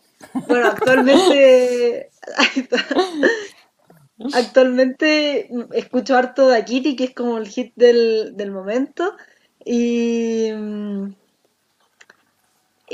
bueno, 0.49 0.69
actualmente, 0.69 2.11
actualmente 4.33 5.51
escucho 5.73 6.17
harto 6.17 6.49
de 6.49 6.65
Kitty, 6.65 6.97
que 6.97 7.05
es 7.05 7.15
como 7.15 7.39
el 7.39 7.49
hit 7.49 7.73
del, 7.77 8.37
del 8.37 8.51
momento. 8.51 9.15
Y, 9.65 10.51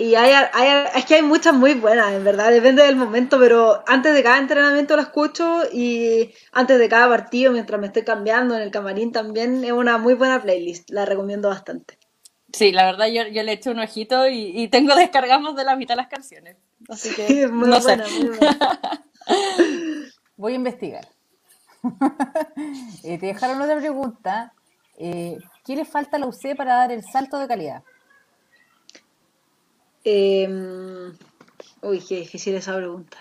y 0.05 0.14
hay, 0.14 0.32
hay- 0.53 0.88
es 0.94 1.05
que 1.07 1.16
hay 1.16 1.22
muchas 1.22 1.55
muy 1.55 1.74
buenas, 1.74 2.12
en 2.12 2.24
verdad, 2.24 2.51
depende 2.51 2.82
del 2.84 2.96
momento, 2.96 3.38
pero 3.38 3.82
antes 3.86 4.14
de 4.14 4.22
cada 4.22 4.38
entrenamiento 4.38 4.96
la 4.96 5.03
escucho 5.03 5.62
y 5.72 6.32
antes 6.53 6.78
de 6.78 6.88
cada 6.88 7.09
partido, 7.09 7.53
mientras 7.53 7.80
me 7.80 7.86
estoy 7.88 8.05
cambiando 8.05 8.55
en 8.57 8.62
el 8.62 8.70
camarín 8.70 9.12
también, 9.12 9.64
es 9.64 9.72
una 9.72 9.99
muy 9.99 10.14
buena 10.14 10.42
playlist, 10.42 10.90
la 10.90 11.05
recomiendo 11.05 11.49
bastante. 11.49 11.99
Sí, 12.53 12.72
la 12.72 12.84
verdad 12.86 13.07
yo, 13.09 13.26
yo 13.28 13.42
le 13.42 13.53
eché 13.53 13.70
un 13.70 13.78
ojito 13.80 14.26
y, 14.28 14.53
y 14.62 14.68
tengo 14.68 14.94
descargamos 14.96 15.57
de 15.57 15.64
la 15.64 15.76
mitad 15.76 15.96
las 15.96 16.09
canciones. 16.09 16.57
Así 16.88 17.14
que 17.14 17.26
Sí, 17.26 17.42
es 17.42 17.51
muy 17.51 17.72
no 17.72 17.80
sé. 17.80 17.99
buena, 17.99 18.09
muy 18.11 18.30
buena. 18.30 18.62
Voy 20.36 20.53
a 20.55 20.57
investigar. 20.57 21.09
Eh, 23.03 23.18
te 23.18 23.26
dejaron 23.26 23.61
otra 23.62 23.76
pregunta. 23.78 24.55
Eh, 24.96 25.44
¿Qué 25.64 25.76
le 25.76 25.84
falta 25.84 26.16
a 26.16 26.20
la 26.20 26.26
UC 26.26 26.55
para 26.57 26.74
dar 26.76 26.92
el 26.92 27.05
salto 27.05 27.38
de 27.38 27.49
calidad? 27.49 27.84
Eh, 30.11 30.48
uy, 31.82 32.00
qué 32.00 32.16
difícil 32.20 32.54
esa 32.54 32.74
pregunta. 32.74 33.18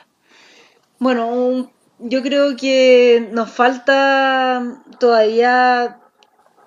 Bueno, 0.99 1.69
yo 1.99 2.21
creo 2.21 2.55
que 2.55 3.27
nos 3.33 3.51
falta 3.51 4.83
todavía 4.97 5.99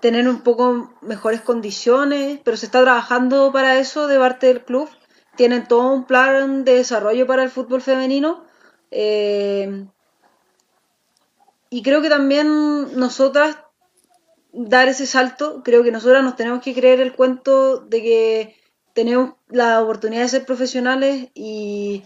tener 0.03 0.29
un 0.29 0.43
poco 0.43 0.93
mejores 1.01 1.41
condiciones, 1.41 2.39
pero 2.45 2.59
se 2.59 2.67
está 2.67 2.83
trabajando 2.83 3.51
para 3.51 3.79
eso 3.79 4.09
de 4.09 4.19
parte 4.19 4.49
del 4.49 4.63
club. 4.63 4.91
Tienen 5.37 5.67
todo 5.67 5.91
un 5.91 6.05
plan 6.05 6.67
de 6.67 6.75
desarrollo 6.75 7.27
para 7.27 7.43
el 7.43 7.51
fútbol 7.51 7.81
femenino. 7.81 8.45
eh, 8.91 9.87
y 11.71 11.83
creo 11.83 12.03
que 12.03 12.11
también 12.11 12.99
nosotras 12.99 13.57
dar 14.53 14.89
ese 14.89 15.07
salto, 15.07 15.63
creo 15.63 15.83
que 15.83 15.93
nosotras 15.93 16.23
nos 16.25 16.37
tenemos 16.37 16.61
que 16.63 16.75
creer 16.75 17.01
el 17.01 17.15
cuento 17.15 17.79
de 17.79 18.03
que 18.03 18.60
tenemos 18.95 19.35
la 19.49 19.83
oportunidad 19.83 20.23
de 20.23 20.29
ser 20.29 20.47
profesionales 20.47 21.29
y 21.35 22.03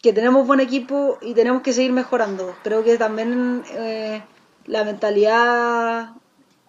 que 0.00 0.12
tenemos 0.12 0.46
buen 0.46 0.60
equipo 0.60 1.18
y 1.20 1.34
tenemos 1.34 1.62
que 1.62 1.72
seguir 1.72 1.92
mejorando. 1.92 2.54
Creo 2.62 2.84
que 2.84 2.98
también 2.98 3.64
eh, 3.72 4.22
la 4.66 4.84
mentalidad 4.84 6.10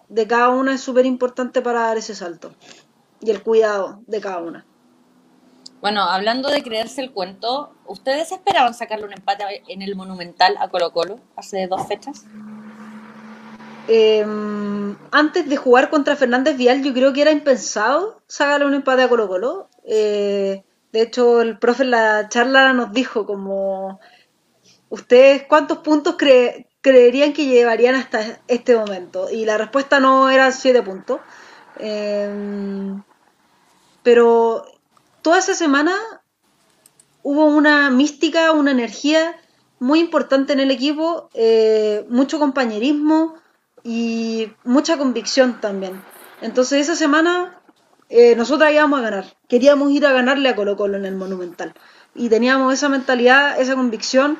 de 0.08 0.26
cada 0.26 0.50
una 0.50 0.74
es 0.74 0.80
súper 0.80 1.06
importante 1.06 1.62
para 1.62 1.82
dar 1.82 1.96
ese 1.96 2.14
salto 2.14 2.52
y 3.20 3.30
el 3.30 3.42
cuidado 3.42 4.00
de 4.06 4.20
cada 4.20 4.38
una. 4.38 4.66
Bueno, 5.80 6.02
hablando 6.02 6.50
de 6.50 6.62
creerse 6.62 7.00
el 7.00 7.12
cuento, 7.12 7.72
¿ustedes 7.86 8.32
esperaban 8.32 8.74
sacarle 8.74 9.06
un 9.06 9.12
empate 9.14 9.62
en 9.68 9.80
el 9.80 9.96
Monumental 9.96 10.56
a 10.60 10.68
Colo 10.68 10.92
Colo 10.92 11.20
hace 11.36 11.66
dos 11.68 11.86
fechas? 11.86 12.26
Eh, 13.88 14.24
antes 15.10 15.48
de 15.48 15.56
jugar 15.56 15.90
contra 15.90 16.16
Fernández 16.16 16.56
Vial, 16.56 16.82
yo 16.82 16.92
creo 16.92 17.12
que 17.12 17.22
era 17.22 17.32
impensado 17.32 18.22
sacarle 18.26 18.66
un 18.66 18.74
empate 18.74 19.02
a 19.02 19.08
Colo 19.08 19.28
Colo. 19.28 19.68
Eh, 19.84 20.62
de 20.92 21.02
hecho, 21.02 21.40
el 21.40 21.58
profe 21.58 21.84
en 21.84 21.90
la 21.92 22.28
charla 22.28 22.72
nos 22.72 22.92
dijo 22.92 23.26
como, 23.26 24.00
¿ustedes 24.88 25.44
cuántos 25.48 25.78
puntos 25.78 26.16
cre- 26.16 26.66
creerían 26.80 27.32
que 27.32 27.46
llevarían 27.46 27.94
hasta 27.94 28.40
este 28.48 28.76
momento? 28.76 29.30
Y 29.30 29.44
la 29.44 29.58
respuesta 29.58 30.00
no 30.00 30.30
era 30.30 30.52
siete 30.52 30.82
puntos. 30.82 31.20
Eh, 31.78 32.94
pero 34.02 34.64
toda 35.22 35.38
esa 35.38 35.54
semana 35.54 35.92
hubo 37.22 37.46
una 37.46 37.90
mística, 37.90 38.52
una 38.52 38.70
energía 38.70 39.36
muy 39.78 40.00
importante 40.00 40.52
en 40.52 40.60
el 40.60 40.70
equipo, 40.70 41.30
eh, 41.34 42.04
mucho 42.08 42.38
compañerismo 42.38 43.34
y 43.82 44.52
mucha 44.64 44.98
convicción 44.98 45.60
también. 45.60 46.02
Entonces 46.40 46.80
esa 46.80 46.96
semana 46.96 47.60
eh, 48.08 48.36
íbamos 48.72 48.98
a 48.98 49.02
ganar, 49.02 49.24
queríamos 49.48 49.90
ir 49.92 50.06
a 50.06 50.12
ganarle 50.12 50.48
a 50.48 50.56
Colo 50.56 50.76
Colo 50.76 50.96
en 50.96 51.06
el 51.06 51.16
Monumental. 51.16 51.74
Y 52.14 52.28
teníamos 52.28 52.74
esa 52.74 52.88
mentalidad, 52.88 53.60
esa 53.60 53.76
convicción 53.76 54.38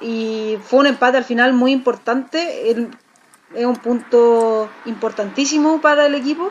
y 0.00 0.58
fue 0.64 0.80
un 0.80 0.86
empate 0.86 1.18
al 1.18 1.24
final 1.24 1.52
muy 1.52 1.72
importante, 1.72 2.70
es 2.70 3.66
un 3.66 3.76
punto 3.76 4.68
importantísimo 4.86 5.80
para 5.80 6.06
el 6.06 6.14
equipo. 6.14 6.50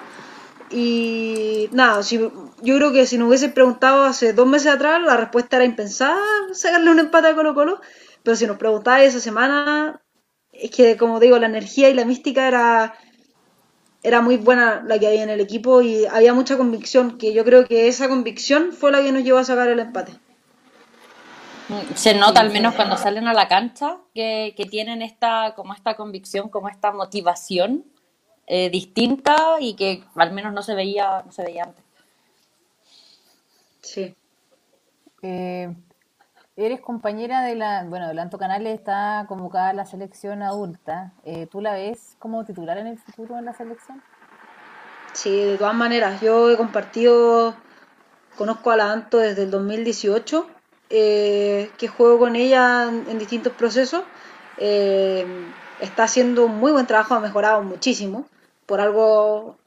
Y 0.70 1.68
nada, 1.74 2.02
si, 2.02 2.18
yo 2.18 2.76
creo 2.78 2.94
que 2.94 3.06
si 3.06 3.18
nos 3.18 3.28
hubiese 3.28 3.50
preguntado 3.50 4.04
hace 4.04 4.32
dos 4.32 4.48
meses 4.48 4.72
atrás, 4.72 5.02
la 5.04 5.18
respuesta 5.18 5.58
era 5.58 5.66
impensada 5.66 6.22
sacarle 6.54 6.92
un 6.92 7.00
empate 7.00 7.28
a 7.28 7.36
Colo 7.36 7.54
Colo, 7.54 7.82
pero 8.24 8.38
si 8.38 8.48
nos 8.48 8.58
preguntáis 8.58 9.10
esa 9.10 9.20
semana, 9.20 10.02
es 10.62 10.72
que 10.72 10.96
como 10.96 11.20
digo, 11.20 11.38
la 11.40 11.48
energía 11.48 11.90
y 11.90 11.94
la 11.94 12.06
mística 12.06 12.48
era, 12.48 12.96
era 14.04 14.22
muy 14.22 14.38
buena 14.38 14.84
la 14.86 15.00
que 15.00 15.08
había 15.08 15.24
en 15.24 15.30
el 15.30 15.40
equipo 15.40 15.82
y 15.82 16.06
había 16.06 16.34
mucha 16.34 16.58
convicción, 16.58 17.18
que 17.18 17.34
yo 17.34 17.44
creo 17.44 17.66
que 17.66 17.88
esa 17.88 18.08
convicción 18.08 18.72
fue 18.72 18.92
la 18.92 19.02
que 19.02 19.12
nos 19.12 19.24
llevó 19.24 19.40
a 19.40 19.44
sacar 19.44 19.68
el 19.68 19.80
empate. 19.80 20.14
Se 21.96 22.14
nota 22.14 22.42
al 22.42 22.52
menos 22.52 22.76
cuando 22.76 22.98
salen 22.98 23.28
a 23.28 23.34
la 23.34 23.48
cancha 23.48 23.98
que, 24.14 24.54
que 24.58 24.66
tienen 24.66 25.02
esta, 25.02 25.54
como 25.56 25.74
esta 25.74 25.96
convicción, 25.96 26.50
como 26.50 26.68
esta 26.68 26.92
motivación 26.92 27.86
eh, 28.46 28.70
distinta 28.70 29.58
y 29.60 29.76
que 29.76 30.04
al 30.16 30.34
menos 30.34 30.54
no 30.54 30.62
se 30.62 30.76
veía, 30.76 31.24
no 31.26 31.32
se 31.32 31.44
veía 31.44 31.64
antes. 31.64 31.86
Sí. 33.82 34.14
Eh, 35.22 35.74
eres 36.56 36.82
compañera 36.82 37.42
de 37.44 37.56
la, 37.56 37.84
bueno, 37.84 38.08
Delanto 38.08 38.38
Canales 38.38 38.78
está 38.78 39.26
convocada 39.28 39.70
a 39.70 39.74
la 39.74 39.86
selección 39.86 40.44
adulta. 40.44 41.14
Eh, 41.24 41.48
¿Tú 41.50 41.62
la 41.62 41.74
ves 41.74 42.16
como 42.20 42.46
titular 42.46 42.78
en 42.78 42.88
el 42.88 42.98
futuro 42.98 43.38
en 43.38 43.46
la 43.46 43.54
selección? 43.54 44.02
Sí, 45.14 45.44
de 45.44 45.58
todas 45.58 45.76
maneras, 45.76 46.22
yo 46.22 46.50
he 46.50 46.58
compartido, 46.58 47.56
conozco 48.38 48.72
a 48.72 48.78
la 48.78 48.92
Anto 48.92 49.18
desde 49.18 49.44
el 49.44 49.52
2018, 49.52 50.48
eh, 50.90 51.70
que 51.78 51.88
juego 51.88 52.20
con 52.20 52.36
ella 52.36 52.84
en, 52.84 53.10
en 53.10 53.20
distintos 53.20 53.54
procesos. 53.54 54.04
Eh, 54.58 55.26
está 55.80 56.04
haciendo 56.04 56.46
un 56.46 56.58
muy 56.58 56.72
buen 56.72 56.88
trabajo, 56.88 57.16
ha 57.16 57.20
mejorado 57.20 57.62
muchísimo. 57.64 58.26
Por 58.66 58.80
algo 58.80 59.58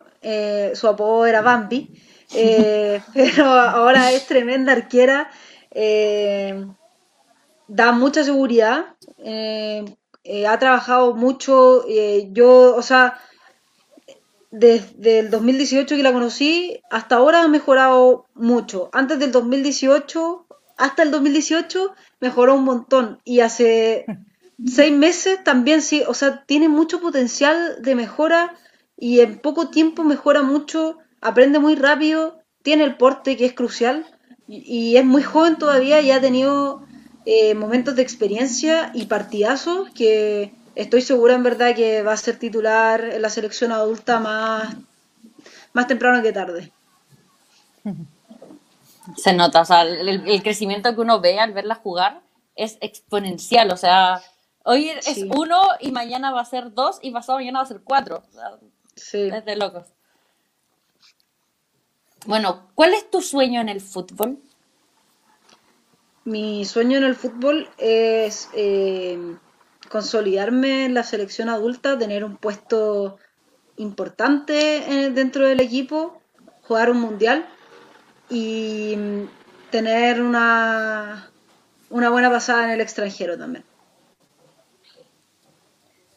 su 0.74 0.88
apodo 0.88 1.26
era 1.26 1.42
Bambi, 1.42 1.90
eh, 2.34 3.02
pero 3.14 3.46
ahora 3.46 4.12
es 4.12 4.26
tremenda 4.26 4.72
arquera, 4.72 5.30
eh, 5.74 6.66
da 7.66 7.92
mucha 7.92 8.24
seguridad, 8.24 8.94
eh, 9.18 9.84
eh, 10.22 10.46
ha 10.46 10.58
trabajado 10.58 11.14
mucho. 11.14 11.84
yo, 12.32 12.76
o 12.76 12.82
sea, 12.82 13.20
desde 14.50 15.18
el 15.18 15.30
2018 15.30 15.96
que 15.96 16.02
la 16.02 16.12
conocí 16.12 16.80
hasta 16.90 17.16
ahora 17.16 17.42
ha 17.42 17.48
mejorado 17.48 18.26
mucho. 18.34 18.88
Antes 18.92 19.18
del 19.18 19.32
2018, 19.32 20.46
hasta 20.76 21.02
el 21.02 21.10
2018 21.10 21.94
mejoró 22.20 22.54
un 22.54 22.64
montón. 22.64 23.20
Y 23.24 23.40
hace 23.40 24.06
seis 24.64 24.92
meses 24.92 25.42
también 25.42 25.82
sí, 25.82 26.04
o 26.06 26.14
sea, 26.14 26.44
tiene 26.46 26.68
mucho 26.68 27.00
potencial 27.00 27.82
de 27.82 27.96
mejora 27.96 28.54
y 28.96 29.20
en 29.20 29.40
poco 29.40 29.70
tiempo 29.70 30.04
mejora 30.04 30.42
mucho, 30.42 30.98
aprende 31.20 31.58
muy 31.58 31.74
rápido, 31.74 32.38
tiene 32.62 32.84
el 32.84 32.96
porte 32.96 33.36
que 33.36 33.46
es 33.46 33.54
crucial 33.54 34.06
y, 34.46 34.96
es 34.96 35.04
muy 35.04 35.22
joven 35.22 35.56
todavía 35.56 36.00
y 36.00 36.10
ha 36.10 36.20
tenido 36.20 36.82
eh, 37.24 37.54
momentos 37.54 37.96
de 37.96 38.02
experiencia 38.02 38.90
y 38.94 39.06
partidazos 39.06 39.90
que 39.90 40.52
estoy 40.74 41.02
segura 41.02 41.34
en 41.34 41.42
verdad 41.42 41.74
que 41.74 42.02
va 42.02 42.12
a 42.12 42.16
ser 42.16 42.38
titular 42.38 43.02
en 43.04 43.22
la 43.22 43.30
selección 43.30 43.72
adulta 43.72 44.20
más, 44.20 44.74
más 45.72 45.86
temprano 45.86 46.22
que 46.22 46.32
tarde. 46.32 46.72
Se 49.16 49.34
nota, 49.34 49.60
o 49.60 49.64
sea, 49.66 49.82
el, 49.82 50.26
el 50.26 50.42
crecimiento 50.42 50.94
que 50.94 51.00
uno 51.00 51.20
ve 51.20 51.38
al 51.38 51.52
verla 51.52 51.74
jugar 51.74 52.22
es 52.56 52.78
exponencial, 52.80 53.70
o 53.70 53.76
sea, 53.76 54.22
hoy 54.64 54.88
es 54.88 55.04
Sí. 55.04 55.28
uno 55.34 55.60
y 55.80 55.92
mañana 55.92 56.32
va 56.32 56.40
a 56.40 56.44
ser 56.46 56.72
dos 56.72 56.98
y 57.02 57.10
pasado 57.10 57.38
mañana 57.38 57.58
va 57.58 57.64
a 57.64 57.68
ser 57.68 57.82
cuatro. 57.84 58.22
Sí. 58.96 59.28
es 59.32 59.44
de 59.44 59.56
locos. 59.56 59.86
Bueno, 62.26 62.62
¿cuál 62.74 62.94
es 62.94 63.10
tu 63.10 63.20
sueño 63.20 63.60
en 63.60 63.68
el 63.68 63.82
fútbol? 63.82 64.38
Mi 66.24 66.64
sueño 66.64 66.96
en 66.96 67.04
el 67.04 67.16
fútbol 67.16 67.68
es 67.76 68.48
eh, 68.54 69.36
consolidarme 69.90 70.86
en 70.86 70.94
la 70.94 71.02
selección 71.02 71.50
adulta, 71.50 71.98
tener 71.98 72.24
un 72.24 72.38
puesto 72.38 73.18
importante 73.76 74.78
eh, 74.78 75.10
dentro 75.10 75.46
del 75.46 75.60
equipo, 75.60 76.18
jugar 76.62 76.90
un 76.90 77.00
mundial 77.00 77.46
y 78.30 78.94
mm, 78.96 79.28
tener 79.70 80.22
una, 80.22 81.30
una 81.90 82.08
buena 82.08 82.30
pasada 82.30 82.64
en 82.64 82.70
el 82.70 82.80
extranjero 82.80 83.36
también. 83.36 83.64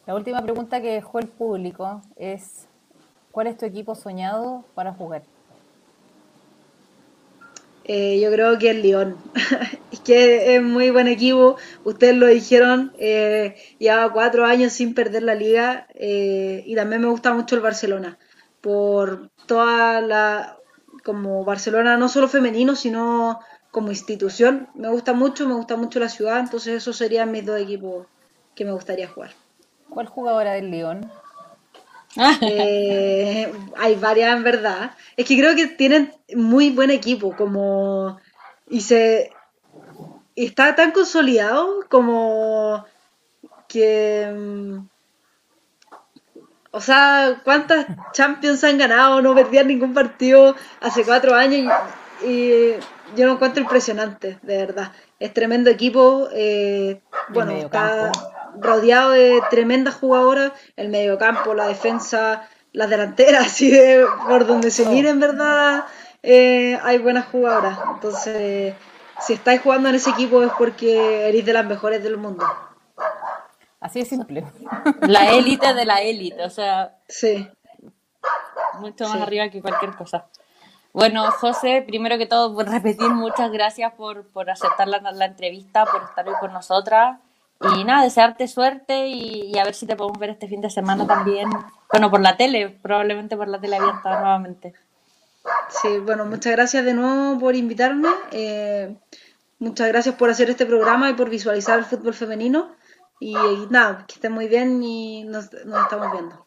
La 0.06 0.14
última 0.14 0.40
pregunta 0.40 0.80
que 0.80 0.90
dejó 0.90 1.18
el 1.18 1.28
público 1.28 2.00
es, 2.16 2.66
¿cuál 3.30 3.48
es 3.48 3.58
tu 3.58 3.66
equipo 3.66 3.94
soñado 3.94 4.64
para 4.74 4.94
jugar? 4.94 5.22
Eh, 7.88 8.20
yo 8.20 8.30
creo 8.30 8.58
que 8.58 8.70
el 8.70 8.82
León. 8.82 9.16
es 9.92 10.00
que 10.00 10.54
es 10.54 10.62
muy 10.62 10.90
buen 10.90 11.08
equipo. 11.08 11.56
Ustedes 11.84 12.16
lo 12.16 12.26
dijeron. 12.26 12.92
Eh, 12.98 13.56
lleva 13.78 14.12
cuatro 14.12 14.44
años 14.44 14.74
sin 14.74 14.94
perder 14.94 15.22
la 15.22 15.34
liga. 15.34 15.86
eh, 15.94 16.62
y 16.66 16.74
también 16.76 17.00
me 17.00 17.08
gusta 17.08 17.32
mucho 17.32 17.56
el 17.56 17.62
Barcelona. 17.62 18.18
Por 18.60 19.30
toda 19.46 20.00
la. 20.02 20.58
Como 21.02 21.44
Barcelona, 21.44 21.96
no 21.96 22.08
solo 22.10 22.28
femenino, 22.28 22.76
sino 22.76 23.40
como 23.70 23.90
institución. 23.90 24.68
Me 24.74 24.88
gusta 24.90 25.14
mucho, 25.14 25.48
me 25.48 25.54
gusta 25.54 25.76
mucho 25.76 25.98
la 25.98 26.10
ciudad. 26.10 26.38
Entonces, 26.40 26.74
esos 26.74 26.96
serían 26.96 27.32
mis 27.32 27.46
dos 27.46 27.58
equipos 27.58 28.06
que 28.54 28.66
me 28.66 28.72
gustaría 28.72 29.08
jugar. 29.08 29.30
¿Cuál 29.88 30.06
jugadora 30.06 30.52
del 30.52 30.70
León? 30.70 31.10
Eh, 32.40 33.52
hay 33.76 33.94
varias 33.96 34.36
en 34.36 34.42
verdad. 34.42 34.92
Es 35.16 35.26
que 35.26 35.38
creo 35.38 35.54
que 35.54 35.66
tienen 35.66 36.12
muy 36.34 36.70
buen 36.70 36.90
equipo, 36.90 37.36
como 37.36 38.18
y 38.68 38.80
se 38.80 39.32
está 40.36 40.74
tan 40.74 40.92
consolidado 40.92 41.84
como 41.88 42.84
que 43.68 44.32
mm, 44.34 44.78
o 46.70 46.80
sea, 46.80 47.40
¿cuántas 47.44 47.86
Champions 48.12 48.62
han 48.62 48.78
ganado? 48.78 49.22
No 49.22 49.34
perdían 49.34 49.68
ningún 49.68 49.94
partido 49.94 50.54
hace 50.80 51.04
cuatro 51.04 51.34
años 51.34 51.72
y, 52.22 52.26
y 52.26 52.74
yo 53.16 53.26
lo 53.26 53.32
encuentro 53.32 53.62
impresionante, 53.62 54.38
de 54.42 54.58
verdad. 54.58 54.92
Es 55.18 55.34
tremendo 55.34 55.70
equipo. 55.70 56.28
eh, 56.32 57.00
bueno, 57.30 57.52
está 57.52 58.12
rodeado 58.60 59.10
de 59.10 59.40
tremendas 59.50 59.94
jugadoras, 59.96 60.52
el 60.76 60.88
mediocampo, 60.88 61.54
la 61.54 61.66
defensa, 61.68 62.48
las 62.72 62.88
delanteras, 62.88 63.46
así 63.46 63.70
de 63.70 64.06
por 64.26 64.46
donde 64.46 64.70
se 64.70 64.86
mire 64.86 65.10
en 65.10 65.20
verdad 65.20 65.84
eh, 66.22 66.78
hay 66.82 66.98
buenas 66.98 67.26
jugadoras. 67.26 67.78
Entonces, 67.94 68.74
si 69.20 69.32
estáis 69.34 69.60
jugando 69.60 69.88
en 69.88 69.96
ese 69.96 70.10
equipo 70.10 70.42
es 70.42 70.52
porque 70.58 71.28
eres 71.28 71.44
de 71.44 71.52
las 71.52 71.66
mejores 71.66 72.02
del 72.02 72.16
mundo. 72.16 72.44
Así 73.80 74.00
de 74.00 74.06
simple. 74.06 74.44
La 75.02 75.30
élite 75.30 75.72
de 75.74 75.84
la 75.84 76.02
élite, 76.02 76.42
o 76.44 76.50
sea, 76.50 76.96
Sí, 77.08 77.48
mucho 78.74 79.04
más 79.04 79.12
Sí. 79.14 79.22
arriba 79.22 79.48
que 79.50 79.60
cualquier 79.62 79.94
cosa. 79.94 80.26
Bueno, 80.92 81.30
José, 81.30 81.84
primero 81.86 82.18
que 82.18 82.26
todo, 82.26 82.54
por 82.54 82.68
repetir, 82.68 83.10
muchas 83.10 83.50
gracias 83.52 83.92
por, 83.94 84.26
por 84.28 84.50
aceptar 84.50 84.88
la, 84.88 84.98
la 85.12 85.26
entrevista, 85.26 85.86
por 85.86 86.02
estar 86.02 86.28
hoy 86.28 86.36
con 86.40 86.52
nosotras. 86.52 87.20
Y 87.60 87.84
nada, 87.84 88.04
desearte 88.04 88.46
suerte 88.48 89.08
y, 89.08 89.52
y 89.52 89.58
a 89.58 89.64
ver 89.64 89.74
si 89.74 89.86
te 89.86 89.96
podemos 89.96 90.18
ver 90.18 90.30
este 90.30 90.48
fin 90.48 90.60
de 90.60 90.70
semana 90.70 91.06
también. 91.06 91.50
Bueno, 91.92 92.10
por 92.10 92.20
la 92.20 92.36
tele, 92.36 92.70
probablemente 92.82 93.36
por 93.36 93.48
la 93.48 93.60
tele 93.60 93.76
abierta 93.76 94.18
nuevamente. 94.20 94.74
sí, 95.68 95.98
bueno, 95.98 96.24
muchas 96.26 96.52
gracias 96.52 96.84
de 96.84 96.94
nuevo 96.94 97.38
por 97.40 97.54
invitarme. 97.54 98.08
eh, 98.30 98.96
muchas 99.58 99.88
gracias 99.88 100.14
por 100.16 100.30
hacer 100.30 100.50
este 100.50 100.66
programa 100.66 101.10
y 101.10 101.14
por 101.14 101.30
visualizar 101.30 101.78
el 101.78 101.84
fútbol 101.84 102.14
femenino. 102.14 102.76
Y, 103.20 103.36
y 103.36 103.66
nada, 103.70 104.04
que 104.06 104.14
estén 104.14 104.32
muy 104.32 104.48
bien 104.48 104.82
y 104.82 105.24
nos, 105.24 105.52
nos 105.64 105.82
estamos 105.82 106.12
viendo. 106.12 106.46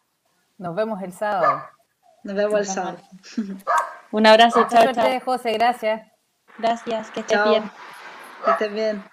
Nos 0.57 0.75
vemos 0.75 1.01
el 1.01 1.11
sábado. 1.13 1.63
Nos 2.24 2.36
vemos 2.36 2.59
el 2.59 2.65
sábado. 2.65 2.97
Un 4.11 4.28
abrazo, 4.28 4.59
Mucha 4.59 4.69
chao, 4.69 4.84
suerte, 4.84 5.01
chao. 5.01 5.19
José, 5.26 5.53
gracias. 5.53 6.07
Gracias, 6.57 7.11
que 7.11 7.22
estés 7.22 7.38
Chao. 7.38 7.49
bien. 7.49 7.72
Que 8.45 8.51
estén 8.51 8.76
bien. 8.76 9.03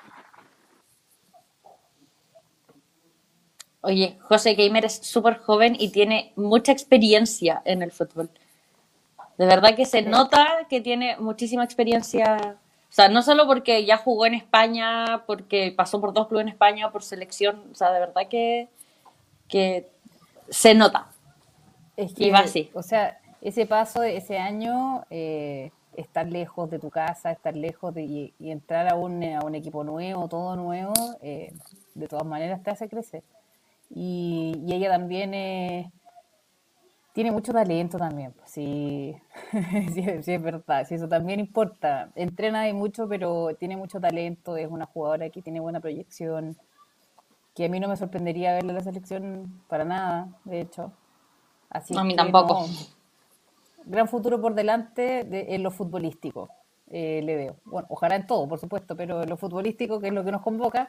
Oye, 3.81 4.19
José 4.23 4.55
Gamer 4.55 4.85
es 4.85 4.97
súper 4.97 5.39
joven 5.39 5.77
y 5.79 5.91
tiene 5.91 6.33
mucha 6.37 6.73
experiencia 6.73 7.63
en 7.65 7.83
el 7.83 7.93
fútbol. 7.93 8.29
De 9.39 9.47
verdad 9.47 9.77
que 9.77 9.87
se 9.87 10.03
nota 10.03 10.67
que 10.69 10.81
tiene 10.81 11.17
muchísima 11.19 11.63
experiencia. 11.63 12.57
O 12.91 12.93
sea, 12.93 13.09
no 13.09 13.23
solo 13.23 13.47
porque 13.47 13.85
ya 13.85 13.97
jugó 13.97 14.27
en 14.27 14.35
España, 14.35 15.23
porque 15.27 15.73
pasó 15.77 16.01
por 16.01 16.13
dos 16.13 16.27
clubes 16.27 16.43
en 16.43 16.49
España, 16.49 16.91
por 16.91 17.05
selección. 17.05 17.63
O 17.71 17.75
sea, 17.75 17.93
de 17.93 18.01
verdad 18.01 18.23
que, 18.29 18.69
que 19.49 19.89
se 20.49 20.75
nota. 20.75 21.08
Es 21.99 22.15
Y 22.19 22.31
va 22.31 22.41
así. 22.41 22.71
O 22.75 22.83
sea, 22.83 23.19
ese 23.43 23.67
paso, 23.67 24.05
ese 24.05 24.39
año, 24.39 25.05
eh, 25.11 25.73
estar 25.97 26.29
lejos 26.29 26.71
de 26.71 26.79
tu 26.79 26.91
casa, 26.91 27.33
estar 27.33 27.57
lejos 27.57 27.93
de, 27.93 28.03
y, 28.05 28.35
y 28.39 28.53
entrar 28.53 28.89
a 28.89 28.95
un, 28.95 29.23
a 29.25 29.41
un 29.45 29.57
equipo 29.57 29.83
nuevo, 29.83 30.29
todo 30.29 30.55
nuevo, 30.55 30.95
eh, 31.23 31.53
de 31.97 32.07
todas 32.07 32.25
maneras 32.25 32.63
te 32.63 32.71
hace 32.71 32.89
crecer. 32.89 33.25
Y, 33.91 34.63
y 34.65 34.75
ella 34.75 34.91
también 34.91 35.35
eh, 35.35 35.91
tiene 37.15 37.33
mucho 37.33 37.53
talento 37.53 37.99
también, 37.99 38.33
pues, 38.33 38.49
sí, 38.49 39.17
sí, 39.93 40.05
sí, 40.23 40.33
es 40.35 40.43
verdad, 40.43 40.87
sí, 40.87 40.95
eso 40.95 41.09
también 41.09 41.41
importa. 41.41 42.11
Entrena 42.15 42.69
y 42.69 42.73
mucho, 42.73 43.09
pero 43.09 43.57
tiene 43.59 43.77
mucho 43.77 44.01
talento, 44.01 44.57
es 44.57 44.69
una 44.71 44.87
jugadora 44.87 45.31
que 45.31 45.43
tiene 45.43 45.59
buena 45.59 45.81
proyección, 45.81 46.57
que 47.55 47.67
a 47.67 47.69
mí 47.69 47.81
no 47.81 47.89
me 47.89 47.97
sorprendería 47.97 48.55
verla 48.55 48.71
en 48.71 48.77
la 48.79 48.85
selección 48.85 49.63
para 49.69 49.85
nada, 49.85 50.29
de 50.45 50.61
hecho. 50.61 50.93
Así 51.71 51.97
A 51.97 52.05
mí 52.05 52.15
tampoco. 52.17 52.55
no, 52.55 52.69
gran 53.85 54.09
futuro 54.09 54.41
por 54.41 54.55
delante 54.55 55.25
de- 55.25 55.55
en 55.55 55.63
lo 55.63 55.71
futbolístico, 55.71 56.49
eh, 56.91 57.21
le 57.23 57.37
veo. 57.37 57.57
Bueno, 57.65 57.87
ojalá 57.91 58.17
en 58.17 58.27
todo, 58.27 58.49
por 58.49 58.59
supuesto, 58.59 58.97
pero 58.97 59.23
en 59.23 59.29
lo 59.29 59.37
futbolístico, 59.37 60.01
que 60.01 60.09
es 60.09 60.13
lo 60.15 60.25
que 60.25 60.33
nos 60.33 60.43
convoca, 60.43 60.89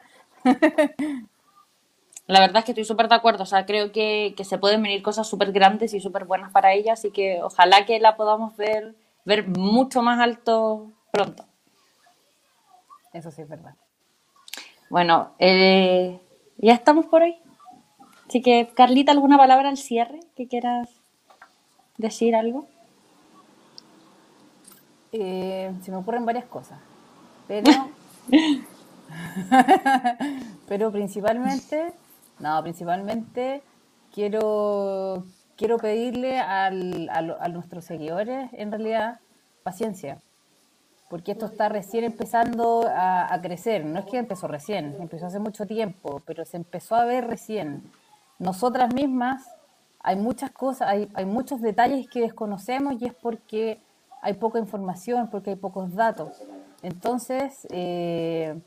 La 2.26 2.38
verdad 2.38 2.58
es 2.58 2.64
que 2.64 2.70
estoy 2.72 2.84
súper 2.84 3.08
de 3.08 3.16
acuerdo. 3.16 3.42
O 3.42 3.46
sea, 3.46 3.66
creo 3.66 3.90
que, 3.90 4.34
que 4.36 4.44
se 4.44 4.56
pueden 4.58 4.82
venir 4.82 5.02
cosas 5.02 5.26
súper 5.28 5.50
grandes 5.50 5.94
y 5.94 6.00
súper 6.00 6.26
buenas 6.26 6.52
para 6.52 6.72
ella. 6.72 6.92
Así 6.92 7.10
que 7.10 7.42
ojalá 7.42 7.84
que 7.86 7.98
la 7.98 8.16
podamos 8.16 8.56
ver, 8.56 8.94
ver 9.24 9.48
mucho 9.48 10.00
más 10.02 10.20
alto 10.20 10.92
pronto. 11.10 11.44
eso 13.12 13.32
sí 13.32 13.42
es 13.42 13.48
verdad. 13.48 13.74
Bueno, 14.88 15.32
eh, 15.40 16.20
ya 16.58 16.74
estamos 16.74 17.06
por 17.06 17.22
hoy. 17.22 17.36
Así 18.30 18.42
que, 18.42 18.70
Carlita, 18.76 19.12
¿alguna 19.12 19.38
palabra 19.38 19.70
al 19.70 19.78
cierre 19.78 20.20
que 20.36 20.48
quieras 20.48 20.88
decir 21.98 22.36
algo? 22.36 22.68
Eh, 25.12 25.72
se 25.82 25.90
me 25.90 25.96
ocurren 25.98 26.26
varias 26.26 26.46
cosas, 26.46 26.80
pero, 27.48 27.70
pero 30.68 30.92
principalmente, 30.92 31.92
no, 32.38 32.62
principalmente 32.62 33.62
quiero, 34.14 35.24
quiero 35.56 35.78
pedirle 35.78 36.38
al- 36.38 37.08
a, 37.10 37.22
lo- 37.22 37.42
a 37.42 37.48
nuestros 37.48 37.84
seguidores, 37.84 38.50
en 38.52 38.70
realidad, 38.70 39.20
paciencia, 39.64 40.18
porque 41.10 41.32
esto 41.32 41.46
está 41.46 41.68
recién 41.68 42.04
empezando 42.04 42.86
a, 42.88 43.32
a 43.34 43.40
crecer. 43.42 43.84
No 43.86 44.00
es 44.00 44.06
que 44.06 44.18
empezó 44.18 44.48
recién, 44.48 44.96
empezó 45.00 45.26
hace 45.26 45.40
mucho 45.40 45.66
tiempo, 45.66 46.22
pero 46.26 46.44
se 46.44 46.58
empezó 46.58 46.96
a 46.96 47.04
ver 47.06 47.26
recién. 47.28 47.82
Nosotras 48.40 48.92
mismas 48.94 49.46
hay 50.00 50.16
muchas 50.16 50.50
cosas, 50.50 50.88
hay, 50.88 51.10
hay 51.12 51.26
muchos 51.26 51.60
detalles 51.60 52.08
que 52.08 52.22
desconocemos 52.22 52.94
y 52.98 53.04
es 53.04 53.14
porque 53.14 53.78
hay 54.22 54.32
poca 54.32 54.58
información, 54.58 55.28
porque 55.28 55.50
hay 55.50 55.56
pocos 55.56 55.94
datos. 55.94 56.42
Entonces, 56.82 57.66
eh, 57.70 58.58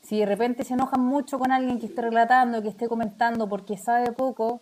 si 0.00 0.18
de 0.18 0.26
repente 0.26 0.64
se 0.64 0.74
enojan 0.74 1.00
mucho 1.00 1.38
con 1.38 1.52
alguien 1.52 1.78
que 1.78 1.86
esté 1.86 2.02
relatando, 2.02 2.60
que 2.62 2.68
esté 2.68 2.88
comentando 2.88 3.48
porque 3.48 3.76
sabe 3.76 4.10
poco 4.10 4.60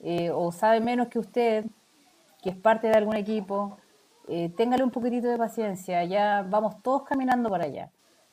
eh, 0.00 0.32
o 0.32 0.50
sabe 0.50 0.80
menos 0.80 1.06
que 1.06 1.20
usted, 1.20 1.66
que 2.42 2.50
es 2.50 2.56
parte 2.56 2.88
de 2.88 2.94
algún 2.94 3.14
equipo, 3.14 3.78
eh, 4.26 4.52
téngale 4.56 4.82
un 4.82 4.90
poquitito 4.90 5.28
de 5.28 5.38
paciencia, 5.38 6.02
ya 6.04 6.44
vamos 6.48 6.82
todos 6.82 7.04
caminando 7.04 7.48
para 7.48 7.66
allá. 7.66 7.90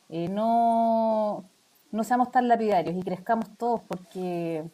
No, 0.09 1.43
no 1.91 2.03
seamos 2.03 2.31
tan 2.31 2.47
lapidarios 2.47 2.95
y 2.95 3.03
crezcamos 3.03 3.55
todos 3.59 3.81
porque 3.81 4.65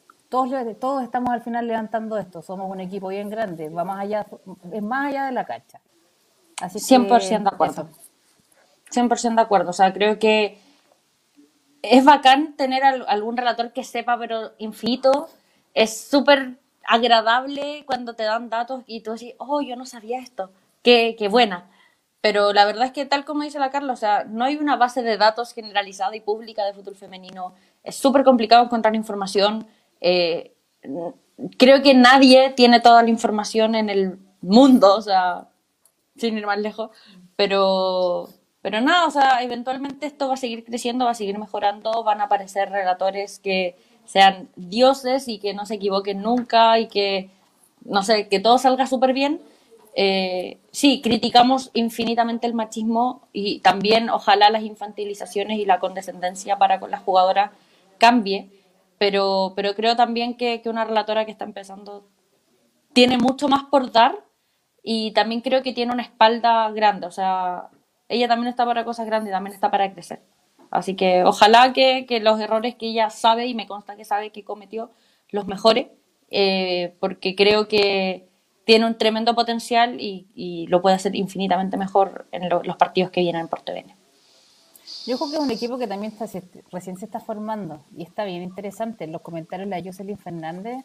todos, 0.44 0.80
todos 0.80 1.04
estamos 1.04 1.30
al 1.32 1.42
final 1.42 1.66
levantando 1.66 2.18
esto, 2.18 2.42
somos 2.42 2.70
un 2.70 2.82
equipo 2.82 3.08
bien 3.08 3.30
grande, 3.30 3.70
va 3.70 3.86
más 3.86 4.00
allá, 4.02 4.26
es 4.74 4.82
más 4.84 5.08
allá 5.08 5.26
de 5.28 5.32
la 5.32 5.46
cancha. 5.46 5.80
Así 6.62 6.80
que 6.80 6.86
100% 6.86 7.44
de 7.44 7.56
acuerdo. 7.56 7.88
eso. 7.90 8.00
100% 8.92 9.36
de 9.36 9.42
acuerdo. 9.42 9.70
O 9.70 9.74
sea, 9.74 9.94
creo 9.94 10.20
que 10.20 10.60
es 11.82 12.04
bacán 12.04 12.56
tener 12.58 12.84
al- 12.84 13.06
algún 13.08 13.38
relator 13.38 13.72
que 13.72 13.84
sepa, 13.84 14.18
pero 14.18 14.52
infinito. 14.58 15.30
Es 15.74 15.98
súper 16.02 16.58
agradable 16.88 17.84
cuando 17.86 18.14
te 18.14 18.24
dan 18.24 18.50
datos 18.50 18.84
y 18.88 19.02
tú 19.02 19.14
decís, 19.14 19.36
oh, 19.38 19.62
yo 19.62 19.76
no 19.76 19.86
sabía 19.86 20.20
esto. 20.20 20.52
Qué, 20.84 21.16
qué 21.18 21.28
buena. 21.30 21.70
pero 22.22 22.54
la 22.54 22.66
verdad 22.66 22.86
es 22.88 22.92
que 22.92 23.06
tal 23.06 23.24
como 23.24 23.44
dice 23.44 23.60
la 23.60 23.70
Carla, 23.70 23.94
o 23.94 23.96
sea, 23.96 24.24
no 24.28 24.46
hay 24.46 24.56
una 24.56 24.76
base 24.78 25.04
de 25.04 25.16
datos 25.18 25.54
generalizada 25.54 26.16
y 26.16 26.22
pública 26.22 26.66
de 26.66 26.74
fútbol 26.74 26.96
femenino. 26.96 27.54
Es 27.84 27.96
súper 27.98 28.24
complicado 28.24 28.64
encontrar 28.64 28.96
información. 28.96 29.68
Eh, 30.08 30.54
creo 31.58 31.82
que 31.82 31.96
nadie 31.96 32.52
tiene 32.52 32.80
toda 32.80 33.02
la 33.02 33.10
información 33.10 33.74
en 33.74 33.90
el 33.90 34.20
mundo, 34.40 34.96
o 34.96 35.02
sea, 35.02 35.48
sin 36.16 36.38
ir 36.38 36.46
más 36.46 36.60
lejos, 36.60 36.92
pero, 37.36 38.30
pero 38.62 38.82
nada, 38.82 39.08
o 39.08 39.10
sea, 39.10 39.42
eventualmente 39.42 40.06
esto 40.06 40.28
va 40.28 40.36
a 40.36 40.38
seguir 40.38 40.64
creciendo, 40.64 41.06
va 41.06 41.12
a 41.12 41.16
seguir 41.16 41.40
mejorando, 41.40 42.04
van 42.04 42.22
a 42.22 42.26
aparecer 42.26 42.70
relatores 42.70 43.40
que 43.40 43.78
sean 44.06 44.48
dioses 44.56 45.28
y 45.28 45.40
que 45.40 45.56
no 45.56 45.66
se 45.66 45.74
equivoquen 45.74 46.22
nunca 46.22 46.78
y 46.78 46.88
que, 46.88 47.32
no 47.84 48.04
sé, 48.04 48.28
que 48.28 48.40
todo 48.40 48.60
salga 48.60 48.86
súper 48.86 49.14
bien. 49.14 49.42
Eh, 49.96 50.60
sí, 50.70 51.02
criticamos 51.02 51.72
infinitamente 51.74 52.46
el 52.46 52.54
machismo 52.54 53.28
y 53.34 53.60
también 53.62 54.12
ojalá 54.12 54.52
las 54.52 54.62
infantilizaciones 54.62 55.58
y 55.58 55.66
la 55.66 55.80
condescendencia 55.80 56.60
para 56.60 56.80
con 56.80 56.92
las 56.92 57.02
jugadoras 57.02 57.50
cambie, 57.98 58.52
pero, 58.98 59.54
pero 59.56 59.74
creo 59.76 59.96
también 59.96 60.38
que, 60.38 60.62
que 60.62 60.70
una 60.70 60.86
relatora 60.86 61.26
que 61.26 61.32
está 61.32 61.46
empezando 61.46 62.08
tiene 62.94 63.18
mucho 63.18 63.48
más 63.48 63.64
por 63.66 63.92
dar 63.92 64.16
y 64.84 65.12
también 65.12 65.42
creo 65.42 65.64
que 65.64 65.74
tiene 65.74 65.94
una 65.94 66.04
espalda 66.04 66.70
grande, 66.72 67.08
o 67.08 67.12
sea, 67.12 67.70
ella 68.08 68.28
también 68.28 68.50
está 68.50 68.66
para 68.66 68.86
cosas 68.86 69.06
grandes, 69.08 69.34
también 69.34 69.54
está 69.54 69.72
para 69.72 69.92
crecer. 69.92 70.22
Así 70.72 70.96
que 70.96 71.24
ojalá 71.24 71.74
que, 71.74 72.06
que 72.06 72.20
los 72.20 72.40
errores 72.40 72.76
que 72.76 72.88
ella 72.88 73.10
sabe 73.10 73.48
y 73.48 73.56
me 73.56 73.68
consta 73.68 73.96
que 73.96 74.06
sabe 74.06 74.32
que 74.32 74.44
cometió 74.44 74.92
los 75.30 75.48
mejore, 75.48 75.92
eh, 76.30 76.96
porque 77.00 77.36
creo 77.36 77.68
que 77.68 78.28
tiene 78.66 78.86
un 78.86 78.98
tremendo 78.98 79.36
potencial 79.36 80.00
y, 80.02 80.28
y 80.36 80.68
lo 80.68 80.82
puede 80.82 80.96
hacer 80.96 81.16
infinitamente 81.16 81.78
mejor 81.78 82.28
en 82.32 82.50
lo- 82.50 82.64
los 82.64 82.78
partidos 82.78 83.12
que 83.12 83.22
vienen 83.22 83.48
por 83.48 83.62
TVN. 83.62 83.96
Yo 85.06 85.18
creo 85.18 85.30
que 85.30 85.36
es 85.36 85.42
un 85.42 85.52
equipo 85.52 85.78
que 85.78 85.88
también 85.88 86.12
está, 86.12 86.26
recién 86.72 86.98
se 86.98 87.06
está 87.06 87.20
formando 87.20 87.84
y 87.96 88.04
está 88.04 88.24
bien 88.24 88.42
interesante. 88.42 89.08
Los 89.08 89.22
comentarios 89.22 89.70
de 89.70 89.76
la 89.78 89.84
Jocelyn 89.84 90.18
Fernández 90.18 90.84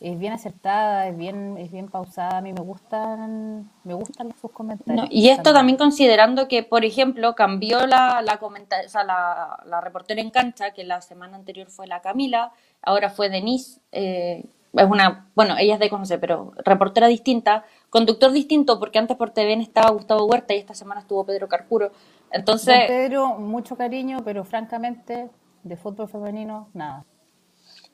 es 0.00 0.18
bien 0.18 0.34
acertada, 0.34 1.08
es 1.08 1.16
bien, 1.16 1.56
es 1.56 1.70
bien 1.70 1.88
pausada. 1.88 2.38
A 2.38 2.40
mí 2.42 2.52
me 2.52 2.60
gustan, 2.60 3.70
me 3.84 3.94
gustan 3.94 4.34
sus 4.38 4.50
comentarios. 4.50 5.06
No, 5.06 5.08
y 5.10 5.30
esto 5.30 5.52
también 5.52 5.78
considerando 5.78 6.46
que, 6.46 6.62
por 6.62 6.84
ejemplo, 6.84 7.34
cambió 7.34 7.86
la, 7.86 8.20
la, 8.20 8.38
o 8.42 8.88
sea, 8.88 9.04
la, 9.04 9.62
la 9.64 9.80
reportera 9.80 10.20
en 10.20 10.30
cancha, 10.30 10.72
que 10.72 10.84
la 10.84 11.00
semana 11.00 11.36
anterior 11.36 11.70
fue 11.70 11.86
la 11.86 12.02
Camila, 12.02 12.52
ahora 12.82 13.08
fue 13.08 13.30
Denise, 13.30 13.80
eh, 13.92 14.44
es 14.76 14.90
una, 14.90 15.28
bueno, 15.34 15.56
ella 15.58 15.74
es 15.74 15.80
de 15.80 15.88
conocer, 15.88 16.18
pero 16.18 16.52
reportera 16.64 17.06
distinta, 17.06 17.64
conductor 17.90 18.32
distinto, 18.32 18.78
porque 18.80 18.98
antes 18.98 19.16
por 19.16 19.30
TVN 19.30 19.60
estaba 19.60 19.90
Gustavo 19.90 20.24
Huerta 20.26 20.54
y 20.54 20.58
esta 20.58 20.74
semana 20.74 21.00
estuvo 21.00 21.24
Pedro 21.24 21.48
Carcuro. 21.48 21.92
Don 22.34 22.40
Entonces, 22.40 22.86
Pedro, 22.86 23.38
mucho 23.38 23.76
cariño, 23.76 24.18
pero 24.24 24.44
francamente, 24.44 25.30
de 25.62 25.76
fútbol 25.76 26.08
femenino, 26.08 26.68
nada. 26.74 27.04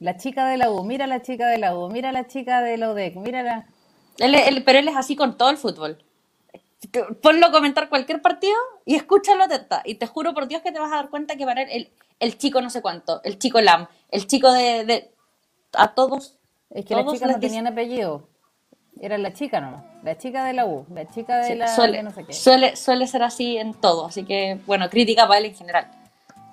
La 0.00 0.16
chica 0.16 0.46
de 0.48 0.56
la 0.58 0.70
U, 0.70 0.84
mira 0.84 1.06
la 1.06 1.22
chica 1.22 1.48
de 1.48 1.58
la 1.58 1.76
U, 1.76 1.90
mira 1.90 2.12
la 2.12 2.26
chica 2.26 2.62
de 2.62 2.76
la 2.78 2.90
UDEC, 2.92 3.16
mira 3.16 3.42
la... 3.42 3.66
él, 4.18 4.34
él- 4.34 4.64
pero 4.64 4.78
él 4.78 4.88
es 4.88 4.96
así 4.96 5.16
con 5.16 5.36
todo 5.38 5.50
el 5.50 5.58
fútbol. 5.58 6.04
Ponlo 7.22 7.46
a 7.46 7.52
comentar 7.52 7.88
cualquier 7.90 8.22
partido 8.22 8.56
y 8.86 8.96
escúchalo 8.96 9.44
atenta. 9.44 9.82
Y 9.84 9.96
te 9.96 10.06
juro 10.06 10.34
por 10.34 10.48
Dios 10.48 10.62
que 10.62 10.72
te 10.72 10.80
vas 10.80 10.92
a 10.92 10.96
dar 10.96 11.10
cuenta 11.10 11.36
que 11.36 11.44
para 11.44 11.62
él 11.62 11.68
el, 11.70 11.92
el 12.20 12.38
chico 12.38 12.62
no 12.62 12.70
sé 12.70 12.82
cuánto, 12.82 13.22
el 13.24 13.38
chico 13.38 13.60
Lam, 13.60 13.88
el 14.10 14.26
chico 14.26 14.50
de, 14.52 14.84
de 14.86 15.14
a 15.74 15.94
todos. 15.94 16.38
Es 16.70 16.86
que 16.86 16.96
las 16.96 17.06
chicas 17.06 17.28
no 17.30 17.38
dice- 17.40 17.48
tenían 17.48 17.66
apellido. 17.66 18.29
Era 19.00 19.16
la 19.16 19.32
chica 19.32 19.60
nomás. 19.60 19.82
La 20.02 20.16
chica 20.18 20.44
de 20.44 20.52
la 20.52 20.66
U, 20.66 20.84
la 20.94 21.08
chica 21.08 21.38
de 21.38 21.44
Sí, 21.44 21.54
la 21.54 21.74
suele, 21.74 21.98
de 21.98 22.02
no 22.02 22.10
sé 22.10 22.24
qué. 22.24 22.32
suele, 22.34 22.76
suele 22.76 23.06
ser 23.06 23.22
así 23.22 23.56
en 23.56 23.72
todo, 23.72 24.06
así 24.06 24.24
que, 24.24 24.58
bueno, 24.66 24.90
crítica 24.90 25.26
para 25.26 25.38
él 25.40 25.46
en 25.46 25.54
general. 25.54 25.86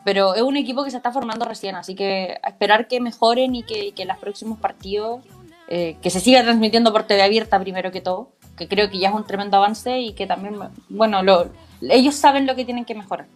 Pero 0.06 0.36
es 0.36 0.41
un 0.41 0.56
equipo 0.56 0.86
que 0.86 0.91
se 0.91 0.98
está 0.98 1.12
formando 1.12 1.43
recién, 1.43 1.76
así 1.76 1.93
que 1.93 2.38
a 2.41 2.50
esperar 2.50 2.88
que 2.88 3.02
mejoren 3.02 3.54
y 3.56 3.64
que, 3.64 3.88
y 3.88 3.91
que 3.91 4.04
en 4.04 4.08
los 4.08 4.18
próximos 4.18 4.58
partidos, 4.60 5.22
eh, 5.68 5.98
que 6.02 6.10
se 6.10 6.22
siga 6.22 6.41
transmitiendo 6.43 6.93
por 6.93 7.04
TV 7.04 7.22
abierta 7.22 7.60
primero 7.60 7.91
que 7.91 8.00
todo, 8.00 8.32
que 8.56 8.70
creo 8.70 8.89
que 8.89 9.00
ya 9.00 9.10
es 9.10 9.16
un 9.16 9.26
tremendo 9.26 9.58
avance 9.58 10.00
y 10.00 10.14
que 10.14 10.26
también, 10.26 10.58
bueno, 10.88 11.24
lo, 11.24 11.50
ellos 11.82 12.16
saben 12.16 12.48
lo 12.48 12.56
que 12.56 12.64
tienen 12.64 12.86
que 12.86 12.95
mejorar. 12.95 13.28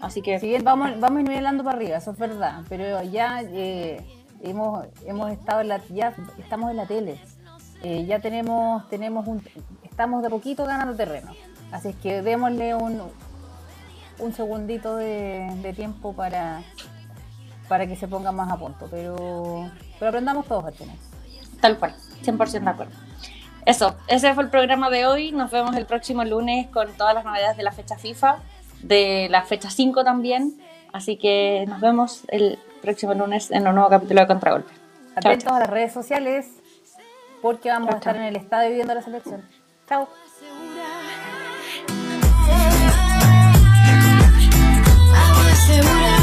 Así 0.00 0.22
que, 0.22 0.38
bien 0.38 0.62
vamos, 0.62 1.00
vamos 1.00 1.24
nivelando 1.24 1.64
para 1.64 1.76
arriba, 1.76 1.96
eso 1.96 2.12
es 2.12 2.18
verdad, 2.18 2.60
pero 2.68 3.02
ya 3.02 3.42
eh, 3.42 4.00
hemos, 4.44 4.86
hemos 5.04 5.32
estado 5.32 5.62
en 5.62 5.68
la, 5.68 5.80
ya 5.88 6.14
estamos 6.38 6.70
en 6.70 6.76
la 6.76 6.86
tele, 6.86 7.18
Eh, 7.82 8.04
ya 8.06 8.20
tenemos, 8.20 8.88
tenemos 8.88 9.26
un, 9.26 9.42
estamos 9.82 10.22
de 10.22 10.30
poquito 10.30 10.64
ganando 10.64 10.96
terreno, 10.96 11.32
así 11.72 11.88
es 11.88 11.96
que 11.96 12.22
démosle 12.22 12.74
un, 12.74 13.02
un 14.18 14.32
segundito 14.32 14.96
de, 14.96 15.50
de 15.62 15.72
tiempo 15.72 16.14
para, 16.14 16.62
para 17.68 17.86
que 17.86 17.96
se 17.96 18.08
ponga 18.08 18.32
más 18.32 18.50
a 18.50 18.56
punto, 18.56 18.88
pero, 18.90 19.70
pero 19.98 20.08
aprendamos 20.08 20.46
todos 20.46 20.64
a 20.64 20.72
tener. 20.72 20.96
tal 21.60 21.78
cual, 21.78 21.94
100% 22.24 22.60
de 22.60 22.70
acuerdo. 22.70 22.92
Eso, 23.66 23.96
ese 24.06 24.32
fue 24.32 24.44
el 24.44 24.50
programa 24.50 24.90
de 24.90 25.06
hoy. 25.06 25.32
Nos 25.32 25.50
vemos 25.50 25.74
el 25.76 25.86
próximo 25.86 26.24
lunes 26.24 26.68
con 26.68 26.86
todas 26.92 27.14
las 27.14 27.24
novedades 27.24 27.56
de 27.56 27.64
la 27.64 27.72
fecha 27.72 27.98
FIFA, 27.98 28.38
de 28.82 29.26
la 29.28 29.42
fecha 29.42 29.70
5 29.70 30.04
también. 30.04 30.56
Así 30.92 31.16
que 31.16 31.64
nos 31.66 31.80
vemos 31.80 32.22
el 32.28 32.60
próximo 32.80 33.12
lunes 33.14 33.50
en 33.50 33.66
un 33.66 33.74
nuevo 33.74 33.90
capítulo 33.90 34.20
de 34.20 34.26
Contragolpe. 34.28 34.72
Atentos 35.16 35.52
a 35.52 35.58
las 35.58 35.68
redes 35.68 35.92
sociales 35.92 36.46
porque 37.42 37.68
vamos 37.68 37.94
a 37.94 37.98
estar 37.98 38.16
en 38.16 38.22
el 38.22 38.36
estadio 38.36 38.74
viendo 38.74 38.94
la 38.94 39.02
selección. 39.02 39.42
Chao. 39.88 40.08
Agua 45.14 45.54
segura. 45.66 46.16